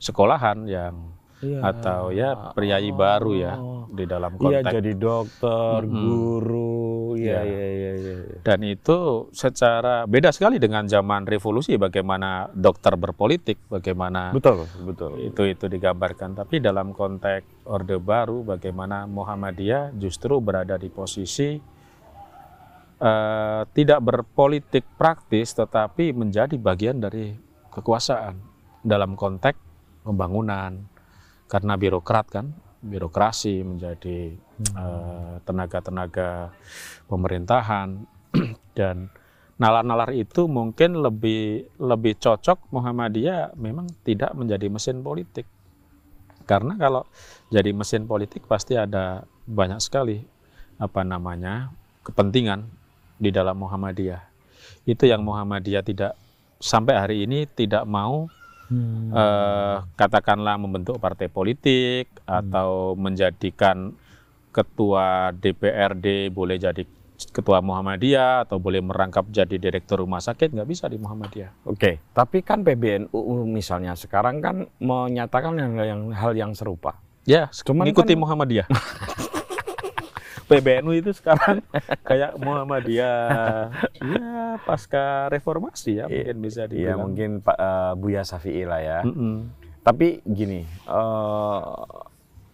sekolahan 0.00 0.66
yang 0.66 0.94
Iya. 1.42 1.58
atau 1.58 2.14
ya 2.14 2.54
priayi 2.54 2.94
baru 2.94 3.34
ya 3.34 3.58
di 3.92 4.06
dalam 4.06 4.38
Iya, 4.38 4.62
konteks 4.62 4.72
jadi 4.78 4.92
dokter, 4.96 5.78
guru, 5.84 7.12
iya, 7.18 7.42
Iya. 7.42 7.50
iya, 7.50 7.66
iya, 7.66 7.92
iya. 7.98 8.14
iya. 8.24 8.38
dan 8.46 8.62
itu 8.62 9.26
secara 9.34 10.06
beda 10.06 10.30
sekali 10.30 10.62
dengan 10.62 10.86
zaman 10.86 11.26
revolusi 11.26 11.74
bagaimana 11.76 12.46
dokter 12.54 12.94
berpolitik 12.94 13.58
bagaimana 13.66 14.30
Betul, 14.32 14.64
betul. 14.86 15.18
itu 15.18 15.42
itu 15.44 15.64
digambarkan 15.66 16.38
tapi 16.38 16.62
dalam 16.62 16.94
konteks 16.94 17.66
Orde 17.68 17.98
Baru 17.98 18.46
bagaimana 18.46 19.04
Muhammadiyah 19.10 19.92
justru 19.98 20.38
berada 20.38 20.78
di 20.78 20.88
posisi 20.88 21.58
eh, 23.02 23.62
tidak 23.66 24.00
berpolitik 24.00 24.86
praktis 24.94 25.52
tetapi 25.52 26.14
menjadi 26.14 26.54
bagian 26.54 27.02
dari 27.02 27.34
kekuasaan 27.74 28.38
dalam 28.82 29.18
konteks 29.18 29.58
pembangunan 30.02 30.91
karena 31.52 31.76
birokrat 31.76 32.32
kan 32.32 32.48
birokrasi 32.80 33.60
menjadi 33.60 34.32
eh, 34.72 35.34
tenaga-tenaga 35.44 36.48
pemerintahan. 37.06 38.08
Dan 38.78 39.12
nalar-nalar 39.60 40.16
itu 40.16 40.48
mungkin 40.48 40.98
lebih 40.98 41.68
lebih 41.76 42.16
cocok 42.16 42.72
Muhammadiyah 42.72 43.52
memang 43.60 43.86
tidak 44.02 44.32
menjadi 44.32 44.66
mesin 44.72 45.04
politik. 45.04 45.44
Karena 46.48 46.74
kalau 46.74 47.06
jadi 47.52 47.70
mesin 47.70 48.08
politik 48.08 48.48
pasti 48.48 48.74
ada 48.74 49.22
banyak 49.46 49.78
sekali 49.78 50.24
apa 50.80 51.06
namanya 51.06 51.70
kepentingan 52.02 52.66
di 53.20 53.30
dalam 53.30 53.60
Muhammadiyah. 53.60 54.24
Itu 54.88 55.06
yang 55.06 55.22
Muhammadiyah 55.22 55.86
tidak 55.86 56.18
sampai 56.58 56.98
hari 56.98 57.16
ini 57.28 57.46
tidak 57.46 57.86
mau 57.86 58.26
Hmm. 58.72 59.12
eh, 59.12 59.76
katakanlah 59.92 60.56
membentuk 60.56 60.96
partai 60.96 61.28
politik 61.28 62.08
atau 62.24 62.96
menjadikan 62.96 63.92
ketua 64.48 65.28
DPRD 65.30 66.28
boleh 66.28 66.56
jadi 66.56 66.80
ketua 67.22 67.60
Muhammadiyah 67.60 68.48
atau 68.48 68.56
boleh 68.58 68.80
merangkap 68.80 69.28
jadi 69.28 69.54
direktur 69.54 70.00
rumah 70.00 70.18
sakit 70.18 70.50
nggak 70.50 70.66
bisa 70.66 70.88
di 70.88 70.96
Muhammadiyah. 70.96 71.68
Oke, 71.68 72.00
tapi 72.10 72.40
kan 72.40 72.64
PBNU 72.64 73.12
misalnya 73.44 73.92
sekarang 73.92 74.40
kan 74.40 74.56
menyatakan 74.80 75.54
yang, 75.54 75.72
yang 75.78 76.00
hal 76.10 76.32
yang 76.32 76.56
serupa. 76.56 76.96
Ya, 77.22 77.46
Cuman 77.52 77.86
mengikuti 77.86 78.16
kan- 78.16 78.22
Muhammadiyah. 78.24 78.66
PBNU 80.52 80.92
itu 80.94 81.10
sekarang 81.10 81.64
kayak 82.08 82.36
Muhammadiyah 82.36 83.72
ya 83.98 84.28
pasca 84.60 85.26
reformasi 85.26 85.98
ya 85.98 86.06
mungkin 86.06 86.36
bisa 86.38 86.60
Iya, 86.64 86.70
dibilang. 86.94 86.98
mungkin 87.02 87.30
Pak 87.40 87.56
eh, 87.56 87.92
Buya 87.96 88.22
Safi'i 88.22 88.62
lah 88.62 88.80
ya. 88.80 88.98
Mm-mm. 89.02 89.34
Tapi 89.82 90.22
gini, 90.22 90.62
eh, 90.68 91.62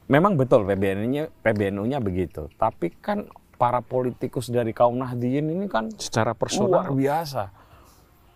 memang 0.06 0.32
betul 0.34 0.64
PBNU-nya 0.64 1.28
PBNU-nya 1.42 1.98
begitu. 1.98 2.48
Tapi 2.54 2.88
kan 2.96 3.28
para 3.54 3.82
politikus 3.82 4.48
dari 4.48 4.72
kaum 4.72 4.96
Nahdliyin 4.96 5.50
ini 5.50 5.66
kan 5.66 5.92
Secara 5.92 6.32
luar 6.32 6.40
personal 6.40 6.88
biasa. 6.94 7.44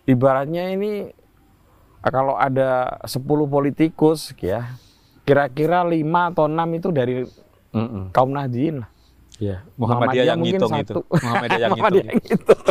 Ibaratnya 0.02 0.68
ini 0.68 1.08
kalau 2.02 2.34
ada 2.34 2.98
10 3.06 3.22
politikus 3.46 4.34
ya, 4.36 4.74
kira-kira 5.22 5.86
5 5.86 6.02
atau 6.34 6.44
6 6.50 6.58
itu 6.76 6.88
dari 6.90 7.14
Mm-mm. 7.72 8.10
kaum 8.12 8.28
Nahdliyin 8.28 8.84
lah. 8.84 8.91
Ya, 9.42 9.66
Muhammadiyah 9.74 10.26
yang 10.30 10.38
ngitung 10.38 10.70
itu. 10.78 10.94
satu. 10.94 11.02
Muhammadiyah 11.10 11.60
yang 11.66 11.72
Muhammadiyah 11.74 12.14
ngitung. 12.14 12.62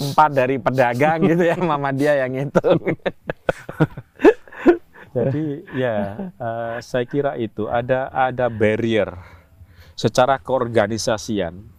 Empat 0.08 0.30
dari 0.32 0.56
pedagang 0.56 1.18
gitu 1.28 1.42
ya, 1.44 1.56
Muhammadiyah 1.60 2.16
yang 2.24 2.32
ngitung. 2.32 2.80
Jadi 5.12 5.44
ya 5.76 5.96
eh, 6.32 6.76
saya 6.80 7.04
kira 7.04 7.36
itu 7.36 7.68
ada 7.68 8.08
ada 8.08 8.48
barrier 8.48 9.12
secara 9.94 10.40
keorganisasian 10.40 11.70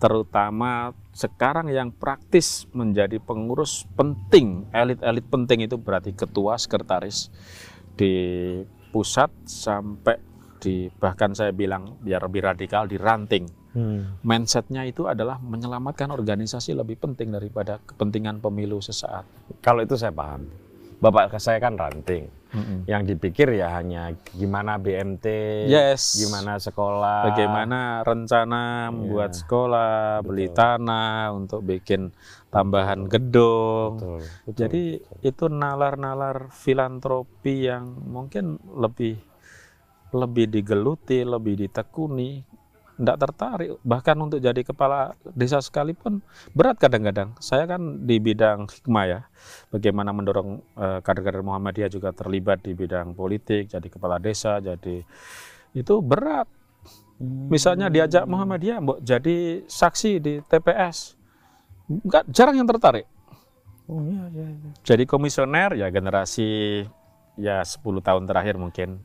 terutama 0.00 0.96
sekarang 1.12 1.68
yang 1.68 1.92
praktis 1.92 2.64
menjadi 2.72 3.20
pengurus 3.20 3.84
penting 3.94 4.64
elit-elit 4.72 5.28
penting 5.28 5.68
itu 5.68 5.76
berarti 5.76 6.16
ketua 6.16 6.56
sekretaris 6.56 7.28
di 7.94 8.16
pusat 8.90 9.28
sampai 9.44 10.29
di 10.60 10.92
bahkan 11.00 11.32
saya 11.32 11.50
bilang 11.56 11.96
biar 12.04 12.20
lebih 12.28 12.44
radikal 12.44 12.84
di 12.84 13.00
ranting 13.00 13.48
mindsetnya 14.26 14.82
itu 14.82 15.06
adalah 15.06 15.38
menyelamatkan 15.38 16.10
organisasi 16.10 16.74
lebih 16.74 16.98
penting 16.98 17.30
daripada 17.30 17.78
kepentingan 17.78 18.42
pemilu 18.42 18.82
sesaat. 18.82 19.22
Kalau 19.62 19.86
itu 19.86 19.94
saya 19.94 20.10
paham. 20.10 20.50
Bapak 21.00 21.32
saya 21.40 21.56
kan 21.62 21.78
ranting. 21.80 22.28
Yang 22.84 23.14
dipikir 23.14 23.46
ya 23.54 23.78
hanya 23.78 24.10
gimana 24.34 24.74
BMT, 24.74 25.24
Yes. 25.70 26.18
gimana 26.18 26.58
sekolah, 26.58 27.30
Bagaimana 27.30 28.02
rencana 28.02 28.90
membuat 28.90 29.38
sekolah, 29.38 30.18
beli 30.26 30.50
tanah 30.50 31.30
untuk 31.30 31.62
bikin 31.62 32.10
tambahan 32.50 33.06
gedung. 33.06 34.02
Betul, 34.02 34.20
betul. 34.50 34.58
Jadi 34.58 34.84
itu 35.22 35.44
nalar-nalar 35.46 36.50
filantropi 36.50 37.70
yang 37.70 37.86
mungkin 38.10 38.58
lebih 38.74 39.29
lebih 40.10 40.50
digeluti, 40.50 41.22
lebih 41.22 41.54
ditekuni, 41.66 42.42
tidak 43.00 43.16
tertarik. 43.16 43.70
Bahkan 43.80 44.16
untuk 44.20 44.38
jadi 44.44 44.60
kepala 44.60 45.16
desa 45.32 45.58
sekalipun 45.64 46.20
berat 46.52 46.76
kadang-kadang. 46.76 47.32
Saya 47.40 47.64
kan 47.64 48.04
di 48.04 48.20
bidang 48.20 48.68
hikmah 48.68 49.04
ya, 49.08 49.20
bagaimana 49.72 50.12
mendorong 50.12 50.60
eh, 50.76 50.98
kader-kader 51.00 51.40
Muhammadiyah 51.40 51.88
juga 51.88 52.12
terlibat 52.12 52.60
di 52.60 52.76
bidang 52.76 53.16
politik, 53.16 53.72
jadi 53.72 53.88
kepala 53.88 54.20
desa, 54.20 54.60
jadi 54.60 55.00
itu 55.72 55.94
berat. 56.04 56.46
Misalnya 57.52 57.92
diajak 57.92 58.24
Muhammadiyah, 58.24 58.80
mbok 58.80 58.98
jadi 59.04 59.64
saksi 59.68 60.12
di 60.20 60.34
TPS, 60.44 61.16
enggak 61.88 62.24
jarang 62.32 62.56
yang 62.56 62.68
tertarik. 62.68 63.04
Oh 63.90 64.00
iya, 64.06 64.24
iya, 64.30 64.46
iya. 64.54 64.70
Jadi 64.86 65.02
komisioner 65.02 65.74
ya 65.74 65.90
generasi 65.90 66.80
ya 67.34 67.64
10 67.64 67.82
tahun 68.04 68.24
terakhir 68.28 68.54
mungkin 68.54 69.02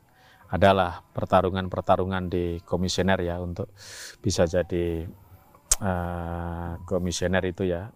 adalah 0.56 1.04
pertarungan-pertarungan 1.04 2.32
di 2.32 2.64
komisioner 2.64 3.20
ya 3.20 3.44
untuk 3.44 3.68
bisa 4.24 4.48
jadi 4.48 5.04
eh, 5.84 6.72
komisioner 6.88 7.44
itu 7.44 7.68
ya. 7.68 7.92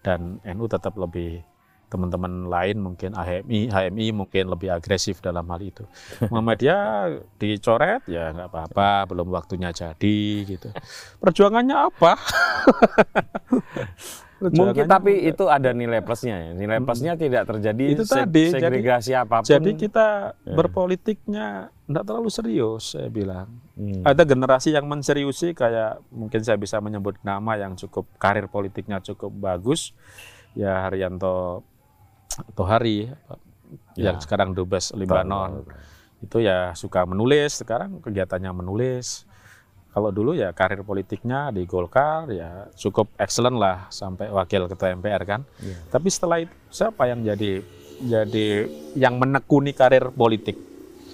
Dan 0.00 0.40
NU 0.40 0.64
tetap 0.64 0.96
lebih 0.96 1.44
teman-teman 1.88 2.46
lain 2.46 2.76
mungkin 2.78 3.16
HMI 3.16 3.72
HMI 3.72 4.06
mungkin 4.12 4.44
lebih 4.48 4.68
agresif 4.70 5.18
dalam 5.18 5.48
hal 5.48 5.60
itu 5.60 5.84
Muhammadiyah 6.28 7.16
dicoret 7.36 8.04
ya 8.04 8.30
nggak 8.30 8.48
apa-apa 8.48 9.08
belum 9.08 9.32
waktunya 9.32 9.72
jadi 9.72 10.20
gitu 10.44 10.68
perjuangannya 11.18 11.76
apa 11.88 12.12
Mungkin 14.38 14.86
tapi 14.86 15.26
itu 15.26 15.50
ada 15.50 15.74
nilai 15.74 15.98
plusnya 15.98 16.38
ya. 16.38 16.50
Nilai 16.54 16.78
plusnya 16.78 17.18
tidak 17.18 17.42
terjadi 17.50 17.98
Itu 17.98 18.06
tadi, 18.06 18.54
jadi- 18.54 18.54
segregasi 18.54 19.10
apa 19.10 19.42
pun. 19.42 19.50
Jadi 19.50 19.74
kita 19.74 20.30
Ya. 20.46 20.54
berpolitiknya 20.54 21.46
tidak 21.90 22.04
terlalu 22.06 22.30
serius, 22.30 22.94
saya 22.94 23.10
bilang. 23.10 23.58
Hmm. 23.74 24.06
Ada 24.06 24.22
generasi 24.22 24.70
yang 24.70 24.86
menseriusi 24.86 25.58
kayak 25.58 25.98
mungkin 26.14 26.38
saya 26.46 26.54
bisa 26.54 26.78
menyebut 26.78 27.18
nama 27.26 27.58
yang 27.58 27.74
cukup 27.74 28.06
karir 28.14 28.46
politiknya 28.46 29.02
cukup 29.02 29.34
bagus, 29.34 29.90
ya 30.54 30.86
Haryanto 30.86 31.66
Tohari 32.54 33.10
Ya. 33.98 34.14
yang 34.14 34.18
sekarang 34.22 34.56
dubes 34.56 34.94
Libanon. 34.96 35.66
Itu 36.22 36.40
ya 36.42 36.72
suka 36.74 37.04
menulis, 37.04 37.62
sekarang 37.62 38.00
kegiatannya 38.00 38.50
menulis. 38.54 39.26
Kalau 39.92 40.14
dulu 40.14 40.36
ya 40.36 40.54
karir 40.54 40.86
politiknya 40.86 41.50
di 41.50 41.66
Golkar 41.66 42.30
ya 42.30 42.70
cukup 42.78 43.10
excellent 43.18 43.58
lah 43.58 43.90
sampai 43.90 44.30
wakil 44.30 44.70
ketua 44.70 44.94
MPR 44.94 45.22
kan. 45.26 45.40
Iya. 45.58 45.76
Tapi 45.90 46.08
setelah 46.08 46.38
itu 46.44 46.54
siapa 46.70 47.10
yang 47.10 47.26
jadi 47.26 47.60
jadi 47.98 48.46
yang 48.94 49.18
menekuni 49.18 49.74
karir 49.74 50.14
politik? 50.14 50.54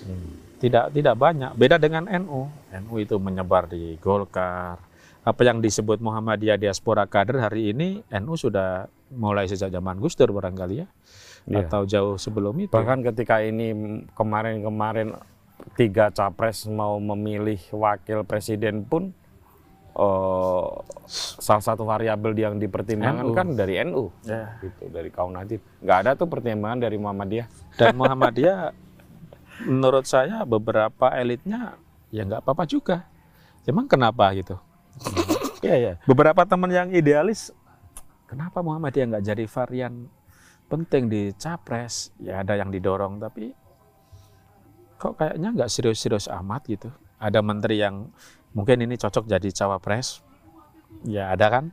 Hmm. 0.05 0.37
Tidak 0.61 0.93
tidak 0.93 1.15
banyak. 1.17 1.57
Beda 1.57 1.81
dengan 1.81 2.05
NU. 2.09 2.49
NU 2.85 2.95
itu 3.01 3.17
menyebar 3.17 3.69
di 3.69 3.97
Golkar. 4.01 4.77
Apa 5.25 5.41
yang 5.41 5.65
disebut 5.65 6.05
Muhammadiyah 6.05 6.61
diaspora 6.61 7.09
kader 7.09 7.41
hari 7.41 7.73
ini 7.73 8.05
NU 8.21 8.37
sudah 8.37 8.85
mulai 9.15 9.47
sejak 9.47 9.71
zaman 9.71 9.97
Gus 9.99 10.15
Dur 10.15 10.35
barangkali 10.35 10.75
ya. 10.83 10.87
Iya. 11.45 11.69
Atau 11.69 11.85
jauh 11.85 12.17
sebelum 12.17 12.57
itu. 12.59 12.73
Bahkan 12.73 13.05
ketika 13.05 13.41
ini 13.41 13.73
kemarin-kemarin 14.13 15.15
tiga 15.77 16.11
capres 16.11 16.65
mau 16.67 16.97
memilih 16.99 17.61
wakil 17.71 18.25
presiden 18.25 18.83
pun 18.83 19.13
eh, 19.95 20.69
salah 21.39 21.63
satu 21.63 21.87
variabel 21.87 22.35
yang 22.35 22.59
dipertimbangkan 22.59 23.27
NU. 23.31 23.37
kan 23.37 23.47
dari 23.55 23.79
NU, 23.85 24.11
Ya. 24.27 24.59
gitu, 24.59 24.91
dari 24.91 25.09
kaum 25.09 25.31
Nadib. 25.31 25.63
Nggak 25.79 25.99
ada 26.03 26.11
tuh 26.17 26.27
pertimbangan 26.27 26.83
dari 26.83 26.97
Muhammadiyah. 26.99 27.47
Dan 27.79 27.95
Muhammadiyah 27.95 28.75
menurut 29.63 30.03
saya 30.05 30.43
beberapa 30.43 31.15
elitnya 31.15 31.79
ya 32.11 32.27
nggak 32.27 32.43
apa-apa 32.43 32.65
juga. 32.67 33.07
Emang 33.65 33.87
kenapa 33.87 34.29
gitu? 34.35 34.59
Iya, 35.65 35.77
iya. 35.77 35.93
Beberapa 36.05 36.45
teman 36.45 36.69
yang 36.69 36.93
idealis, 36.93 37.49
kenapa 38.35 38.67
Muhammadiyah 38.67 39.07
nggak 39.15 39.25
jadi 39.31 39.45
varian 39.47 40.11
penting 40.67 41.07
di 41.07 41.31
capres? 41.39 42.11
Ya 42.19 42.43
ada 42.43 42.59
yang 42.59 42.75
didorong, 42.75 43.23
tapi 43.23 43.55
kok 44.99 45.15
kayaknya 45.15 45.55
nggak 45.55 45.71
serius-serius 45.71 46.27
amat 46.43 46.67
gitu. 46.67 46.91
Ada 47.23 47.39
menteri 47.47 47.79
yang 47.79 48.11
mungkin 48.51 48.83
ini 48.83 48.99
cocok 48.99 49.31
jadi 49.31 49.49
cawapres, 49.55 50.27
ya 51.07 51.31
ada 51.31 51.47
kan 51.47 51.65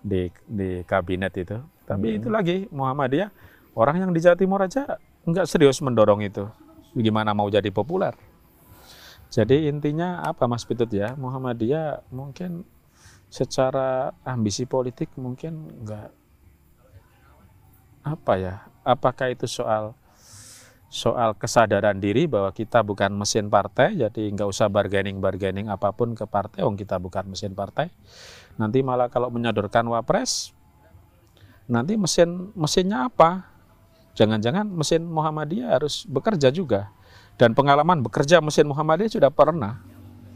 di 0.00 0.32
di 0.48 0.80
kabinet 0.88 1.36
itu. 1.36 1.60
Tapi 1.84 2.16
Hmm. 2.16 2.18
itu 2.24 2.28
lagi 2.32 2.56
Muhammadiyah 2.72 3.28
orang 3.76 4.08
yang 4.08 4.10
di 4.16 4.24
Jawa 4.24 4.40
Timur 4.40 4.64
aja 4.64 4.96
nggak 5.28 5.44
serius 5.44 5.84
mendorong 5.84 6.24
itu. 6.24 6.48
Gimana 6.96 7.36
mau 7.36 7.46
jadi 7.52 7.68
populer? 7.68 8.16
Jadi 9.30 9.70
intinya 9.70 10.26
apa 10.26 10.50
Mas 10.50 10.66
Pitut 10.66 10.90
ya? 10.90 11.14
Muhammadiyah 11.14 12.02
mungkin 12.10 12.66
secara 13.30 14.10
ambisi 14.26 14.66
politik 14.66 15.14
mungkin 15.14 15.86
nggak 15.86 16.08
apa 18.02 18.32
ya? 18.36 18.54
Apakah 18.82 19.30
itu 19.30 19.46
soal 19.46 19.94
soal 20.90 21.38
kesadaran 21.38 22.02
diri 22.02 22.26
bahwa 22.26 22.50
kita 22.50 22.82
bukan 22.82 23.14
mesin 23.14 23.46
partai, 23.46 23.94
jadi 23.94 24.22
nggak 24.34 24.50
usah 24.50 24.66
bargaining 24.66 25.22
bargaining 25.22 25.70
apa 25.70 25.94
pun 25.94 26.18
ke 26.18 26.26
partai, 26.26 26.66
wong 26.66 26.74
kita 26.74 26.98
bukan 26.98 27.30
mesin 27.30 27.54
partai. 27.54 27.94
Nanti 28.58 28.82
malah 28.82 29.06
kalau 29.06 29.30
menyodorkan 29.30 29.86
wapres, 29.86 30.50
nanti 31.70 31.94
mesin 31.94 32.50
mesinnya 32.58 33.06
apa? 33.06 33.46
Jangan-jangan 34.18 34.66
mesin 34.66 35.06
Muhammadiyah 35.06 35.78
harus 35.78 36.02
bekerja 36.10 36.50
juga. 36.50 36.90
Dan 37.38 37.54
pengalaman 37.54 38.02
bekerja 38.02 38.42
mesin 38.42 38.66
Muhammadiyah 38.66 39.14
sudah 39.14 39.30
pernah. 39.30 39.78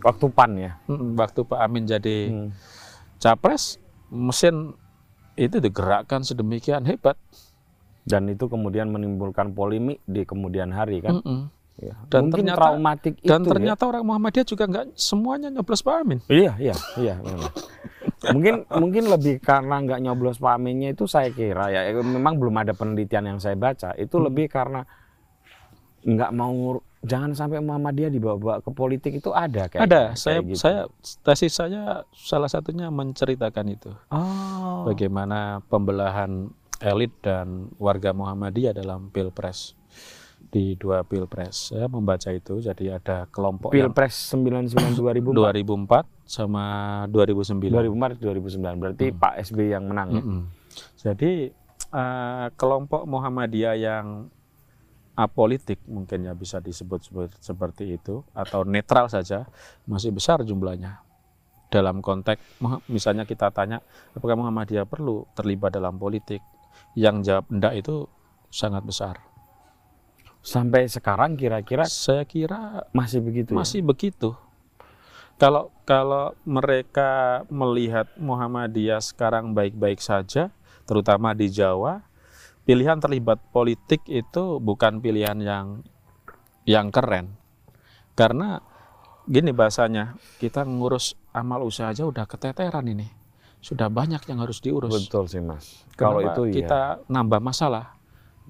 Waktu 0.07 0.31
PAN 0.31 0.51
ya. 0.55 0.79
Waktu 1.19 1.41
Pak 1.43 1.59
Amin 1.59 1.85
jadi 1.85 2.31
Hmm. 2.31 2.49
Capres, 3.25 3.81
mesin 4.07 4.77
itu 5.35 5.57
digerakkan 5.59 6.21
sedemikian 6.21 6.85
hebat. 6.85 7.17
Dan 8.05 8.29
itu 8.29 8.45
kemudian 8.45 8.87
menimbulkan 8.87 9.51
polemik 9.51 10.05
di 10.05 10.23
kemudian 10.23 10.69
hari 10.69 11.01
kan. 11.01 11.19
Mm-mm. 11.19 11.49
Ya. 11.75 11.97
Dan 12.07 12.29
Mungkin 12.29 12.45
ternyata- 12.47 12.61
traumatik 12.61 13.15
Dan 13.19 13.41
itu 13.41 13.49
ya. 13.49 13.53
ternyata 13.57 13.83
orang 13.83 14.05
Muhammadiyah 14.05 14.47
juga 14.47 14.65
nggak 14.65 14.87
semuanya 14.95 15.49
nyoblos 15.49 15.81
Pak 15.81 15.95
Amin. 15.99 16.21
Iya, 16.29 16.53
iya, 16.61 16.77
iya. 16.95 17.17
memang. 17.19 17.51
mungkin 18.25 18.55
mungkin 18.71 19.05
lebih 19.07 19.37
karena 19.39 19.81
nggak 19.81 20.01
nyoblos 20.01 20.39
Pak 20.39 20.55
Aminnya 20.55 20.93
itu 20.93 21.05
saya 21.05 21.29
kira 21.29 21.69
ya 21.69 21.85
memang 21.95 22.37
belum 22.37 22.57
ada 22.57 22.73
penelitian 22.73 23.27
yang 23.27 23.37
saya 23.37 23.53
baca 23.55 23.93
itu 23.97 24.17
Hmm. 24.17 24.25
lebih 24.25 24.49
karena 24.49 24.81
nggak 26.01 26.31
mau 26.31 26.81
jangan 27.05 27.31
sampai 27.33 27.61
Muhammadiyah 27.61 28.09
dibawa-bawa 28.09 28.59
ke 28.59 28.71
politik 28.71 29.13
itu 29.15 29.31
ada 29.31 29.69
kayak 29.69 29.85
Ada, 29.85 30.03
kayak 30.11 30.17
saya 30.17 30.39
gitu. 30.41 30.57
saya 30.57 30.81
tesis 31.21 31.53
saya 31.53 31.83
salah 32.11 32.49
satunya 32.49 32.89
menceritakan 32.89 33.67
itu. 33.69 33.93
oh 34.09 34.85
Bagaimana 34.85 35.61
pembelahan 35.65 36.49
elit 36.81 37.13
dan 37.21 37.71
warga 37.77 38.11
Muhammadiyah 38.11 38.73
dalam 38.73 39.09
pilpres 39.09 39.77
di 40.45 40.77
dua 40.77 41.03
pilpres. 41.03 41.73
Saya 41.73 41.89
membaca 41.89 42.31
itu, 42.31 42.61
jadi 42.61 43.03
ada 43.03 43.27
kelompok 43.27 43.75
yang 43.75 43.91
Pilpres 43.91 44.15
99 44.31 44.95
2004 44.95 45.35
2004 45.59 46.07
sama 46.23 46.65
2009. 47.11 47.75
2004 47.75 48.23
2009 48.23 48.79
berarti 48.79 49.07
Hmm. 49.11 49.19
Pak 49.19 49.35
SBY 49.43 49.67
yang 49.73 49.85
menang 49.91 50.09
ya. 50.15 50.23
Mm-mm. 50.23 50.41
Jadi 50.95 51.33
eh, 51.91 52.47
kelompok 52.55 53.03
Muhammadiyah 53.05 53.75
yang 53.75 54.31
apolitik 55.15 55.79
mungkin 55.87 56.27
ya 56.27 56.35
bisa 56.35 56.59
disebut 56.59 57.01
seper- 57.07 57.39
seperti 57.39 57.95
itu 57.95 58.27
atau 58.35 58.67
netral 58.67 59.07
saja 59.07 59.47
masih 59.87 60.11
besar 60.11 60.43
jumlahnya. 60.43 61.03
Dalam 61.71 62.03
konteks 62.03 62.63
misalnya 62.87 63.27
kita 63.27 63.51
tanya 63.51 63.83
apakah 64.15 64.39
Muhammadiyah 64.39 64.87
perlu 64.87 65.27
terlibat 65.35 65.75
dalam 65.75 65.99
politik? 65.99 66.43
Yang 66.95 67.17
jawab 67.31 67.45
enggak 67.51 67.75
itu 67.83 68.07
sangat 68.51 68.83
besar. 68.87 69.19
Sampai 70.45 70.87
sekarang 70.87 71.35
kira-kira 71.35 71.89
Saya 71.89 72.23
kira 72.29 72.87
masih 72.95 73.25
begitu 73.25 73.55
ya? 73.55 73.65
masih 73.65 73.81
begitu. 73.83 74.37
Kalau 75.35 75.75
kalau 75.83 76.31
mereka 76.47 77.43
melihat 77.51 78.07
Muhammadiyah 78.15 79.03
sekarang 79.03 79.51
baik-baik 79.51 79.99
saja, 79.99 80.55
terutama 80.87 81.35
di 81.35 81.51
Jawa, 81.51 82.07
pilihan 82.65 82.99
terlibat 83.01 83.41
politik 83.53 84.05
itu 84.09 84.59
bukan 84.59 85.01
pilihan 85.01 85.37
yang 85.41 85.85
yang 86.65 86.89
keren. 86.89 87.37
Karena 88.17 88.61
gini 89.29 89.53
bahasanya, 89.53 90.17
kita 90.41 90.65
ngurus 90.65 91.17
amal 91.33 91.65
usaha 91.65 91.93
aja 91.93 92.09
udah 92.09 92.25
keteteran 92.25 92.89
ini. 92.89 93.09
Sudah 93.65 93.89
banyak 93.89 94.21
yang 94.29 94.45
harus 94.45 94.61
diurus. 94.61 94.93
Betul 94.93 95.25
sih 95.29 95.41
Mas. 95.41 95.85
Kalau 95.97 96.21
itu 96.21 96.49
iya. 96.49 96.55
kita 96.61 96.81
nambah 97.09 97.41
masalah, 97.41 97.97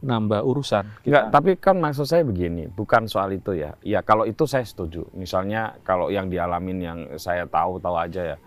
nambah 0.02 0.42
urusan. 0.42 1.06
Enggak, 1.06 1.24
tapi 1.30 1.50
kan 1.54 1.78
maksud 1.78 2.06
saya 2.06 2.26
begini, 2.26 2.66
bukan 2.66 3.06
soal 3.06 3.30
itu 3.30 3.54
ya. 3.54 3.78
Ya 3.86 4.02
kalau 4.02 4.26
itu 4.26 4.42
saya 4.46 4.66
setuju. 4.66 5.06
Misalnya 5.14 5.78
kalau 5.86 6.10
yang 6.10 6.26
dialamin 6.26 6.78
yang 6.82 6.98
saya 7.14 7.46
tahu 7.46 7.78
tahu 7.78 7.94
aja 7.94 8.34
ya. 8.34 8.38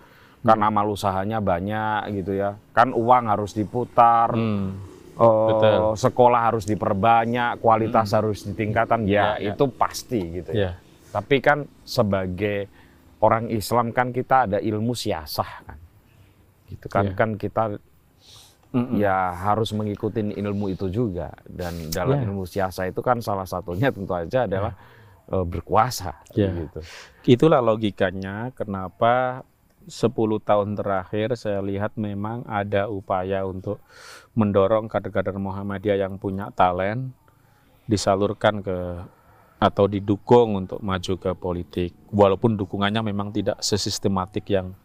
Kan 0.44 0.60
Hmm. 0.60 0.70
amal 0.70 0.92
usahanya 0.92 1.40
banyak 1.40 2.20
gitu 2.24 2.36
ya. 2.36 2.60
Kan 2.76 2.92
uang 2.92 3.32
harus 3.32 3.56
diputar, 3.56 4.32
Hmm, 4.36 4.80
eh, 5.18 5.46
betul. 5.50 5.82
sekolah 5.98 6.42
harus 6.48 6.64
diperbanyak, 6.64 7.58
kualitas 7.58 8.14
harus 8.14 8.46
ditingkatkan. 8.46 9.04
Ya, 9.04 9.38
Ya, 9.38 9.52
ya. 9.52 9.54
itu 9.54 9.66
pasti 9.70 10.22
gitu 10.38 10.52
ya. 10.54 10.62
ya. 10.62 10.72
Tapi 11.10 11.42
kan 11.42 11.66
sebagai 11.82 12.70
orang 13.18 13.50
Islam 13.50 13.90
kan 13.90 14.14
kita 14.14 14.46
ada 14.46 14.58
ilmu 14.58 14.94
siasah 14.94 15.52
kan. 15.66 15.78
Gitu 16.68 16.86
kan 16.88 17.06
Iya. 17.10 17.16
kan 17.16 17.30
kita 17.34 17.64
Mm-mm. 18.68 19.00
ya 19.00 19.32
harus 19.34 19.72
mengikuti 19.72 20.20
ilmu 20.20 20.70
itu 20.70 20.92
juga 20.92 21.32
dan 21.48 21.88
dalam 21.90 22.20
Ya. 22.20 22.26
ilmu 22.28 22.44
siasa 22.44 22.86
itu 22.86 23.00
kan 23.00 23.24
salah 23.24 23.48
satunya 23.48 23.90
tentu 23.90 24.12
aja 24.12 24.44
adalah 24.46 24.76
eh, 25.28 25.44
berkuasa 25.44 26.24
Ya. 26.36 26.52
gitu. 26.52 26.80
Itulah 27.26 27.60
logikanya 27.60 28.52
kenapa 28.52 29.44
10 29.88 30.12
tahun 30.40 30.76
terakhir 30.76 31.36
saya 31.36 31.64
lihat 31.64 31.96
memang 31.96 32.44
ada 32.44 32.92
upaya 32.92 33.48
untuk 33.48 33.80
mendorong 34.38 34.86
kader-kader 34.86 35.36
Muhammadiyah 35.42 36.06
yang 36.06 36.22
punya 36.22 36.54
talent 36.54 37.12
disalurkan 37.90 38.62
ke 38.62 38.78
atau 39.58 39.90
didukung 39.90 40.54
untuk 40.54 40.78
maju 40.86 41.14
ke 41.18 41.34
politik. 41.34 41.98
Walaupun 42.14 42.54
dukungannya 42.54 43.02
memang 43.02 43.34
tidak 43.34 43.58
sesistematik 43.66 44.46
yang 44.54 44.78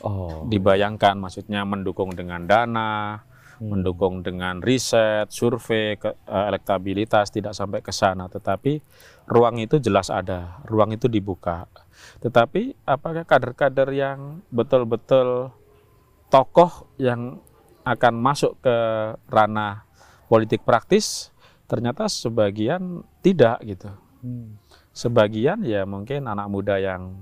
Oh, 0.00 0.48
dibayangkan. 0.48 1.12
Maksudnya 1.20 1.60
mendukung 1.68 2.16
dengan 2.16 2.48
dana 2.48 3.20
mendukung 3.60 4.24
dengan 4.24 4.64
riset, 4.64 5.28
survei, 5.28 6.00
ke- 6.00 6.16
eh, 6.16 6.44
elektabilitas 6.48 7.28
tidak 7.28 7.52
sampai 7.52 7.84
ke 7.84 7.92
sana, 7.92 8.24
tetapi 8.32 8.80
ruang 9.28 9.60
itu 9.60 9.76
jelas 9.76 10.08
ada, 10.08 10.64
ruang 10.64 10.96
itu 10.96 11.06
dibuka. 11.12 11.68
Tetapi 12.24 12.88
apakah 12.88 13.28
kader-kader 13.28 13.92
yang 13.92 14.40
betul-betul 14.48 15.52
tokoh 16.32 16.88
yang 16.96 17.44
akan 17.84 18.14
masuk 18.20 18.60
ke 18.60 18.76
ranah 19.28 19.84
politik 20.28 20.62
praktis, 20.62 21.32
ternyata 21.66 22.06
sebagian 22.06 23.02
tidak 23.24 23.58
gitu. 23.64 23.90
Sebagian 24.92 25.64
ya 25.64 25.88
mungkin 25.88 26.28
anak 26.28 26.46
muda 26.50 26.76
yang 26.76 27.18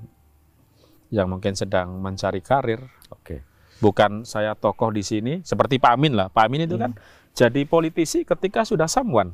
yang 1.08 1.28
mungkin 1.30 1.56
sedang 1.56 2.04
mencari 2.04 2.44
karir, 2.44 2.84
Oke. 3.08 3.40
bukan 3.80 4.28
saya 4.28 4.52
tokoh 4.52 4.92
di 4.92 5.00
sini 5.00 5.40
seperti 5.40 5.80
Pak 5.80 5.92
Amin 5.96 6.12
lah. 6.12 6.28
Pak 6.28 6.44
Amin 6.44 6.68
itu 6.68 6.76
kan 6.76 6.92
jadi 7.32 7.64
politisi 7.64 8.26
ketika 8.28 8.66
sudah 8.66 8.90
someone 8.90 9.32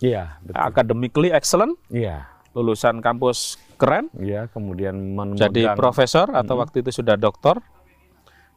Iya, 0.00 0.40
betul. 0.42 0.58
academically 0.58 1.30
excellent, 1.30 1.76
Iya. 1.92 2.24
lulusan 2.56 3.04
kampus 3.04 3.60
keren, 3.76 4.08
Iya, 4.16 4.48
kemudian 4.48 4.94
memegang 4.96 5.50
jadi 5.50 5.74
profesor 5.76 6.30
atau 6.32 6.56
waktu 6.56 6.80
itu 6.80 6.90
sudah 7.02 7.18
doktor 7.18 7.60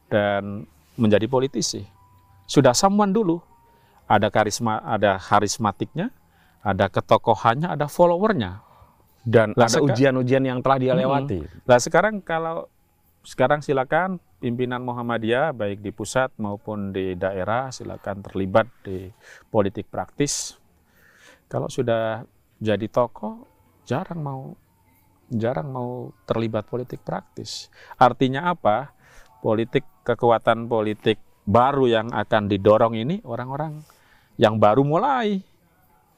dan 0.08 0.64
menjadi 0.98 1.30
politisi. 1.30 1.86
Sudah 2.44 2.74
someone 2.74 3.14
dulu. 3.14 3.38
Ada 4.08 4.32
karisma, 4.32 4.80
ada 4.82 5.20
karismatiknya, 5.20 6.08
ada 6.64 6.88
ketokohannya, 6.88 7.68
ada 7.76 7.86
followernya. 7.86 8.64
Dan 9.20 9.52
Lah, 9.52 9.68
ada 9.68 9.84
ujian-ujian 9.84 10.40
yang 10.48 10.64
telah 10.64 10.78
dia 10.80 10.94
lewati. 10.96 11.44
Nah 11.68 11.76
sekarang 11.76 12.24
kalau 12.24 12.72
sekarang 13.20 13.60
silakan 13.60 14.16
pimpinan 14.40 14.80
Muhammadiyah 14.80 15.52
baik 15.52 15.84
di 15.84 15.92
pusat 15.92 16.32
maupun 16.40 16.96
di 16.96 17.12
daerah 17.20 17.68
silakan 17.68 18.24
terlibat 18.24 18.64
di 18.80 19.12
politik 19.52 19.92
praktis. 19.92 20.56
Kalau 21.52 21.68
sudah 21.68 22.24
jadi 22.56 22.88
tokoh 22.88 23.44
jarang 23.84 24.24
mau 24.24 24.56
jarang 25.28 25.68
mau 25.68 26.16
terlibat 26.24 26.64
politik 26.64 27.04
praktis. 27.04 27.68
Artinya 28.00 28.48
apa? 28.48 28.96
Politik 29.38 29.86
kekuatan 30.02 30.66
politik 30.66 31.22
baru 31.46 31.86
yang 31.86 32.06
akan 32.10 32.50
didorong 32.50 32.98
ini 32.98 33.22
orang-orang 33.22 33.80
yang 34.36 34.58
baru 34.58 34.82
mulai 34.82 35.40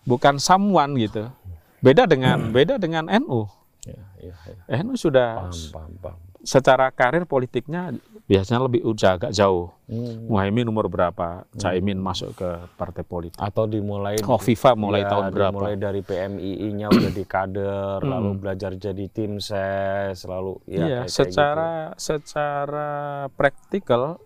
bukan 0.08 0.40
someone 0.40 0.96
gitu. 0.96 1.28
Beda 1.80 2.04
dengan 2.04 2.52
beda 2.52 2.76
dengan 2.76 3.08
NU. 3.08 3.48
Ya, 3.88 4.00
ya, 4.20 4.34
ya. 4.68 4.82
NU 4.84 4.96
sudah 4.96 5.48
Paham, 5.48 5.56
paham, 5.72 5.92
paham. 6.00 6.29
Secara 6.40 6.88
karir 6.88 7.28
politiknya 7.28 7.92
biasanya 8.24 8.64
lebih 8.64 8.80
udah 8.82 9.18
agak 9.18 9.32
jauh. 9.34 9.74
Hmm. 9.90 10.30
Muhaimin 10.30 10.64
umur 10.64 10.86
berapa? 10.86 11.44
Caimin 11.58 11.98
masuk 11.98 12.32
ke 12.32 12.48
partai 12.78 13.02
politik. 13.02 13.36
Atau 13.36 13.66
dimulai 13.66 14.22
Kofifa 14.22 14.72
mulai 14.72 15.02
Ya, 15.02 15.10
tahun 15.10 15.34
berapa? 15.34 15.58
Mulai 15.58 15.76
dari 15.76 16.00
PMII-nya 16.00 16.86
udah 16.88 17.10
di 17.10 17.24
kader, 17.26 17.98
Hmm. 18.00 18.08
lalu 18.08 18.30
belajar 18.38 18.72
jadi 18.72 19.04
tim 19.10 19.42
ses, 19.42 20.22
lalu 20.24 20.56
ya 20.64 20.70
Iya, 20.70 20.78
kayak- 20.78 20.88
kayak 20.88 21.10
secara 21.10 21.70
secara 21.98 22.90
praktikal 23.34 24.22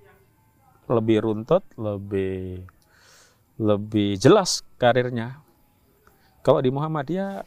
lebih 0.85 1.25
runtut, 1.25 1.65
lebih 1.75 2.61
lebih 3.57 4.19
jelas 4.19 4.61
karirnya. 4.77 5.41
Kalau 6.45 6.61
di 6.61 6.69
Muhammadiyah 6.69 7.47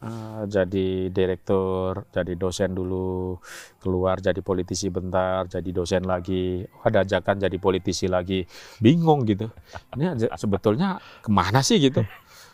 eh, 0.00 0.42
jadi 0.48 1.08
direktur, 1.08 2.08
jadi 2.08 2.32
dosen 2.34 2.72
dulu, 2.72 3.36
keluar 3.80 4.20
jadi 4.20 4.40
politisi 4.40 4.88
bentar, 4.88 5.46
jadi 5.46 5.70
dosen 5.70 6.04
lagi, 6.08 6.64
oh, 6.64 6.84
ada 6.84 7.04
ajakan 7.04 7.36
jadi 7.40 7.56
politisi 7.60 8.08
lagi, 8.08 8.44
bingung 8.80 9.24
gitu. 9.28 9.48
Ini 9.96 10.16
sebetulnya 10.36 11.00
ke 11.20 11.28
mana 11.28 11.60
sih 11.60 11.76
gitu? 11.80 12.00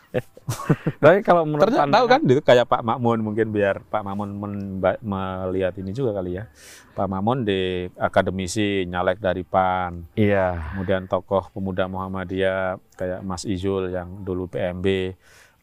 Tapi 1.03 1.19
kalau 1.19 1.43
menurut 1.43 1.67
Ternyata 1.67 1.91
tahu 1.91 2.05
kan 2.07 2.21
itu 2.23 2.39
kayak 2.39 2.65
Pak 2.71 2.79
Makmun 2.79 3.19
mungkin 3.19 3.51
biar 3.51 3.83
Pak 3.83 4.01
Makmun 4.07 4.39
melihat 5.03 5.75
ini 5.75 5.91
juga 5.91 6.15
kali 6.15 6.39
ya. 6.39 6.47
Pak 6.95 7.07
Makmun 7.11 7.43
di 7.43 7.91
akademisi 7.99 8.87
nyalek 8.87 9.19
dari 9.19 9.43
PAN, 9.43 10.07
Iya. 10.15 10.73
kemudian 10.73 11.05
tokoh 11.11 11.51
pemuda 11.51 11.91
Muhammadiyah 11.91 12.79
kayak 12.95 13.19
Mas 13.21 13.43
Izul 13.43 13.91
yang 13.91 14.23
dulu 14.23 14.47
PMB 14.47 14.87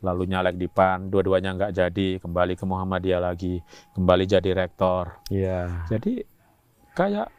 lalu 0.05 0.29
nyalek 0.29 0.55
di 0.55 0.69
PAN, 0.69 1.09
dua-duanya 1.09 1.51
nggak 1.53 1.73
jadi, 1.73 2.09
kembali 2.19 2.53
ke 2.53 2.63
Muhammadiyah 2.63 3.21
lagi, 3.23 3.65
kembali 3.93 4.25
jadi 4.25 4.51
rektor. 4.55 5.25
Iya. 5.27 5.89
Jadi 5.89 6.21
kayak 6.93 7.33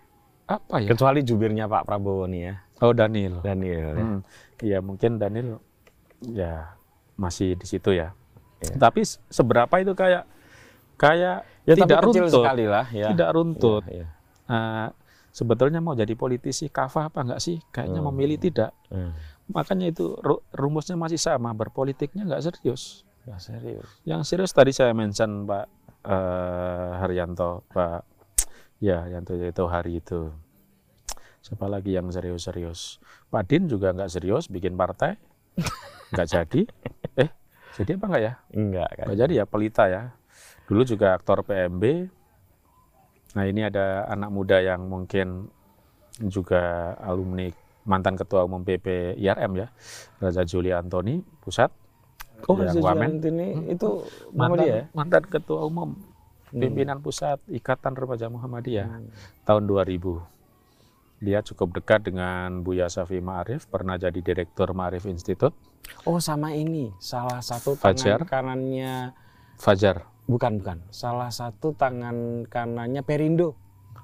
apa 0.45 0.75
ya? 0.77 0.89
Kecuali 0.89 1.21
jubirnya 1.21 1.65
Pak 1.65 1.85
Prabowo 1.85 2.25
nih 2.25 2.41
ya, 2.43 2.55
Oh 2.79 2.91
Daniel. 2.91 3.39
Daniel. 3.39 3.89
ya. 3.91 4.03
Hmm, 4.03 4.19
Iya 4.57 4.77
mungkin 4.79 5.15
Daniel 5.15 5.61
ya 6.23 6.73
masih 7.13 7.53
di 7.53 7.63
situ 7.63 7.91
ya. 7.91 8.11
Iya. 8.59 8.75
Tapi 8.77 9.01
se- 9.01 9.21
seberapa 9.27 9.71
itu 9.77 9.93
kayak 9.93 10.25
kayak 10.95 11.45
Ya, 11.63 11.73
tapi 11.73 11.81
tidak 11.83 11.99
kecil 12.03 12.23
runtut, 12.23 12.41
sekali 12.41 12.65
lah 12.65 12.85
ya. 12.89 13.07
tidak 13.09 13.29
runtut. 13.31 13.83
Iya, 13.85 14.05
iya. 14.05 14.07
Eh, 14.47 14.87
sebetulnya 15.31 15.79
mau 15.79 15.91
jadi 15.91 16.13
politisi 16.13 16.67
kafah 16.67 17.09
apa 17.09 17.19
enggak 17.21 17.41
sih? 17.41 17.57
Kayaknya 17.67 17.99
Hmm. 17.99 18.09
memilih 18.09 18.37
tidak. 18.37 18.71
Hmm. 18.87 19.11
Makanya 19.51 19.93
itu 19.93 20.17
ru- 20.25 20.41
rumusnya 20.53 20.97
masih 20.97 21.21
sama, 21.21 21.53
berpolitiknya 21.53 22.25
nggak 22.25 22.43
serius. 22.43 23.05
Nggak 23.29 23.41
serius. 23.41 23.89
Yang 24.05 24.21
serius 24.25 24.51
tadi 24.53 24.71
saya 24.73 24.93
mention 24.97 25.45
Pak 25.45 25.65
eh, 26.05 26.89
Haryanto, 27.01 27.61
Pak 27.69 28.01
ya 28.81 29.05
Haryanto 29.05 29.37
itu 29.37 29.63
hari 29.69 30.01
itu. 30.01 30.33
Siapa 31.45 31.69
lagi 31.69 31.93
yang 31.93 32.09
serius-serius? 32.09 32.97
Pak 33.29 33.45
Din 33.45 33.69
juga 33.69 33.93
nggak 33.93 34.09
serius 34.09 34.49
bikin 34.49 34.73
partai, 34.73 35.13
nggak 36.13 36.27
jadi. 36.29 36.63
Eh, 37.15 37.31
jadi 37.77 37.95
apa 37.95 38.05
nggak 38.11 38.23
ya? 38.27 38.33
Enggak 38.51 38.89
kan. 38.97 39.05
Nggak 39.07 39.19
jadi 39.23 39.33
ya, 39.39 39.45
pelita 39.47 39.83
ya. 39.87 40.03
Dulu 40.67 40.81
juga 40.83 41.15
aktor 41.15 41.47
PMB. 41.47 41.83
Nah 43.39 43.45
ini 43.47 43.61
ada 43.63 44.03
anak 44.09 44.35
muda 44.35 44.59
yang 44.59 44.83
mungkin 44.89 45.47
juga 46.27 46.95
alumni 46.99 47.47
mantan 47.85 48.13
ketua 48.13 48.43
umum 48.43 48.59
PP 48.59 49.15
IRM 49.15 49.51
ya, 49.55 49.67
Raja 50.17 50.41
Juli 50.43 50.69
Antoni 50.69 51.21
pusat. 51.39 51.69
Oh, 52.45 52.57
yang 52.57 52.67
Raja 52.67 52.81
Wamen. 52.83 53.23
ini 53.23 53.47
itu 53.71 54.03
mantan, 54.27 54.35
Muhammadiyah 54.35 54.75
ya? 54.75 54.85
mantan 54.91 55.23
ketua 55.23 55.59
umum 55.63 55.95
pimpinan 56.51 56.99
pusat 56.99 57.39
Ikatan 57.47 57.93
Remaja 57.93 58.27
Muhammadiyah 58.27 58.87
Hmm. 58.91 59.09
tahun 59.43 59.63
2000. 59.65 60.19
Dia 61.17 61.39
cukup 61.41 61.73
dekat 61.73 62.05
dengan 62.05 62.59
Buya 62.59 62.85
Safi 62.85 63.17
Ma'arif, 63.17 63.65
pernah 63.65 63.95
jadi 63.95 64.19
direktur 64.19 64.71
Ma'arif 64.71 65.05
Institute, 65.05 65.55
Oh, 66.03 66.17
sama 66.17 66.51
ini. 66.51 66.89
Salah 66.97 67.39
satu 67.39 67.73
Fajar. 67.73 68.19
tangan 68.19 68.27
kanannya 68.27 69.13
Fajar. 69.55 70.09
bukan 70.25 70.57
bukan. 70.57 70.77
Salah 70.89 71.29
satu 71.29 71.71
tangan 71.71 72.43
kanannya 72.45 72.99
Perindo. 72.99 73.53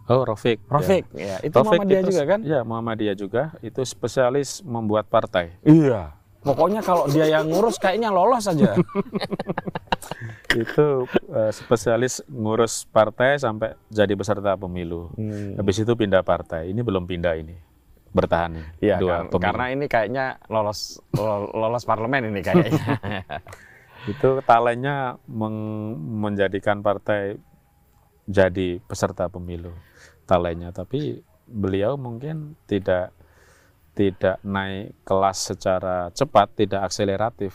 Oh, 0.05 0.23
Rofik. 0.23 0.59
Rofik. 0.65 1.05
Ya, 1.13 1.37
itu 1.39 1.51
Taufik 1.51 1.77
Muhammadiyah 1.77 2.01
itu- 2.01 2.09
juga 2.11 2.23
kan? 2.25 2.39
Iya, 2.41 2.59
Muhammadiyah 2.61 3.15
juga. 3.15 3.43
Itu 3.59 3.81
spesialis 3.81 4.61
membuat 4.61 5.07
partai. 5.07 5.55
Iya. 5.61 6.17
Pokoknya 6.41 6.81
kalau 6.81 7.05
dia 7.05 7.29
yang 7.29 7.45
ngurus 7.45 7.77
kayaknya 7.77 8.09
lolos 8.09 8.49
aja. 8.49 8.73
itu 10.51 10.85
eh, 11.29 11.51
spesialis 11.51 12.19
ngurus 12.27 12.83
partai 12.87 13.37
sampai 13.37 13.77
jadi 13.87 14.13
peserta 14.13 14.57
pemilu. 14.57 15.13
Hmm. 15.13 15.55
Habis 15.55 15.81
itu 15.81 15.93
pindah 15.93 16.21
partai. 16.21 16.69
Ini 16.69 16.81
belum 16.81 17.05
pindah 17.05 17.37
ini. 17.37 17.55
Bertahan. 18.11 18.57
Iya, 18.77 18.97
Dua 18.97 19.23
kar- 19.23 19.29
pemilu. 19.29 19.45
karena 19.45 19.65
ini 19.69 19.85
kayaknya 19.85 20.25
lolos 20.47 20.99
lol- 21.13 21.53
lolos 21.53 21.83
parlemen 21.85 22.27
ini 22.27 22.41
kayaknya. 22.41 22.73
itu 24.11 24.41
talentnya 24.43 25.21
meng- 25.23 25.93
menjadikan 26.19 26.81
partai 26.81 27.37
jadi 28.25 28.81
peserta 28.81 29.29
pemilu 29.29 29.69
talentnya 30.31 30.71
tapi 30.71 31.19
beliau 31.43 31.99
mungkin 31.99 32.55
tidak 32.63 33.11
tidak 33.91 34.39
naik 34.47 34.95
kelas 35.03 35.51
secara 35.51 36.07
cepat 36.15 36.47
tidak 36.55 36.87
akseleratif 36.87 37.51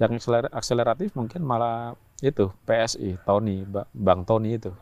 yang 0.00 0.16
akseler- 0.16 0.48
akseleratif 0.56 1.12
mungkin 1.12 1.44
malah 1.44 1.92
itu 2.24 2.48
PSI 2.64 3.20
Tony 3.28 3.68
Ba- 3.68 3.84
Bang 3.92 4.24
Tony 4.24 4.56
itu 4.56 4.72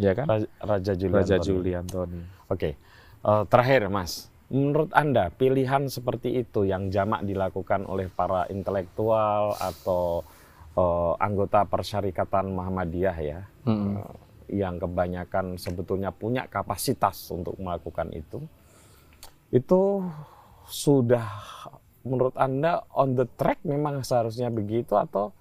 ya 0.00 0.16
kan 0.16 0.24
Raja, 0.24 0.48
Raja 0.64 0.92
Juli. 0.96 1.12
Raja 1.12 1.36
Antoni. 1.36 1.44
Juli 1.44 1.70
Antoni 1.76 2.20
Oke. 2.48 2.76
Eh, 3.22 3.44
terakhir, 3.48 3.88
Mas. 3.88 4.28
Menurut 4.52 4.92
Anda, 4.92 5.32
pilihan 5.32 5.88
seperti 5.88 6.44
itu 6.44 6.68
yang 6.68 6.92
jamak 6.92 7.24
dilakukan 7.24 7.88
oleh 7.88 8.12
para 8.12 8.44
intelektual 8.52 9.56
atau 9.56 10.20
eh, 10.76 11.12
anggota 11.16 11.64
Persyarikatan 11.64 12.52
Muhammadiyah 12.52 13.16
ya, 13.16 13.40
Mm-mm. 13.64 13.96
eh, 13.96 14.12
yang 14.52 14.76
kebanyakan 14.76 15.56
sebetulnya 15.56 16.12
punya 16.12 16.44
kapasitas 16.44 17.16
untuk 17.32 17.56
melakukan 17.56 18.12
itu, 18.12 18.44
itu 19.48 20.04
sudah 20.68 21.24
menurut 22.04 22.36
Anda 22.36 22.84
on 22.92 23.16
the 23.16 23.26
track 23.38 23.64
memang 23.64 24.04
seharusnya 24.04 24.52
begitu 24.52 24.94
atau 24.98 25.32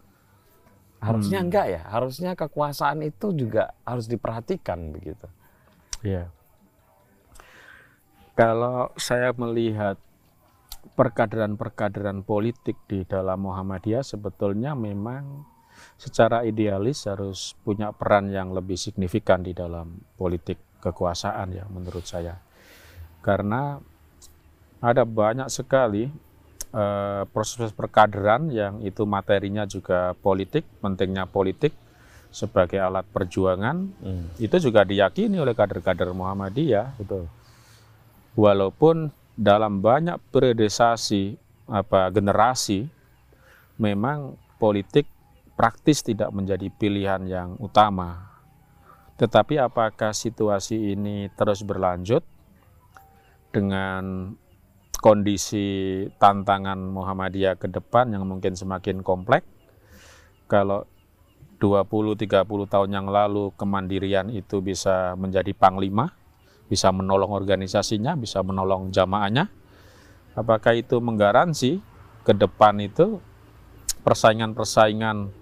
harusnya 1.02 1.42
Hmm. 1.42 1.48
enggak 1.50 1.66
ya? 1.68 1.82
Harusnya 1.90 2.32
kekuasaan 2.38 3.02
itu 3.04 3.34
juga 3.34 3.74
harus 3.84 4.06
diperhatikan 4.06 4.94
begitu. 4.94 5.28
Ya. 6.06 6.30
Kalau 8.38 8.94
saya 8.96 9.36
melihat 9.36 10.00
perkaderan-perkaderan 10.96 12.26
politik 12.26 12.78
di 12.90 13.06
dalam 13.06 13.46
Muhammadiyah 13.46 14.06
sebetulnya 14.06 14.74
memang 14.74 15.46
secara 16.02 16.42
idealis 16.42 17.06
harus 17.06 17.54
punya 17.62 17.94
peran 17.94 18.34
yang 18.34 18.50
lebih 18.58 18.74
signifikan 18.74 19.46
di 19.46 19.54
dalam 19.54 20.02
politik 20.18 20.58
kekuasaan 20.82 21.54
ya 21.54 21.70
menurut 21.70 22.02
saya. 22.10 22.42
Karena 23.22 23.78
ada 24.82 25.06
banyak 25.06 25.46
sekali 25.54 26.10
eh, 26.74 27.24
proses 27.30 27.70
perkaderan 27.70 28.50
yang 28.50 28.82
itu 28.82 29.06
materinya 29.06 29.70
juga 29.70 30.18
politik, 30.18 30.66
pentingnya 30.82 31.30
politik 31.30 31.78
sebagai 32.32 32.80
alat 32.80 33.04
perjuangan 33.12 33.92
itu 34.40 34.56
juga 34.72 34.88
diyakini 34.88 35.36
oleh 35.36 35.52
kader-kader 35.52 36.16
Muhammadiyah 36.16 36.96
Betul. 36.96 37.28
walaupun 38.40 39.12
dalam 39.36 39.84
banyak 39.84 40.16
periodisasi 40.32 41.36
apa 41.68 42.08
generasi 42.08 42.88
memang 43.76 44.40
politik 44.56 45.04
praktis 45.56 46.02
tidak 46.02 46.32
menjadi 46.32 46.68
pilihan 46.72 47.22
yang 47.28 47.50
utama. 47.62 48.32
Tetapi 49.22 49.62
apakah 49.62 50.16
situasi 50.16 50.98
ini 50.98 51.30
terus 51.38 51.62
berlanjut 51.62 52.26
dengan 53.54 54.34
kondisi 54.98 56.06
tantangan 56.18 56.78
Muhammadiyah 56.78 57.58
ke 57.58 57.70
depan 57.70 58.10
yang 58.14 58.26
mungkin 58.26 58.58
semakin 58.58 59.06
kompleks? 59.06 59.46
Kalau 60.50 60.90
20-30 61.62 62.26
tahun 62.66 62.90
yang 62.90 63.06
lalu 63.06 63.54
kemandirian 63.54 64.34
itu 64.34 64.66
bisa 64.66 65.14
menjadi 65.14 65.54
panglima, 65.54 66.10
bisa 66.66 66.90
menolong 66.90 67.30
organisasinya, 67.30 68.18
bisa 68.18 68.42
menolong 68.42 68.90
jamaahnya. 68.90 69.46
Apakah 70.34 70.74
itu 70.74 70.98
menggaransi 70.98 71.78
ke 72.26 72.34
depan 72.34 72.82
itu 72.82 73.22
persaingan-persaingan 74.02 75.41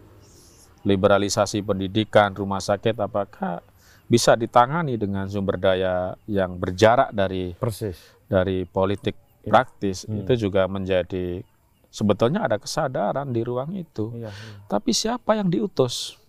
liberalisasi 0.82 1.60
pendidikan, 1.60 2.32
rumah 2.32 2.60
sakit, 2.60 2.96
apakah 2.96 3.60
bisa 4.06 4.34
ditangani 4.34 4.96
dengan 4.96 5.26
sumber 5.26 5.56
daya 5.56 5.96
yang 6.26 6.56
berjarak 6.56 7.12
dari 7.12 7.54
Persis. 7.54 7.98
dari 8.26 8.64
politik 8.64 9.14
Ya. 9.40 9.56
praktis 9.56 10.04
Hmm. 10.04 10.20
itu 10.20 10.48
juga 10.48 10.66
menjadi 10.66 11.46
sebetulnya 11.88 12.44
ada 12.44 12.58
kesadaran 12.58 13.30
di 13.30 13.40
ruang 13.40 13.72
itu. 13.74 14.12
Iya. 14.14 14.30
Tapi 14.66 14.92
siapa 14.92 15.32
yang 15.34 15.48
diutus? 15.48 16.20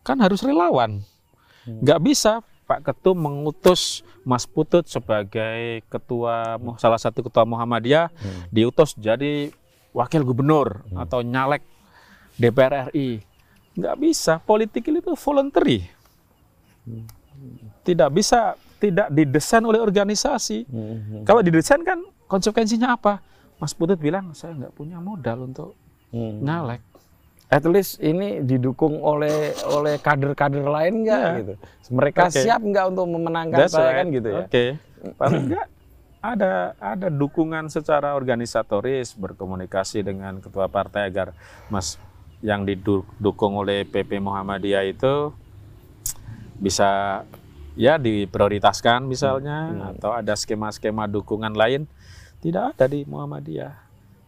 Kan 0.00 0.18
harus 0.18 0.42
relawan. 0.42 1.06
Hmm. 1.62 1.78
Nggak 1.80 2.00
bisa 2.02 2.32
Pak 2.62 2.82
Ketum 2.82 3.14
mengutus 3.14 4.02
Mas 4.22 4.42
Putut 4.42 4.82
sebagai 4.84 5.84
ketua 5.86 6.56
salah 6.76 6.98
satu 6.98 7.22
ketua 7.22 7.44
Muhammadiyah 7.44 8.10
Hmm. 8.10 8.42
diutus 8.48 8.96
jadi 8.96 9.52
wakil 9.90 10.22
gubernur 10.22 10.82
Hmm. 10.88 10.98
atau 10.98 11.20
nyalek 11.20 11.62
DPR 12.34 12.88
RI. 12.88 13.22
Nggak 13.72 13.96
bisa. 13.98 14.36
Politik 14.38 14.84
itu 14.84 15.12
voluntary. 15.16 15.88
Tidak 17.82 18.10
bisa 18.10 18.54
tidak 18.78 19.08
didesain 19.10 19.62
oleh 19.62 19.78
organisasi. 19.78 20.66
Hmm. 20.66 21.22
Kalau 21.22 21.42
didesain 21.42 21.82
kan 21.82 22.02
konsekuensinya 22.26 22.98
apa? 22.98 23.22
Mas 23.56 23.70
Putut 23.72 23.94
bilang 23.96 24.34
saya 24.34 24.58
nggak 24.58 24.74
punya 24.74 24.98
modal 24.98 25.46
untuk 25.46 25.78
Hmm. 26.12 26.44
nyalek. 26.44 26.82
At 27.48 27.64
least 27.68 28.00
ini 28.00 28.40
didukung 28.40 29.00
oleh 29.00 29.52
oleh 29.68 29.96
kader-kader 29.96 30.64
lain 30.64 31.04
nggak 31.04 31.20
Iya. 31.22 31.38
gitu. 31.40 31.54
Mereka 31.92 32.22
Oke. 32.28 32.40
siap 32.42 32.60
nggak 32.60 32.84
untuk 32.90 33.06
memenangkan 33.08 33.58
That's 33.60 33.72
saya 33.76 33.92
right. 33.92 33.98
kan 34.02 34.06
gitu 34.12 34.28
ya. 34.28 34.40
Oke. 34.44 34.64
Paling 35.16 35.42
nggak 35.48 35.66
ada 36.22 36.52
ada 36.78 37.08
dukungan 37.08 37.66
secara 37.66 38.14
organisatoris 38.14 39.12
berkomunikasi 39.14 40.00
dengan 40.00 40.38
ketua 40.38 40.68
partai 40.68 41.08
agar 41.08 41.32
Mas 41.66 41.96
yang 42.42 42.62
didukung 42.62 43.54
oleh 43.54 43.82
PP 43.82 44.18
Muhammadiyah 44.18 44.84
itu 44.84 45.30
bisa 46.56 47.22
ya 47.74 47.96
diprioritaskan 47.96 49.02
misalnya 49.04 49.58
Hmm. 49.66 49.82
atau 49.90 50.10
ada 50.12 50.34
skema-skema 50.34 51.06
dukungan 51.06 51.52
lain 51.52 51.88
tidak 52.38 52.74
ada 52.74 52.86
di 52.86 53.02
Muhammadiyah. 53.02 53.72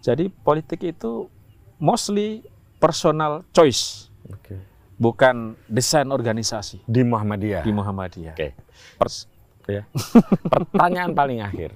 Jadi 0.00 0.30
politik 0.30 0.80
itu 0.84 1.26
mostly 1.76 2.46
personal 2.78 3.42
choice, 3.50 4.08
Oke. 4.26 4.60
bukan 4.94 5.58
desain 5.66 6.06
organisasi 6.06 6.84
Di 6.84 7.02
Muhammadiyah. 7.02 7.62
di 7.62 7.72
Muhammadiyah. 7.72 8.34
Oke. 8.34 8.54
Pers- 8.96 9.28
Ya. 9.64 9.88
Pertanyaan 10.44 11.16
paling 11.16 11.40
akhir. 11.40 11.72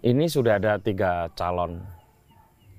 Ini 0.00 0.26
sudah 0.26 0.54
ada 0.54 0.78
tiga 0.78 1.26
calon 1.34 1.82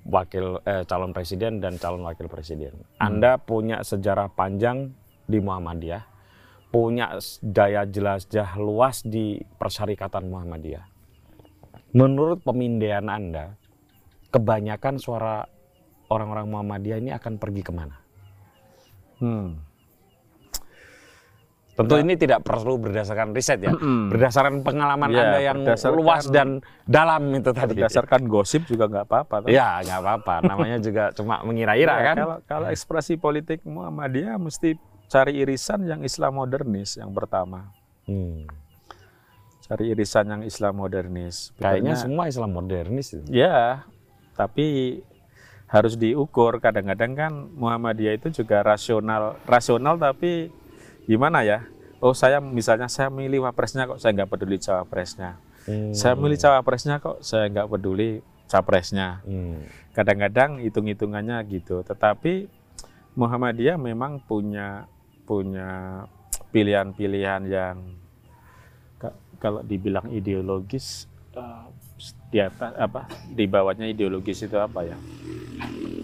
wakil 0.03 0.59
eh, 0.67 0.83
calon 0.83 1.15
presiden 1.15 1.63
dan 1.63 1.79
calon 1.79 2.03
wakil 2.03 2.27
presiden. 2.27 2.75
Anda 2.99 3.39
punya 3.39 3.81
sejarah 3.81 4.31
panjang 4.35 4.91
di 5.27 5.39
Muhammadiyah, 5.39 6.03
punya 6.69 7.15
daya 7.39 7.87
jelajah 7.87 8.59
luas 8.59 9.03
di 9.03 9.39
persyarikatan 9.39 10.27
Muhammadiyah. 10.27 10.85
Menurut 11.93 12.41
pemindaian 12.41 13.05
Anda, 13.05 13.53
kebanyakan 14.33 14.97
suara 14.97 15.45
orang-orang 16.09 16.49
Muhammadiyah 16.49 16.99
ini 16.99 17.11
akan 17.13 17.37
pergi 17.37 17.61
ke 17.61 17.71
mana? 17.71 17.95
Hmm. 19.21 19.72
Tentu 21.73 21.97
ini 21.97 22.13
tidak 22.13 22.45
perlu 22.45 22.77
berdasarkan 22.77 23.33
riset 23.33 23.57
ya, 23.65 23.73
Mm-mm. 23.73 24.13
berdasarkan 24.13 24.61
pengalaman 24.61 25.09
Iya, 25.09 25.21
Anda 25.25 25.39
yang 25.41 25.59
luas 25.97 26.29
dan 26.29 26.61
dalam 26.85 27.33
itu 27.33 27.49
tadi. 27.49 27.73
Berdasarkan 27.73 28.29
gosip 28.29 28.69
juga 28.69 28.85
nggak 28.85 29.05
apa-apa. 29.09 29.35
Ya, 29.49 29.81
nggak 29.81 29.99
apa-apa. 30.05 30.45
Namanya 30.45 30.77
juga 30.77 31.09
cuma 31.17 31.41
mengira-ira 31.41 31.97
Ya, 31.97 32.05
kan. 32.13 32.15
Kalau 32.21 32.37
kalau 32.45 32.67
ekspresi 32.69 33.17
politik 33.17 33.65
Muhammadiyah 33.65 34.37
mesti 34.37 34.77
cari 35.09 35.41
irisan 35.41 35.89
yang 35.89 36.05
Islam 36.05 36.37
modernis 36.37 36.93
yang 36.93 37.09
pertama. 37.09 37.73
Hmm. 38.05 38.45
Cari 39.65 39.89
irisan 39.97 40.29
yang 40.29 40.41
Islam 40.45 40.77
modernis. 40.77 41.57
Kayaknya 41.57 41.97
semua 41.97 42.29
Islam 42.29 42.53
modernis. 42.53 43.17
Ya, 43.33 43.81
tapi 44.37 45.01
harus 45.73 45.97
diukur. 45.97 46.61
Kadang-kadang 46.61 47.17
kan 47.17 47.33
Muhammadiyah 47.57 48.21
itu 48.21 48.29
juga 48.29 48.61
rasional, 48.61 49.41
rasional 49.49 49.97
tapi 49.97 50.53
gimana 51.05 51.43
ya? 51.43 51.67
Oh 52.03 52.11
saya 52.11 52.43
misalnya 52.43 52.91
saya 52.91 53.07
milih 53.07 53.47
wapresnya 53.47 53.87
kok 53.87 53.99
saya 53.99 54.11
nggak 54.11 54.29
peduli 54.29 54.59
cawapresnya. 54.59 55.39
Hmm. 55.63 55.95
Saya 55.95 56.19
milih 56.19 56.35
cawapresnya 56.35 56.99
kok 56.99 57.23
saya 57.23 57.47
nggak 57.47 57.67
peduli 57.71 58.19
capresnya. 58.51 59.23
Hmm. 59.23 59.63
Kadang-kadang 59.95 60.59
hitung-hitungannya 60.59 61.39
gitu. 61.47 61.79
Tetapi 61.81 62.51
Muhammadiyah 63.15 63.79
memang 63.79 64.19
punya 64.19 64.89
punya 65.23 66.03
pilihan-pilihan 66.51 67.41
yang 67.47 67.77
ka- 68.99 69.15
kalau 69.39 69.63
dibilang 69.63 70.11
ideologis 70.11 71.07
eh, 71.31 71.65
di 72.27 72.43
atas 72.43 72.75
apa 72.75 73.07
di 73.31 73.47
bawahnya 73.47 73.87
ideologis 73.87 74.43
itu 74.43 74.57
apa 74.57 74.83
ya 74.83 74.97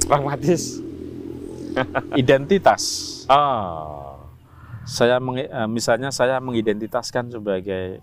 Pragmatis. 0.08 0.80
identitas 2.16 2.84
Oh. 3.30 3.99
Saya 4.86 5.20
eh, 5.20 5.70
misalnya 5.70 6.10
saya 6.12 6.40
mengidentitaskan 6.44 7.32
sebagai 7.34 8.00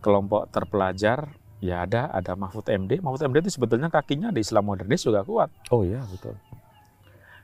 kelompok 0.00 0.48
terpelajar 0.52 1.28
ya 1.58 1.82
ada 1.88 2.12
ada 2.12 2.36
Mahfud 2.36 2.68
MD 2.68 3.00
Mahfud 3.00 3.26
MD 3.26 3.48
itu 3.48 3.56
sebetulnya 3.56 3.88
kakinya 3.88 4.28
di 4.28 4.44
Islam 4.44 4.68
modernis 4.68 5.02
juga 5.02 5.24
kuat 5.24 5.48
Oh 5.72 5.82
iya 5.82 6.04
betul. 6.04 6.36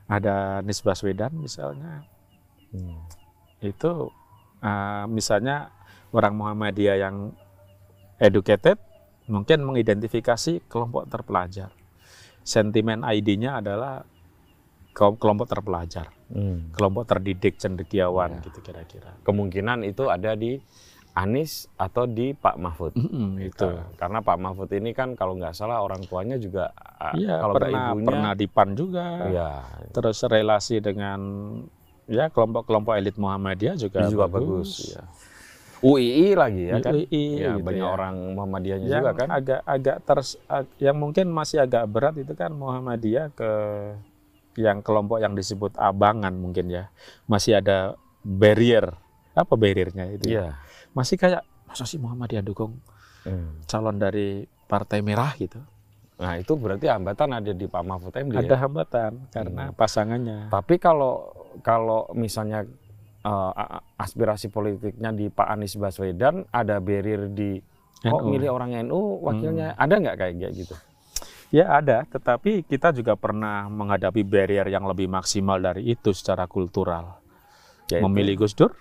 ada 0.05 0.61
Nis 0.61 0.81
Baswedan 0.83 1.33
misalnya 1.35 2.05
Hmm. 2.73 3.05
itu 3.61 4.09
eh, 4.65 5.05
misalnya 5.05 5.69
orang 6.09 6.33
Muhammadiyah 6.33 6.97
yang 7.05 7.29
educated 8.17 8.81
mungkin 9.29 9.61
mengidentifikasi 9.61 10.65
kelompok 10.65 11.05
terpelajar 11.05 11.69
sentimen 12.41 13.05
ID-nya 13.05 13.61
adalah 13.61 14.09
kelompok 14.93 15.49
terpelajar 15.49 16.13
Hmm. 16.29 16.69
kelompok 16.71 17.05
terdidik 17.05 17.57
cendekiawan 17.57 18.37
Ya. 18.37 18.45
gitu 18.45 18.59
kira-kira 18.61 19.17
Kemungkinan 19.21 19.81
itu 19.83 20.07
ada 20.07 20.33
di 20.33 20.57
Anies 21.13 21.69
atau 21.75 22.05
di 22.05 22.33
Pak 22.33 22.57
Mahfud. 22.57 22.97
itu 23.37 23.69
Karena 23.93 24.17
Pak 24.19 24.33
Mahfud 24.35 24.65
ini 24.71 24.91
kan 24.91 25.13
kalau 25.13 25.33
nggak 25.35 25.53
salah 25.53 25.77
orang 25.79 26.01
tuanya 26.01 26.35
juga 26.35 26.73
Iya 27.11 27.37
kalau 27.37 27.53
pernah 27.53 27.93
ibunya 27.93 28.07
pernah 28.07 28.31
di 28.33 28.45
PAN 28.47 28.69
juga 28.73 29.05
ya 29.27 29.49
terus 29.89 30.21
relasi 30.23 30.79
dengan 30.79 31.19
ya 32.03 32.27
kelompok-kelompok 32.27 32.93
elit 32.93 33.13
Muhammadiyah 33.15 33.77
juga, 33.77 34.07
juga 34.07 34.25
bagus, 34.27 34.91
ya. 34.91 35.05
UII 35.79 36.31
lagi 36.33 36.63
ya 36.65 36.79
kan? 36.79 36.93
UII 36.93 37.23
Ya, 37.37 37.51
gitu 37.51 37.61
banyak 37.61 37.79
ya. 37.79 37.91
orang 37.91 38.15
Muhammadiyahnya 38.33 38.87
yang 38.87 39.03
juga 39.03 39.11
kan? 39.13 39.27
agak 39.29 39.59
agak 39.63 39.97
ters 40.01 40.29
ag- 40.47 40.73
yang 40.77 40.95
mungkin 40.95 41.27
masih 41.29 41.59
agak 41.59 41.85
berat 41.85 42.15
itu 42.17 42.33
kan 42.33 42.49
Muhammadiyah 42.49 43.29
ke 43.31 43.51
yang 44.55 44.79
kelompok 44.79 45.17
yang 45.17 45.31
disebut 45.31 45.73
abangan 45.75 46.31
mungkin 46.31 46.67
ya 46.67 46.89
masih 47.25 47.57
ada 47.57 47.93
barrier 48.19 48.93
apa 49.31 49.53
barriernya 49.53 50.11
itu 50.11 50.25
ya? 50.27 50.31
Iya. 50.31 50.47
masih 50.91 51.15
kayak 51.15 51.41
masa 51.63 51.83
sih 51.83 51.97
Muhammadiyah 51.97 52.41
dukung 52.41 52.77
Hmm. 53.23 53.63
calon 53.63 53.95
dari 53.95 54.39
partai 54.63 54.99
merah 54.99 55.31
gitu 55.33 55.55
Nah 56.13 56.35
itu 56.35 56.53
berarti 56.53 56.85
hambatan 56.85 57.33
ada 57.33 57.49
di 57.49 57.65
Pak 57.65 57.81
Mahfud 57.81 58.11
MD 58.13 58.35
ada 58.37 58.45
ya? 58.49 58.59
hambatan 58.59 59.11
karena 59.27 59.71
pasangannya 59.71 60.47
Tapi 60.47 60.75
kalau 60.75 61.31
kalau 61.59 62.11
misalnya 62.11 62.67
a- 63.23 63.79
aspirasi 63.95 64.47
politiknya 64.47 65.09
di 65.09 65.27
Pak 65.27 65.47
Anies 65.49 65.73
Baswedan 65.73 66.43
ada 66.49 66.77
barrier 66.77 67.27
di 67.27 67.63
kok 67.97 68.19
NU. 68.19 68.29
milih 68.29 68.51
orang 68.51 68.75
NU 68.83 68.99
wakilnya 69.21 69.71
ada 69.73 69.95
nggak 69.95 70.17
kayak 70.17 70.33
gitu? 70.53 70.75
Ya 71.53 71.69
ada, 71.69 72.01
tetapi 72.09 72.65
kita 72.65 72.89
juga 72.89 73.13
pernah 73.13 73.69
menghadapi 73.69 74.25
barrier 74.25 74.65
yang 74.73 74.89
lebih 74.89 75.05
maksimal 75.05 75.61
dari 75.61 75.85
itu 75.93 76.09
secara 76.09 76.49
kultural. 76.49 77.21
Yaitu- 77.93 78.01
Memilih 78.09 78.41
Gus 78.41 78.57
Dur 78.57 78.73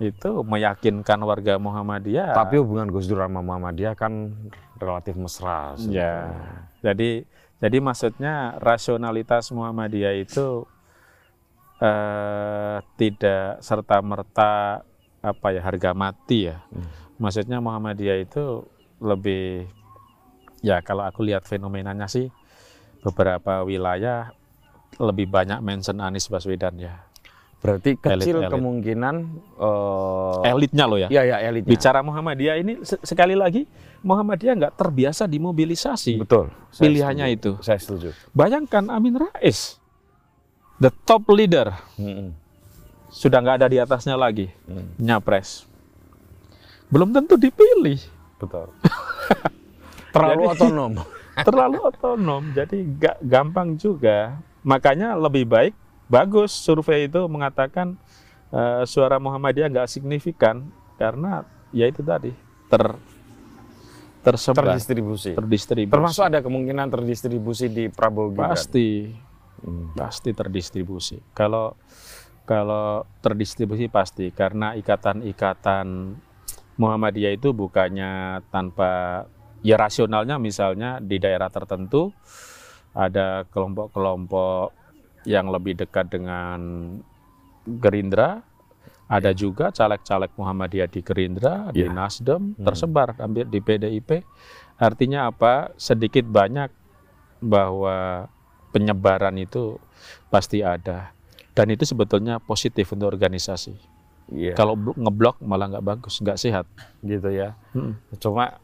itu 0.00 0.30
meyakinkan 0.42 1.20
warga 1.22 1.60
Muhammadiyah. 1.60 2.32
Tapi 2.34 2.58
hubungan 2.58 2.90
Gus 2.90 3.06
Dur 3.06 3.22
sama 3.22 3.38
Muhammadiyah 3.38 3.94
kan 3.94 4.34
relatif 4.80 5.14
mesra. 5.14 5.76
ya, 5.92 6.32
jadi 6.82 7.22
jadi 7.60 7.76
maksudnya 7.78 8.56
rasionalitas 8.58 9.52
Muhammadiyah 9.52 10.16
itu 10.18 10.64
eh, 11.78 12.76
tidak 12.96 13.60
serta 13.60 14.00
merta 14.00 14.82
apa 15.20 15.46
ya 15.52 15.60
harga 15.62 15.92
mati 15.92 16.48
ya. 16.48 16.64
Hmm. 16.72 16.88
Maksudnya 17.20 17.60
Muhammadiyah 17.60 18.24
itu 18.24 18.64
lebih 18.98 19.68
ya 20.60 20.80
kalau 20.80 21.02
aku 21.02 21.22
lihat 21.22 21.44
fenomenanya 21.44 22.04
sih 22.04 22.28
beberapa 23.00 23.60
wilayah 23.60 24.32
lebih 24.96 25.26
banyak 25.26 25.58
mention 25.58 25.98
Anies 25.98 26.26
Baswedan 26.26 26.76
ya. 26.76 27.00
Berarti 27.60 27.92
kecil 27.94 28.40
Elit-elit. 28.40 28.52
kemungkinan 28.52 29.14
eh 29.58 30.48
Elitnya 30.48 30.84
loh 30.84 30.96
ya. 30.96 31.08
ya 31.08 31.22
ya 31.22 31.36
elitnya. 31.42 31.68
Bicara 31.70 32.00
Muhammadiyah 32.00 32.56
ini 32.56 32.80
se- 32.82 33.00
sekali 33.02 33.32
lagi 33.32 33.68
Muhammadiyah 34.00 34.56
nggak 34.56 34.74
terbiasa 34.74 35.24
dimobilisasi. 35.24 36.16
Betul. 36.18 36.48
Saya 36.70 36.82
Pilihannya 36.82 37.26
setuju. 37.26 37.36
itu. 37.36 37.50
Saya 37.60 37.78
setuju. 37.78 38.08
Bayangkan 38.32 38.88
Amin 38.88 39.12
Rais, 39.14 39.76
the 40.76 40.88
top 41.04 41.28
leader, 41.28 41.68
Mm-mm. 41.96 42.32
sudah 43.10 43.38
nggak 43.38 43.60
ada 43.60 43.68
di 43.68 43.76
atasnya 43.76 44.16
lagi, 44.16 44.48
Mm. 44.64 44.96
nyapres. 44.98 45.68
Belum 46.88 47.12
tentu 47.12 47.36
dipilih, 47.36 48.00
Betul. 48.36 48.72
Terlalu 50.10 50.42
Jadi- 50.44 50.52
otonom. 50.56 50.92
terlalu 51.48 51.78
otonom, 51.80 52.42
jadi 52.52 52.76
nggak 52.76 53.16
gampang 53.22 53.74
juga. 53.74 54.36
Makanya 54.60 55.14
lebih 55.14 55.46
baik, 55.46 55.72
bagus 56.04 56.52
survei 56.52 57.06
itu 57.06 57.22
mengatakan 57.24 57.96
eh, 58.50 58.82
suara 58.84 59.16
Muhammadiyah 59.16 59.70
nggak 59.70 59.88
signifikan 59.88 60.68
karena 60.94 61.46
ya 61.70 61.86
itu 61.86 62.02
tadi 62.02 62.34
ter 62.66 62.82
tersebar, 64.20 64.68
Terdistribusi. 64.68 65.32
terdistribusi. 65.32 65.92
Termasuk 65.92 66.24
ada 66.26 66.38
kemungkinan 66.40 66.92
terdistribusi 66.92 67.66
di 67.66 67.88
Prabowo 67.88 68.30
Gibran. 68.30 68.52
pasti 68.52 69.08
Hmm. 69.60 69.92
pasti 69.94 70.32
terdistribusi. 70.32 71.20
Kalau 71.30 71.72
kalau 72.44 73.04
terdistribusi 73.20 73.86
pasti 73.86 74.28
karena 74.28 74.72
ikatan-ikatan 74.74 76.16
Muhammadiyah 76.74 77.32
itu 77.32 77.52
bukannya 77.52 78.40
tanpa 78.48 79.24
ya 79.60 79.76
rasionalnya 79.76 80.36
misalnya 80.36 80.98
di 80.98 81.16
daerah 81.16 81.48
tertentu 81.48 82.12
ada 82.90 83.46
kelompok-kelompok 83.46 84.74
yang 85.24 85.52
lebih 85.52 85.76
dekat 85.76 86.08
dengan 86.08 86.58
Gerindra, 87.62 88.40
ada 89.06 89.30
juga 89.30 89.68
caleg-caleg 89.68 90.32
Muhammadiyah 90.32 90.88
di 90.88 91.00
Gerindra, 91.04 91.68
di 91.70 91.84
Ya. 91.84 91.92
Nasdem, 91.92 92.56
Hmm. 92.56 92.64
tersebar 92.64 93.14
hampir 93.20 93.44
di 93.46 93.60
PDIP. 93.60 94.24
Artinya 94.80 95.28
apa? 95.28 95.76
Sedikit 95.76 96.24
banyak 96.24 96.72
bahwa 97.38 98.26
penyebaran 98.72 99.36
itu 99.36 99.76
pasti 100.32 100.64
ada. 100.64 101.12
Dan 101.52 101.68
itu 101.68 101.84
sebetulnya 101.84 102.40
positif 102.40 102.88
untuk 102.90 103.12
organisasi. 103.12 103.76
Iya. 104.30 104.54
Kalau 104.54 104.78
bl- 104.78 104.96
ngeblok 104.96 105.42
malah 105.42 105.68
nggak 105.68 105.84
bagus, 105.84 106.16
nggak 106.22 106.38
sehat. 106.38 106.64
gitu 107.02 107.28
ya. 107.28 107.58
Mm. 107.74 107.98
Cuma 108.16 108.56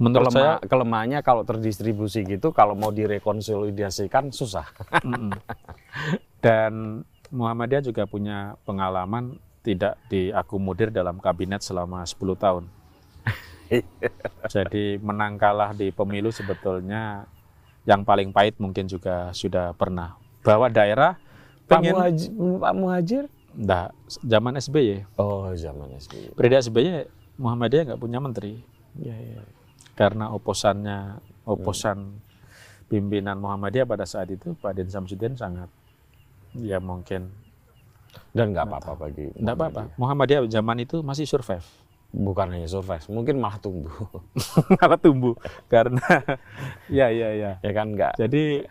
Menurut 0.00 0.32
saya, 0.32 0.56
kelema- 0.56 0.60
kelemahannya 0.64 1.20
kalau 1.20 1.44
terdistribusi 1.44 2.24
gitu, 2.24 2.56
kalau 2.56 2.72
mau 2.72 2.88
direkonsolidasikan 2.88 4.32
susah. 4.32 4.64
dan 6.44 7.04
Muhammadiyah 7.28 7.84
juga 7.84 8.08
punya 8.08 8.56
pengalaman 8.64 9.36
tidak 9.60 10.00
diakomodir 10.08 10.88
dalam 10.88 11.20
kabinet 11.20 11.60
selama 11.60 12.00
10 12.02 12.16
tahun. 12.34 12.64
Jadi 14.56 14.98
menang 14.98 15.36
kalah 15.36 15.76
di 15.76 15.92
pemilu 15.92 16.32
sebetulnya 16.32 17.28
yang 17.84 18.02
paling 18.02 18.32
pahit 18.32 18.56
mungkin 18.56 18.88
juga 18.88 19.30
sudah 19.30 19.76
pernah. 19.76 20.16
Bahwa 20.40 20.72
daerah 20.72 21.20
Pak 21.68 21.76
pengen, 21.76 21.92
Muhajir, 21.94 22.30
Pak 22.34 22.72
Muhajir? 22.74 23.24
Zaman 24.24 24.56
SBY, 24.56 25.04
Oh, 25.20 25.52
zaman 25.54 25.92
SBY. 25.92 26.34
periode 26.34 26.64
SBY 26.64 27.04
Muhammadiyah 27.36 27.82
nggak 27.92 28.00
punya 28.00 28.18
menteri 28.18 28.62
Ya, 28.98 29.14
ya. 29.14 29.38
Karena 30.00 30.32
oposannya 30.32 31.20
oposan 31.44 32.16
pimpinan 32.88 33.36
Muhammadiyah 33.36 33.84
pada 33.84 34.08
saat 34.08 34.32
itu 34.32 34.56
Pak 34.56 34.72
Den 34.72 34.88
Samsudin 34.88 35.36
sangat 35.36 35.68
ya 36.56 36.80
mungkin 36.80 37.28
Dan 38.32 38.50
nggak 38.50 38.66
apa-apa 38.66 38.92
bagi. 39.06 39.28
nggak 39.36 39.54
apa-apa 39.54 39.82
Muhammadiyah 39.94 40.48
zaman 40.48 40.82
itu 40.82 41.04
masih 41.04 41.28
survive 41.28 41.62
Bukan 42.10 42.50
hanya 42.50 42.66
survive, 42.66 43.06
mungkin 43.06 43.38
malah 43.38 43.62
tumbuh. 43.62 43.94
malah 44.82 44.98
tumbuh 44.98 45.38
karena 45.70 46.02
ya 46.90 47.06
ya 47.06 47.30
ya 47.30 47.50
ya 47.62 47.70
kan 47.70 47.94
nggak? 47.94 48.18
jadi 48.18 48.66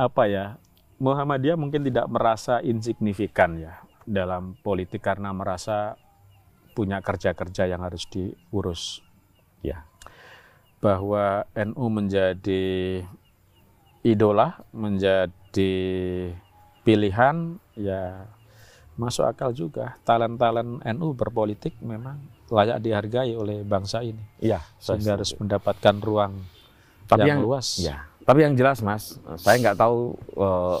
apa 0.00 0.22
ya 0.24 0.44
Muhammadiyah 0.96 1.60
mungkin 1.60 1.84
tidak 1.84 2.08
merasa 2.08 2.64
insignifikan 2.64 3.60
ya 3.60 3.84
dalam 4.08 4.56
politik 4.64 5.04
karena 5.04 5.28
merasa 5.36 5.98
punya 6.72 7.04
kerja-kerja 7.04 7.68
yang 7.68 7.84
harus 7.84 8.08
diurus 8.08 9.04
Ya. 9.60 9.84
Bahwa 10.80 11.44
NU 11.52 11.84
menjadi 11.92 12.64
idola, 14.00 14.64
menjadi 14.72 15.72
pilihan, 16.82 17.60
ya 17.76 18.24
masuk 18.96 19.28
akal 19.28 19.52
juga. 19.52 20.00
Talent-talent 20.08 20.80
NU 20.96 21.12
berpolitik 21.12 21.76
memang 21.84 22.16
layak 22.48 22.80
dihargai 22.80 23.36
oleh 23.36 23.60
bangsa 23.62 24.00
ini, 24.00 24.20
Iya, 24.40 24.64
saya 24.80 24.96
sehingga 24.98 25.20
harus 25.20 25.36
mendapatkan 25.38 25.96
ruang 26.02 26.34
Tapi 27.06 27.28
yang, 27.28 27.38
yang- 27.38 27.42
luas. 27.44 27.78
Ya, 27.78 28.08
tapi 28.24 28.42
yang 28.42 28.56
jelas 28.56 28.80
Mas, 28.80 29.20
saya 29.38 29.56
nggak 29.60 29.78
tahu 29.78 30.16
eh, 30.34 30.78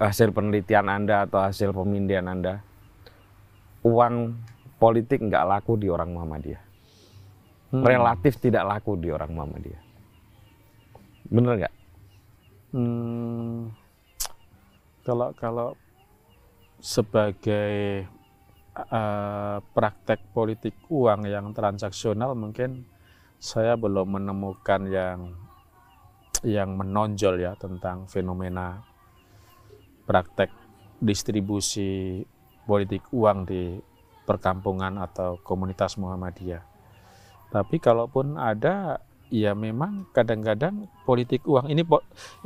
hasil 0.00 0.32
penelitian 0.32 0.86
Anda 0.88 1.28
atau 1.28 1.42
hasil 1.44 1.74
pemindian 1.74 2.24
Anda. 2.30 2.62
Uang 3.84 4.36
politik 4.80 5.20
nggak 5.20 5.44
laku 5.44 5.76
di 5.76 5.88
orang 5.92 6.12
Muhammadiyah. 6.16 6.69
Hmm. 7.70 7.86
Relatif 7.86 8.42
tidak 8.42 8.66
laku 8.66 8.98
di 8.98 9.14
orang 9.14 9.30
Muhammadiyah. 9.30 9.82
Bener 11.30 11.52
nggak? 11.62 11.74
Hmm, 12.74 13.70
kalau 15.06 15.30
kalau 15.38 15.68
sebagai 16.78 18.06
eh, 18.74 19.56
praktek 19.74 20.20
politik 20.34 20.74
uang 20.90 21.26
yang 21.26 21.50
transaksional 21.54 22.34
mungkin 22.34 22.86
saya 23.40 23.74
belum 23.74 24.20
menemukan 24.20 24.86
yang 24.86 25.18
yang 26.40 26.72
menonjol 26.76 27.36
ya 27.40 27.52
tentang 27.58 28.08
fenomena 28.08 28.80
praktek 30.08 30.50
distribusi 31.00 32.24
politik 32.64 33.08
uang 33.12 33.48
di 33.48 33.76
perkampungan 34.24 35.00
atau 35.00 35.40
komunitas 35.42 35.98
Muhammadiyah. 35.98 36.69
Tapi 37.50 37.82
kalaupun 37.82 38.38
ada 38.38 39.02
ya 39.30 39.54
memang 39.54 40.10
kadang-kadang 40.10 40.90
politik 41.06 41.46
uang 41.46 41.70
ini 41.70 41.86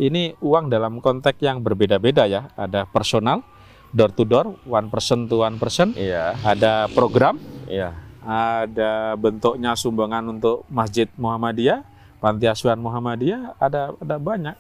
ini 0.01 0.37
uang 0.41 0.69
dalam 0.69 1.01
konteks 1.01 1.41
yang 1.41 1.65
berbeda-beda 1.65 2.29
ya. 2.29 2.53
Ada 2.57 2.85
personal, 2.89 3.41
door 3.93 4.13
to 4.13 4.25
door, 4.29 4.61
one 4.69 4.93
person 4.93 5.31
to 5.31 5.45
one 5.45 5.57
person, 5.57 5.97
Iya, 5.97 6.37
ada 6.45 6.91
program, 6.93 7.41
iya. 7.71 7.97
ada 8.25 9.17
bentuknya 9.17 9.77
sumbangan 9.77 10.25
untuk 10.29 10.65
Masjid 10.73 11.09
Muhammadiyah, 11.17 11.85
Panti 12.21 12.49
Asuhan 12.49 12.81
Muhammadiyah, 12.81 13.61
ada 13.61 13.97
ada 13.97 14.17
banyak. 14.21 14.57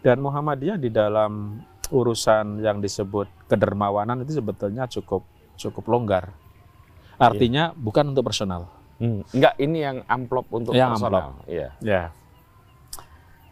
Dan 0.00 0.24
Muhammadiyah 0.24 0.80
di 0.80 0.88
dalam 0.88 1.60
urusan 1.92 2.64
yang 2.64 2.80
disebut 2.80 3.28
kedermawanan 3.50 4.24
itu 4.24 4.40
sebetulnya 4.40 4.88
cukup 4.88 5.26
cukup 5.60 5.84
longgar. 5.92 6.32
Artinya 7.20 7.76
bukan 7.76 8.16
untuk 8.16 8.32
personal. 8.32 8.79
Hmm, 9.00 9.24
Enggak, 9.32 9.54
ini 9.56 9.78
yang 9.80 10.04
amplop 10.04 10.44
untuk 10.52 10.76
Yang 10.76 11.00
personal. 11.00 11.40
Iya. 11.48 11.68
Ya. 11.80 12.02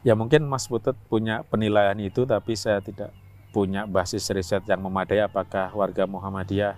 Ya 0.05 0.15
mungkin 0.15 0.45
Mas 0.45 0.69
Putut 0.69 0.95
punya 1.09 1.43
penilaian 1.43 1.97
itu 1.99 2.23
tapi 2.23 2.55
saya 2.55 2.79
tidak 2.79 3.11
punya 3.51 3.83
basis 3.85 4.29
riset 4.29 4.63
yang 4.65 4.79
memadai 4.79 5.19
apakah 5.19 5.73
warga 5.73 6.05
Muhammadiyah 6.05 6.77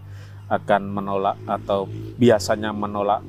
akan 0.48 0.82
menolak 0.88 1.36
atau 1.44 1.84
biasanya 2.16 2.70
menolak 2.70 3.20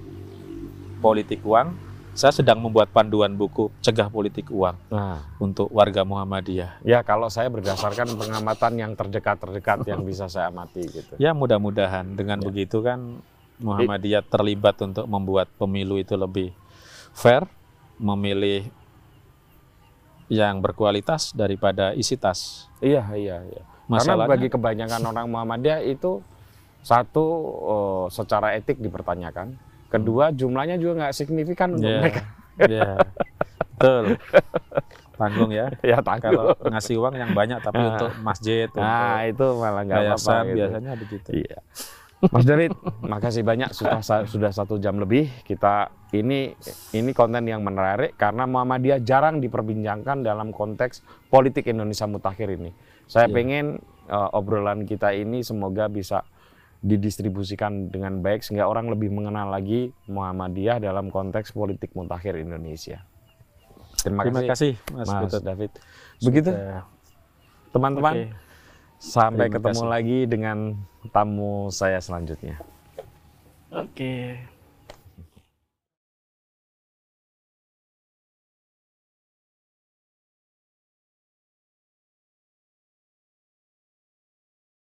politik 0.99 1.41
uang. 1.41 1.73
Saya 2.11 2.35
sedang 2.35 2.59
membuat 2.59 2.91
panduan 2.91 3.31
buku 3.34 3.72
cegah 3.80 4.11
politik 4.11 4.51
uang 4.51 4.76
Nah, 4.91 5.23
untuk 5.39 5.72
warga 5.72 6.03
Muhammadiyah. 6.03 6.84
ya 6.84 6.99
kalau 7.01 7.31
saya 7.31 7.47
berdasarkan 7.47 8.13
pengamatan 8.13 8.72
yang 8.76 8.91
terdekat-terdekat 8.93 9.88
yang 9.88 10.03
bisa 10.03 10.27
saya 10.27 10.51
amati 10.51 10.84
gitu. 10.85 11.15
Ya 11.15 11.31
mudah-mudahan 11.31 12.03
dengan 12.13 12.43
Ya. 12.43 12.45
begitu 12.45 12.84
kan 12.84 13.23
Muhammadiyah 13.61 14.23
terlibat 14.23 14.75
untuk 14.81 15.05
membuat 15.05 15.47
pemilu 15.55 15.95
itu 15.95 16.13
lebih 16.13 16.49
fair, 17.11 17.45
memilih 17.95 18.65
yang 20.27 20.59
berkualitas 20.59 21.31
daripada 21.31 21.91
isi 21.91 22.15
tas. 22.15 22.71
Iya, 22.79 23.03
iya, 23.13 23.38
iya. 23.43 23.63
Karena 23.85 23.91
Masalahnya 23.91 24.31
bagi 24.31 24.47
kebanyakan 24.47 25.01
orang 25.05 25.25
Muhammadiyah 25.27 25.83
itu 25.83 26.23
satu 26.81 27.25
eh, 27.61 28.05
secara 28.09 28.55
etik 28.55 28.79
dipertanyakan, 28.79 29.53
kedua 29.88 30.31
jumlahnya 30.31 30.75
juga 30.75 31.05
nggak 31.05 31.13
signifikan 31.13 31.75
untuk 31.75 31.85
ya, 31.85 31.99
mereka. 31.99 32.21
ya, 32.65 32.89
betul. 33.75 34.03
Tanggung 35.13 35.51
ya. 35.51 35.67
Ya 35.85 35.99
tanggung. 35.99 36.31
Kalau 36.31 36.45
ngasih 36.63 36.95
uang 36.97 37.13
yang 37.13 37.31
banyak 37.35 37.59
tapi 37.59 37.77
Ah. 37.77 37.89
untuk 37.93 38.11
masjid, 38.23 38.65
Nah 38.73 39.21
untuk 39.21 39.29
itu 39.29 39.47
malah 39.59 39.83
nggak 39.83 39.99
apa-apa. 40.07 40.35
gitu. 40.41 40.55
biasanya 40.57 40.91
begitu. 40.95 41.29
Iya. 41.35 41.57
Mas 42.30 42.45
Darit, 42.45 42.69
makasih 43.02 43.41
banyak 43.41 43.73
sudah 43.73 43.98
sudah 44.30 44.52
satu 44.53 44.77
jam 44.77 45.02
lebih. 45.02 45.26
Kita 45.41 45.89
ini 46.14 46.53
ini 46.93 47.11
konten 47.18 47.49
yang 47.49 47.65
menarik 47.65 48.14
karena 48.14 48.45
Muhammadiyah 48.45 49.02
jarang 49.02 49.41
diperbincangkan 49.41 50.22
dalam 50.22 50.53
konteks 50.53 51.02
politik 51.34 51.65
Indonesia 51.65 52.06
mutakhir 52.06 52.53
ini. 52.53 52.69
Saya 53.10 53.26
Iya. 53.26 53.34
pengen 53.34 53.65
eh, 54.06 54.30
obrolan 54.38 54.85
kita 54.85 55.18
ini 55.18 55.41
semoga 55.41 55.89
bisa 55.89 56.22
didistribusikan 56.81 57.89
dengan 57.89 58.22
baik 58.22 58.41
sehingga 58.41 58.65
orang 58.65 58.89
lebih 58.89 59.10
mengenal 59.14 59.49
lagi 59.49 59.93
Muhammadiyah 60.06 60.81
dalam 60.81 61.10
konteks 61.10 61.53
politik 61.53 61.93
mutakhir 61.98 62.38
Indonesia. 62.38 63.02
Terima, 64.02 64.26
Terima 64.26 64.41
kasih 64.45 64.77
Mas, 64.93 65.10
Mas 65.10 65.22
Putut. 65.26 65.41
David. 65.41 65.72
Begitu 66.22 66.49
teman-teman. 67.72 68.34
Sampai 69.02 69.49
Terima 69.49 69.57
ketemu 69.57 69.82
kasih. 69.82 69.90
lagi 69.98 70.19
dengan 70.30 70.57
tamu 71.10 71.73
saya 71.73 71.98
selanjutnya. 71.98 72.61
Oke. 73.73 74.38